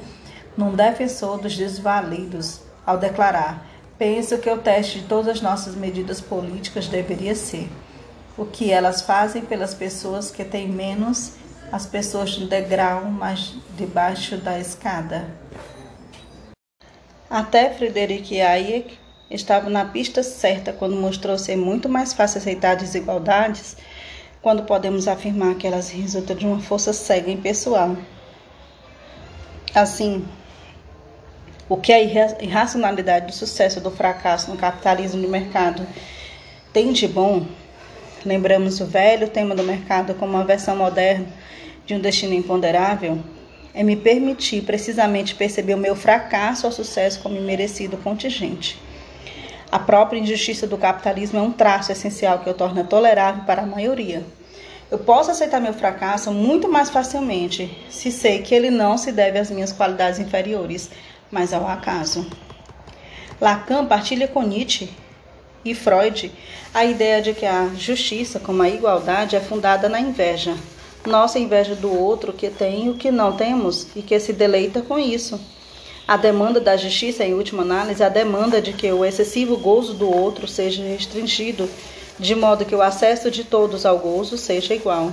num 0.56 0.74
defensor 0.74 1.38
dos 1.38 1.56
desvalidos, 1.56 2.60
ao 2.84 2.98
declarar: 2.98 3.66
Penso 3.96 4.38
que 4.38 4.50
o 4.50 4.58
teste 4.58 5.00
de 5.00 5.06
todas 5.06 5.36
as 5.36 5.40
nossas 5.40 5.74
medidas 5.74 6.20
políticas 6.20 6.86
deveria 6.86 7.34
ser 7.34 7.68
o 8.36 8.44
que 8.44 8.70
elas 8.70 9.02
fazem 9.02 9.42
pelas 9.42 9.74
pessoas 9.74 10.30
que 10.30 10.44
têm 10.44 10.68
menos, 10.68 11.32
as 11.72 11.86
pessoas 11.86 12.36
do 12.36 12.46
degrau 12.46 13.04
mais 13.06 13.54
debaixo 13.76 14.36
da 14.36 14.58
escada. 14.58 15.26
Até 17.28 17.70
Frederic 17.70 18.40
Hayek 18.40 18.98
estava 19.30 19.68
na 19.68 19.84
pista 19.84 20.22
certa 20.22 20.72
quando 20.72 20.94
mostrou 20.94 21.36
ser 21.38 21.56
muito 21.56 21.88
mais 21.88 22.12
fácil 22.12 22.38
aceitar 22.38 22.76
desigualdades 22.76 23.76
quando 24.40 24.62
podemos 24.62 25.08
afirmar 25.08 25.56
que 25.56 25.66
elas 25.66 25.90
resultam 25.90 26.36
de 26.36 26.46
uma 26.46 26.60
força 26.60 26.92
cega 26.92 27.30
impessoal. 27.30 27.96
Assim, 29.74 30.24
o 31.68 31.76
que 31.76 31.92
a 31.92 32.00
irracionalidade 32.00 33.26
do 33.26 33.32
sucesso 33.32 33.80
do 33.80 33.90
fracasso 33.90 34.50
no 34.50 34.56
capitalismo 34.56 35.20
de 35.20 35.26
mercado 35.26 35.84
tem 36.72 36.92
de 36.92 37.08
bom 37.08 37.44
lembramos 38.26 38.80
o 38.80 38.86
velho 38.86 39.28
tema 39.28 39.54
do 39.54 39.62
mercado 39.62 40.14
como 40.14 40.32
uma 40.32 40.44
versão 40.44 40.76
moderna 40.76 41.26
de 41.86 41.94
um 41.94 42.00
destino 42.00 42.34
imponderável, 42.34 43.18
é 43.72 43.82
me 43.82 43.94
permitir 43.94 44.62
precisamente 44.62 45.34
perceber 45.34 45.74
o 45.74 45.78
meu 45.78 45.94
fracasso 45.94 46.66
ao 46.66 46.72
sucesso 46.72 47.20
como 47.20 47.40
merecido 47.40 47.96
contingente. 47.98 48.78
A 49.70 49.78
própria 49.78 50.18
injustiça 50.18 50.66
do 50.66 50.76
capitalismo 50.76 51.38
é 51.38 51.42
um 51.42 51.52
traço 51.52 51.92
essencial 51.92 52.40
que 52.40 52.50
o 52.50 52.54
torna 52.54 52.82
tolerável 52.84 53.44
para 53.44 53.62
a 53.62 53.66
maioria. 53.66 54.24
Eu 54.90 54.98
posso 54.98 55.30
aceitar 55.30 55.60
meu 55.60 55.74
fracasso 55.74 56.32
muito 56.32 56.68
mais 56.68 56.90
facilmente 56.90 57.76
se 57.88 58.10
sei 58.10 58.40
que 58.42 58.54
ele 58.54 58.70
não 58.70 58.96
se 58.96 59.12
deve 59.12 59.38
às 59.38 59.50
minhas 59.50 59.72
qualidades 59.72 60.18
inferiores, 60.18 60.90
mas 61.30 61.52
ao 61.52 61.66
acaso. 61.68 62.26
Lacan 63.40 63.84
partilha 63.86 64.26
com 64.26 64.42
Nietzsche 64.42 64.88
e 65.70 65.74
Freud 65.74 66.32
a 66.72 66.84
ideia 66.84 67.22
de 67.22 67.32
que 67.32 67.46
a 67.46 67.70
justiça, 67.74 68.38
como 68.38 68.62
a 68.62 68.68
igualdade, 68.68 69.34
é 69.34 69.40
fundada 69.40 69.88
na 69.88 69.98
inveja. 69.98 70.54
Nossa 71.06 71.38
inveja 71.38 71.74
do 71.74 71.90
outro 71.90 72.32
que 72.32 72.50
tem 72.50 72.90
o 72.90 72.94
que 72.94 73.10
não 73.10 73.32
temos 73.32 73.86
e 73.96 74.02
que 74.02 74.20
se 74.20 74.32
deleita 74.32 74.82
com 74.82 74.98
isso. 74.98 75.40
A 76.06 76.16
demanda 76.16 76.60
da 76.60 76.76
justiça, 76.76 77.24
em 77.24 77.32
última 77.32 77.62
análise, 77.62 78.02
é 78.02 78.06
a 78.06 78.10
demanda 78.10 78.60
de 78.60 78.72
que 78.72 78.92
o 78.92 79.04
excessivo 79.04 79.56
gozo 79.56 79.94
do 79.94 80.14
outro 80.14 80.46
seja 80.46 80.82
restringido, 80.82 81.68
de 82.18 82.34
modo 82.34 82.64
que 82.64 82.74
o 82.74 82.82
acesso 82.82 83.30
de 83.30 83.42
todos 83.42 83.86
ao 83.86 83.98
gozo 83.98 84.36
seja 84.36 84.74
igual. 84.74 85.12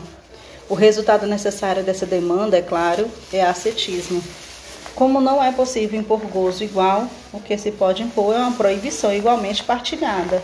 O 0.69 0.75
resultado 0.75 1.25
necessário 1.25 1.83
dessa 1.83 2.05
demanda, 2.05 2.57
é 2.57 2.61
claro, 2.61 3.09
é 3.31 3.41
ascetismo. 3.41 4.23
Como 4.95 5.19
não 5.19 5.43
é 5.43 5.51
possível 5.51 5.99
impor 5.99 6.19
gozo 6.19 6.63
igual, 6.63 7.07
o 7.31 7.39
que 7.39 7.57
se 7.57 7.71
pode 7.71 8.03
impor 8.03 8.35
é 8.35 8.37
uma 8.37 8.51
proibição 8.51 9.13
igualmente 9.13 9.63
partilhada. 9.63 10.41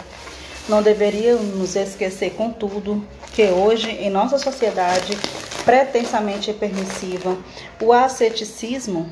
Não 0.67 0.81
deveríamos 0.81 1.75
esquecer, 1.75 2.31
contudo, 2.31 3.03
que 3.33 3.43
hoje, 3.45 3.89
em 3.89 4.09
nossa 4.09 4.37
sociedade 4.37 5.17
pretensamente 5.63 6.51
permissiva, 6.51 7.37
o 7.81 7.93
asceticismo 7.93 9.11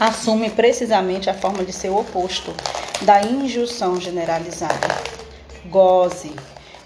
assume 0.00 0.50
precisamente 0.50 1.28
a 1.28 1.34
forma 1.34 1.64
de 1.64 1.72
seu 1.72 1.96
oposto, 1.96 2.54
da 3.02 3.22
injunção 3.22 4.00
generalizada. 4.00 4.88
Goze. 5.66 6.32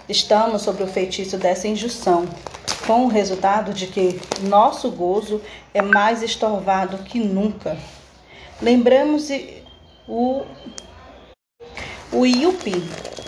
Estamos 0.09 0.61
sobre 0.61 0.83
o 0.83 0.87
feitiço 0.87 1.37
dessa 1.37 1.67
injunção. 1.67 2.27
Com 2.87 3.05
o 3.05 3.09
resultado 3.09 3.73
de 3.73 3.85
que 3.87 4.19
nosso 4.43 4.89
gozo 4.89 5.41
é 5.73 5.81
mais 5.81 6.23
estorvado 6.23 6.99
que 6.99 7.19
nunca. 7.19 7.77
Lembramos 8.61 9.27
o, 10.07 10.43
o 12.13 12.25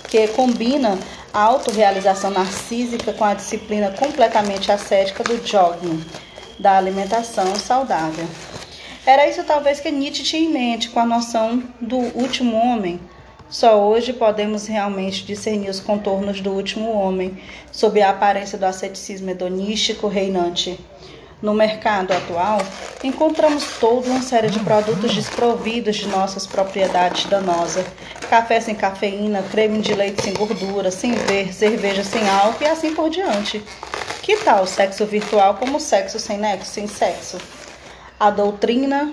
que 0.08 0.28
combina 0.30 0.98
a 1.34 1.42
autorrealização 1.42 2.32
narcísica 2.32 3.12
com 3.14 3.26
a 3.26 3.34
disciplina 3.34 3.92
completamente 3.92 4.72
ascética 4.72 5.24
do 5.24 5.46
jogging, 5.46 6.04
da 6.58 6.78
alimentação 6.78 7.54
saudável. 7.56 8.26
Era 9.06 9.28
isso 9.28 9.44
talvez 9.44 9.80
que 9.80 9.92
Nietzsche 9.92 10.24
tinha 10.24 10.42
em 10.42 10.54
mente 10.54 10.90
com 10.90 11.00
a 11.02 11.06
noção 11.06 11.62
do 11.82 11.98
último 11.98 12.56
homem. 12.56 13.00
Só 13.50 13.84
hoje 13.84 14.14
podemos 14.14 14.68
realmente 14.68 15.26
discernir 15.26 15.70
os 15.70 15.80
contornos 15.80 16.40
do 16.40 16.52
último 16.52 16.92
homem, 16.92 17.42
sob 17.72 18.00
a 18.00 18.12
aparência 18.12 18.60
do 18.60 18.66
asceticismo 18.66 19.32
hedonístico 19.32 20.08
reinante. 20.08 20.80
No 21.42 21.54
mercado 21.54 22.12
atual, 22.12 22.60
encontramos 23.04 23.64
toda 23.80 24.08
uma 24.08 24.22
série 24.22 24.50
de 24.50 24.60
produtos 24.60 25.16
desprovidos 25.16 25.96
de 25.96 26.08
nossas 26.08 26.46
propriedades 26.46 27.26
danosas. 27.26 27.86
Café 28.30 28.60
sem 28.62 28.76
cafeína, 28.76 29.42
creme 29.50 29.80
de 29.80 29.96
leite 29.96 30.22
sem 30.22 30.34
gordura, 30.34 30.92
sem 30.92 31.14
ver, 31.14 31.52
cerveja 31.52 32.04
sem 32.04 32.28
álcool 32.30 32.64
e 32.64 32.68
assim 32.68 32.94
por 32.94 33.10
diante. 33.10 33.64
Que 34.22 34.38
tal 34.38 34.64
o 34.64 34.68
sexo 34.68 35.08
virtual 35.08 35.56
como 35.56 35.80
sexo 35.80 36.20
sem 36.20 36.38
nexo, 36.38 36.72
sem 36.72 36.86
sexo? 36.86 37.38
A 38.20 38.30
doutrina 38.30 39.12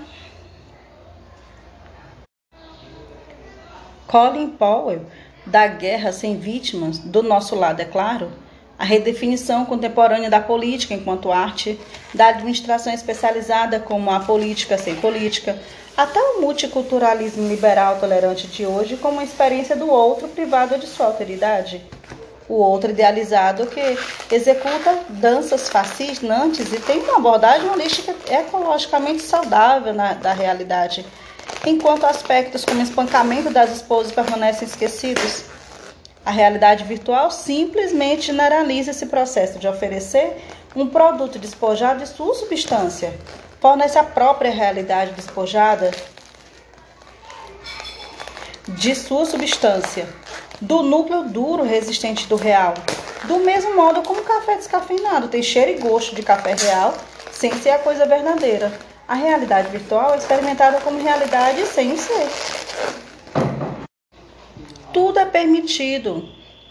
Colin 4.07 4.49
Powell 4.49 5.03
da 5.45 5.67
guerra 5.67 6.13
sem 6.13 6.37
vítimas, 6.37 6.99
do 6.99 7.23
nosso 7.23 7.55
lado, 7.55 7.81
é 7.81 7.85
claro, 7.85 8.31
a 8.79 8.85
redefinição 8.85 9.65
contemporânea 9.65 10.29
da 10.29 10.41
política 10.41 10.93
enquanto 10.93 11.33
arte, 11.33 11.79
da 12.15 12.29
administração 12.29 12.93
especializada 12.93 13.81
como 13.81 14.11
a 14.11 14.21
política 14.21 14.77
sem 14.77 14.97
política, 14.97 15.57
até 15.97 16.21
o 16.21 16.41
multiculturalismo 16.41 17.49
liberal 17.49 17.99
tolerante 17.99 18.47
de 18.49 18.67
hoje 18.67 18.97
como 18.97 19.15
uma 19.15 19.25
experiência 19.25 19.75
do 19.75 19.89
outro 19.89 20.29
privado 20.29 20.79
de 20.79 20.87
sua 20.87 21.07
alteridade. 21.07 21.81
O 22.49 22.55
outro 22.55 22.91
idealizado 22.91 23.67
que 23.67 23.81
executa 24.31 25.01
danças 25.09 25.69
fascinantes 25.69 26.73
e 26.73 26.79
tem 26.79 27.01
uma 27.01 27.17
abordagem 27.17 27.69
holística 27.69 28.15
ecologicamente 28.29 29.23
saudável 29.23 29.93
na, 29.93 30.13
da 30.13 30.33
realidade, 30.33 31.05
enquanto 31.65 32.05
aspectos 32.05 32.65
como 32.65 32.83
espancamento 32.83 33.51
das 33.51 33.71
esposas 33.71 34.13
permanecem 34.13 34.67
esquecidos. 34.67 35.45
A 36.25 36.31
realidade 36.31 36.85
virtual 36.85 37.31
simplesmente 37.31 38.27
generaliza 38.27 38.91
esse 38.91 39.07
processo 39.07 39.59
de 39.59 39.69
oferecer 39.69 40.37
um 40.75 40.89
produto 40.89 41.39
despojado 41.39 42.01
de 42.01 42.09
sua 42.09 42.35
substância. 42.35 43.17
Fornece 43.61 43.99
a 43.99 44.05
própria 44.05 44.51
realidade 44.51 45.13
despojada 45.13 45.91
de 48.69 48.95
sua 48.95 49.25
substância, 49.25 50.09
do 50.61 50.83
núcleo 50.83 51.23
duro 51.25 51.63
resistente 51.63 52.27
do 52.27 52.37
real. 52.37 52.75
Do 53.25 53.39
mesmo 53.39 53.75
modo 53.75 54.03
como 54.03 54.21
o 54.21 54.25
café 54.25 54.57
descafeinado 54.57 55.29
tem 55.29 55.43
cheiro 55.43 55.71
e 55.71 55.79
gosto 55.79 56.15
de 56.15 56.23
café 56.23 56.55
real, 56.55 56.95
sem 57.33 57.53
ser 57.55 57.71
a 57.71 57.79
coisa 57.79 58.05
verdadeira. 58.07 58.73
A 59.09 59.15
realidade 59.15 59.69
virtual 59.69 60.15
é 60.15 60.17
experimentada 60.17 60.81
como 60.81 61.01
realidade 61.01 61.65
sem 61.67 61.97
ser. 61.97 62.29
Tudo 64.93 65.21
é 65.21 65.25
permitido. 65.25 66.29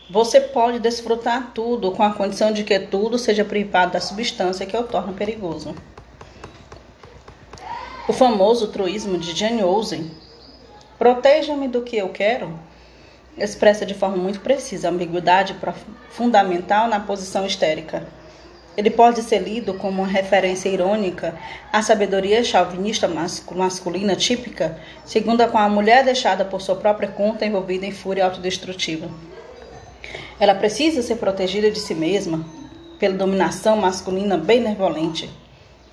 Você 0.10 0.42
pode 0.42 0.80
desfrutar 0.80 1.52
tudo 1.54 1.94
com 1.94 2.04
a 2.04 2.14
condição 2.14 2.52
de 2.52 2.66
que 2.66 2.78
tudo 2.78 3.18
seja 3.18 3.46
privado 3.46 3.94
da 3.94 4.02
substância 4.02 4.66
que 4.66 4.76
o 4.76 4.84
torna 4.84 5.14
perigoso. 5.14 5.74
O 8.06 8.12
famoso 8.12 8.68
truísmo 8.68 9.18
de 9.18 9.34
Jane 9.34 9.62
Austen, 9.62 10.12
proteja-me 11.00 11.70
do 11.70 11.84
que 11.84 11.96
eu 11.96 12.10
quero, 12.10 12.60
expressa 13.38 13.86
de 13.86 13.94
forma 13.94 14.18
muito 14.18 14.42
precisa 14.42 14.90
a 14.90 14.92
ambiguidade 14.92 15.56
fundamental 16.10 16.90
na 16.90 17.00
posição 17.00 17.46
histérica. 17.46 18.06
Ele 18.78 18.90
pode 18.90 19.22
ser 19.22 19.40
lido 19.40 19.74
como 19.76 20.02
uma 20.02 20.08
referência 20.08 20.68
irônica 20.68 21.34
à 21.72 21.82
sabedoria 21.82 22.44
chauvinista 22.44 23.08
masculina 23.52 24.16
típica, 24.16 24.78
segundo 25.06 25.42
a 25.42 25.48
qual 25.48 25.64
a 25.64 25.70
mulher 25.70 26.04
deixada 26.04 26.44
por 26.44 26.62
sua 26.62 26.76
própria 26.76 27.08
conta 27.08 27.46
envolvida 27.46 27.86
em 27.86 27.92
fúria 27.92 28.26
autodestrutiva. 28.26 29.10
Ela 30.38 30.54
precisa 30.54 31.02
ser 31.02 31.16
protegida 31.16 31.72
de 31.72 31.80
si 31.80 31.96
mesma 31.96 32.46
pela 33.00 33.16
dominação 33.16 33.78
masculina 33.78 34.38
benevolente. 34.38 35.30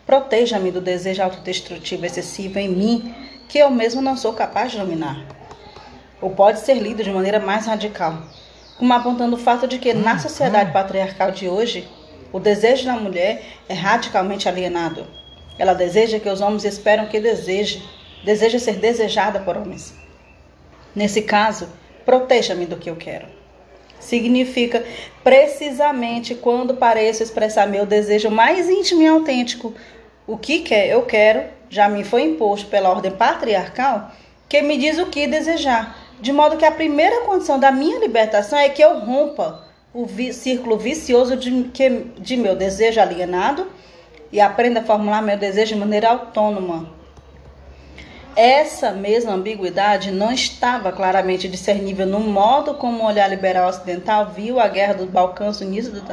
Proteja-me 0.05 0.72
do 0.72 0.80
desejo 0.80 1.22
autodestrutivo 1.22 2.05
excessivo 2.05 2.59
em 2.59 2.68
mim, 2.68 3.14
que 3.49 3.59
eu 3.59 3.70
mesmo 3.70 4.03
não 4.03 4.16
sou 4.16 4.33
capaz 4.33 4.72
de 4.72 4.78
dominar. 4.78 5.24
Ou 6.20 6.30
pode 6.30 6.59
ser 6.61 6.74
lido 6.74 7.05
de 7.05 7.11
maneira 7.12 7.39
mais 7.39 7.66
radical, 7.66 8.22
como 8.76 8.93
apontando 8.93 9.37
o 9.37 9.39
fato 9.39 9.68
de 9.68 9.78
que 9.78 9.95
na 9.95 10.18
sociedade 10.18 10.72
patriarcal 10.72 11.30
de 11.30 11.49
hoje, 11.49 11.89
o 12.33 12.41
desejo 12.41 12.87
da 12.87 12.95
mulher 12.95 13.43
é 13.68 13.74
radicalmente 13.74 14.49
alienado. 14.49 15.07
Ela 15.59 15.74
deseja 15.74 16.18
que 16.18 16.28
os 16.28 16.41
homens 16.41 16.64
esperam 16.64 17.07
que 17.07 17.20
deseje, 17.20 17.83
deseja 18.24 18.59
ser 18.59 18.76
desejada 18.76 19.41
por 19.41 19.57
homens. 19.57 19.95
Nesse 20.95 21.22
caso, 21.22 21.68
proteja-me 22.05 22.66
do 22.66 22.76
que 22.76 22.89
eu 22.89 22.97
quero. 22.97 23.26
Significa 24.01 24.85
precisamente 25.22 26.35
quando 26.35 26.74
pareço 26.74 27.22
expressar 27.22 27.68
meu 27.68 27.87
desejo 27.87 28.30
mais 28.30 28.68
íntimo 28.68 29.03
e 29.03 29.07
autêntico. 29.07 29.74
O 30.26 30.37
que 30.37 30.61
quer, 30.61 30.89
eu 30.89 31.03
quero, 31.03 31.45
já 31.68 31.89
me 31.89 32.03
foi 32.03 32.22
imposto 32.22 32.66
pela 32.68 32.91
ordem 32.91 33.12
patriarcal, 33.12 34.11
que 34.49 34.61
me 34.62 34.76
diz 34.76 34.99
o 34.99 35.07
que 35.07 35.26
desejar, 35.26 35.97
de 36.20 36.33
modo 36.33 36.57
que 36.57 36.64
a 36.64 36.70
primeira 36.70 37.22
condição 37.22 37.59
da 37.59 37.70
minha 37.70 37.99
libertação 37.99 38.59
é 38.59 38.68
que 38.68 38.83
eu 38.83 38.99
rompa 38.99 39.72
o 39.95 40.07
vi 40.07 40.32
círculo 40.32 40.78
vicioso 40.78 41.36
de, 41.36 41.64
que, 41.64 41.88
de 42.18 42.36
meu 42.36 42.57
desejo 42.57 43.01
alienado 43.01 43.66
e 44.30 44.40
aprenda 44.40 44.80
a 44.80 44.84
formular 44.84 45.22
meu 45.22 45.36
desejo 45.36 45.74
de 45.74 45.80
maneira 45.80 46.09
autônoma. 46.11 46.88
Essa 48.34 48.93
mesma 48.93 49.32
ambiguidade 49.32 50.11
não 50.11 50.32
estava 50.32 50.90
claramente 50.90 51.47
discernível 51.47 52.07
no 52.07 52.18
modo 52.18 52.74
como 52.74 53.03
o 53.03 53.07
olhar 53.07 53.28
liberal 53.28 53.68
ocidental 53.68 54.30
viu 54.30 54.59
a 54.59 54.68
guerra 54.68 54.95
dos 54.95 55.11
Balcãs 55.11 55.61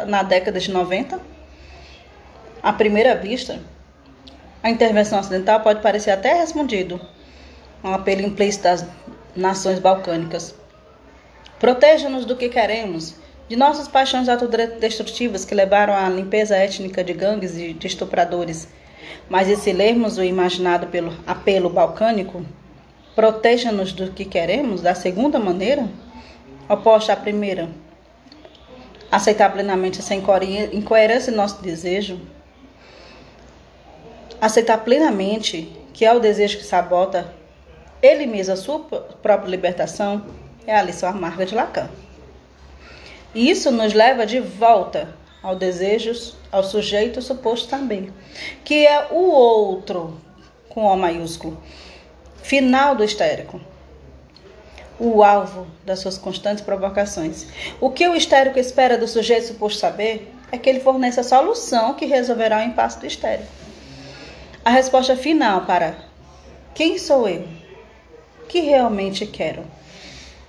na 0.06 0.22
década 0.22 0.60
de 0.60 0.70
90. 0.70 1.18
À 2.62 2.74
primeira 2.74 3.16
vista, 3.16 3.62
a 4.62 4.70
intervenção 4.70 5.18
ocidental 5.18 5.62
pode 5.62 5.82
parecer 5.82 6.12
até 6.12 6.34
respondido 6.34 7.00
um 7.82 7.94
apelo 7.94 8.22
implícito 8.22 8.64
das 8.64 8.86
nações 9.34 9.80
balcânicas. 9.80 10.54
Proteja-nos 11.58 12.26
do 12.26 12.36
que 12.36 12.50
queremos 12.50 13.16
de 13.50 13.56
nossas 13.56 13.88
paixões 13.88 14.30
autodestrutivas 14.30 15.44
que 15.44 15.56
levaram 15.56 15.96
à 15.96 16.08
limpeza 16.08 16.56
étnica 16.56 17.04
de 17.04 17.14
gangues 17.14 17.58
e 17.58 17.74
de 17.74 17.88
estupradores. 17.88 18.68
Mas 19.28 19.48
e 19.48 19.56
se 19.56 19.74
lermos 19.74 20.20
o 20.20 20.24
imaginado 20.24 20.86
pelo 20.88 21.18
apelo 21.26 21.68
balcânico, 21.68 22.46
proteja-nos 23.16 23.92
do 23.92 24.12
que 24.12 24.24
queremos, 24.24 24.82
da 24.82 24.94
segunda 24.94 25.40
maneira, 25.40 25.90
oposta 26.70 27.12
à 27.12 27.16
primeira, 27.16 27.68
aceitar 29.12 29.52
plenamente 29.52 30.00
essa 30.00 30.14
incoerência 30.14 31.32
em 31.32 31.36
nosso 31.36 31.60
desejo, 31.60 32.22
aceitar 34.40 34.78
plenamente 34.78 35.76
que 35.92 36.06
é 36.06 36.14
o 36.14 36.20
desejo 36.20 36.60
que 36.60 36.64
sabota 36.64 37.34
ele 38.02 38.28
mesmo 38.28 38.54
a 38.54 38.58
sua 38.58 38.80
própria 38.80 39.50
libertação, 39.50 40.24
é 40.66 40.76
a 40.76 40.84
lição 40.84 41.10
amarga 41.10 41.46
de 41.46 41.56
Lacan. 41.56 41.90
Isso 43.34 43.72
nos 43.72 43.94
leva 43.94 44.26
de 44.26 44.40
volta 44.40 45.16
ao 45.42 45.56
desejo, 45.56 46.34
ao 46.52 46.64
sujeito 46.64 47.22
suposto 47.22 47.68
também, 47.68 48.12
que 48.64 48.86
é 48.88 49.08
o 49.12 49.32
outro, 49.32 50.20
com 50.68 50.84
O 50.84 50.96
maiúsculo, 50.96 51.62
final 52.42 52.96
do 52.96 53.04
histérico, 53.04 53.62
o 55.00 55.24
alvo 55.24 55.68
das 55.86 56.00
suas 56.00 56.18
constantes 56.18 56.64
provocações. 56.64 57.48
O 57.80 57.90
que 57.90 58.08
o 58.08 58.16
histérico 58.16 58.60
espera 58.60 58.98
do 58.98 59.08
sujeito 59.08 59.48
suposto 59.48 59.80
saber 59.80 60.34
é 60.52 60.58
que 60.58 60.70
ele 60.70 60.80
forneça 60.80 61.22
a 61.22 61.24
solução 61.24 61.94
que 61.94 62.06
resolverá 62.06 62.60
o 62.60 62.64
impasse 62.64 63.00
do 63.00 63.06
histérico. 63.06 63.50
A 64.66 64.72
resposta 64.72 65.16
final 65.16 65.66
para 65.66 65.96
quem 66.74 66.98
sou 66.98 67.28
eu? 67.28 67.48
Que 68.48 68.62
realmente 68.62 69.26
quero? 69.26 69.64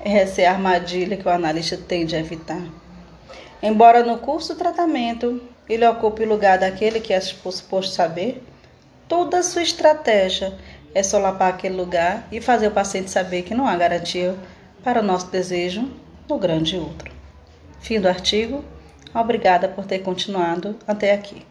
Essa 0.03 0.43
é 0.43 0.47
a 0.47 0.53
armadilha 0.53 1.17
que 1.17 1.29
o 1.29 1.31
analista 1.31 1.77
tende 1.77 2.17
a 2.17 2.19
evitar. 2.19 2.63
Embora 3.63 4.03
no 4.03 4.19
curso 4.19 4.55
do 4.55 4.59
tratamento 4.59 5.43
ele 5.69 5.87
ocupe 5.87 6.25
o 6.25 6.29
lugar 6.29 6.59
daquele 6.59 7.01
que 7.01 7.13
é 7.13 7.21
suposto 7.21 7.93
saber, 7.93 8.43
toda 9.07 9.39
a 9.39 9.43
sua 9.43 9.63
estratégia 9.63 10.57
é 10.95 11.03
solapar 11.03 11.51
aquele 11.51 11.77
lugar 11.77 12.27
e 12.33 12.41
fazer 12.41 12.69
o 12.69 12.73
paciente 12.73 13.11
saber 13.11 13.43
que 13.43 13.55
não 13.55 13.69
há 13.69 13.77
garantia 13.77 14.35
para 14.83 15.01
o 15.01 15.05
nosso 15.05 15.31
desejo 15.31 15.89
no 16.29 16.39
grande 16.39 16.77
outro. 16.77 17.13
Fim 17.81 18.01
do 18.01 18.09
artigo. 18.09 18.65
Obrigada 19.15 19.69
por 19.69 19.85
ter 19.85 20.01
continuado 20.01 20.77
até 20.87 21.13
aqui. 21.13 21.50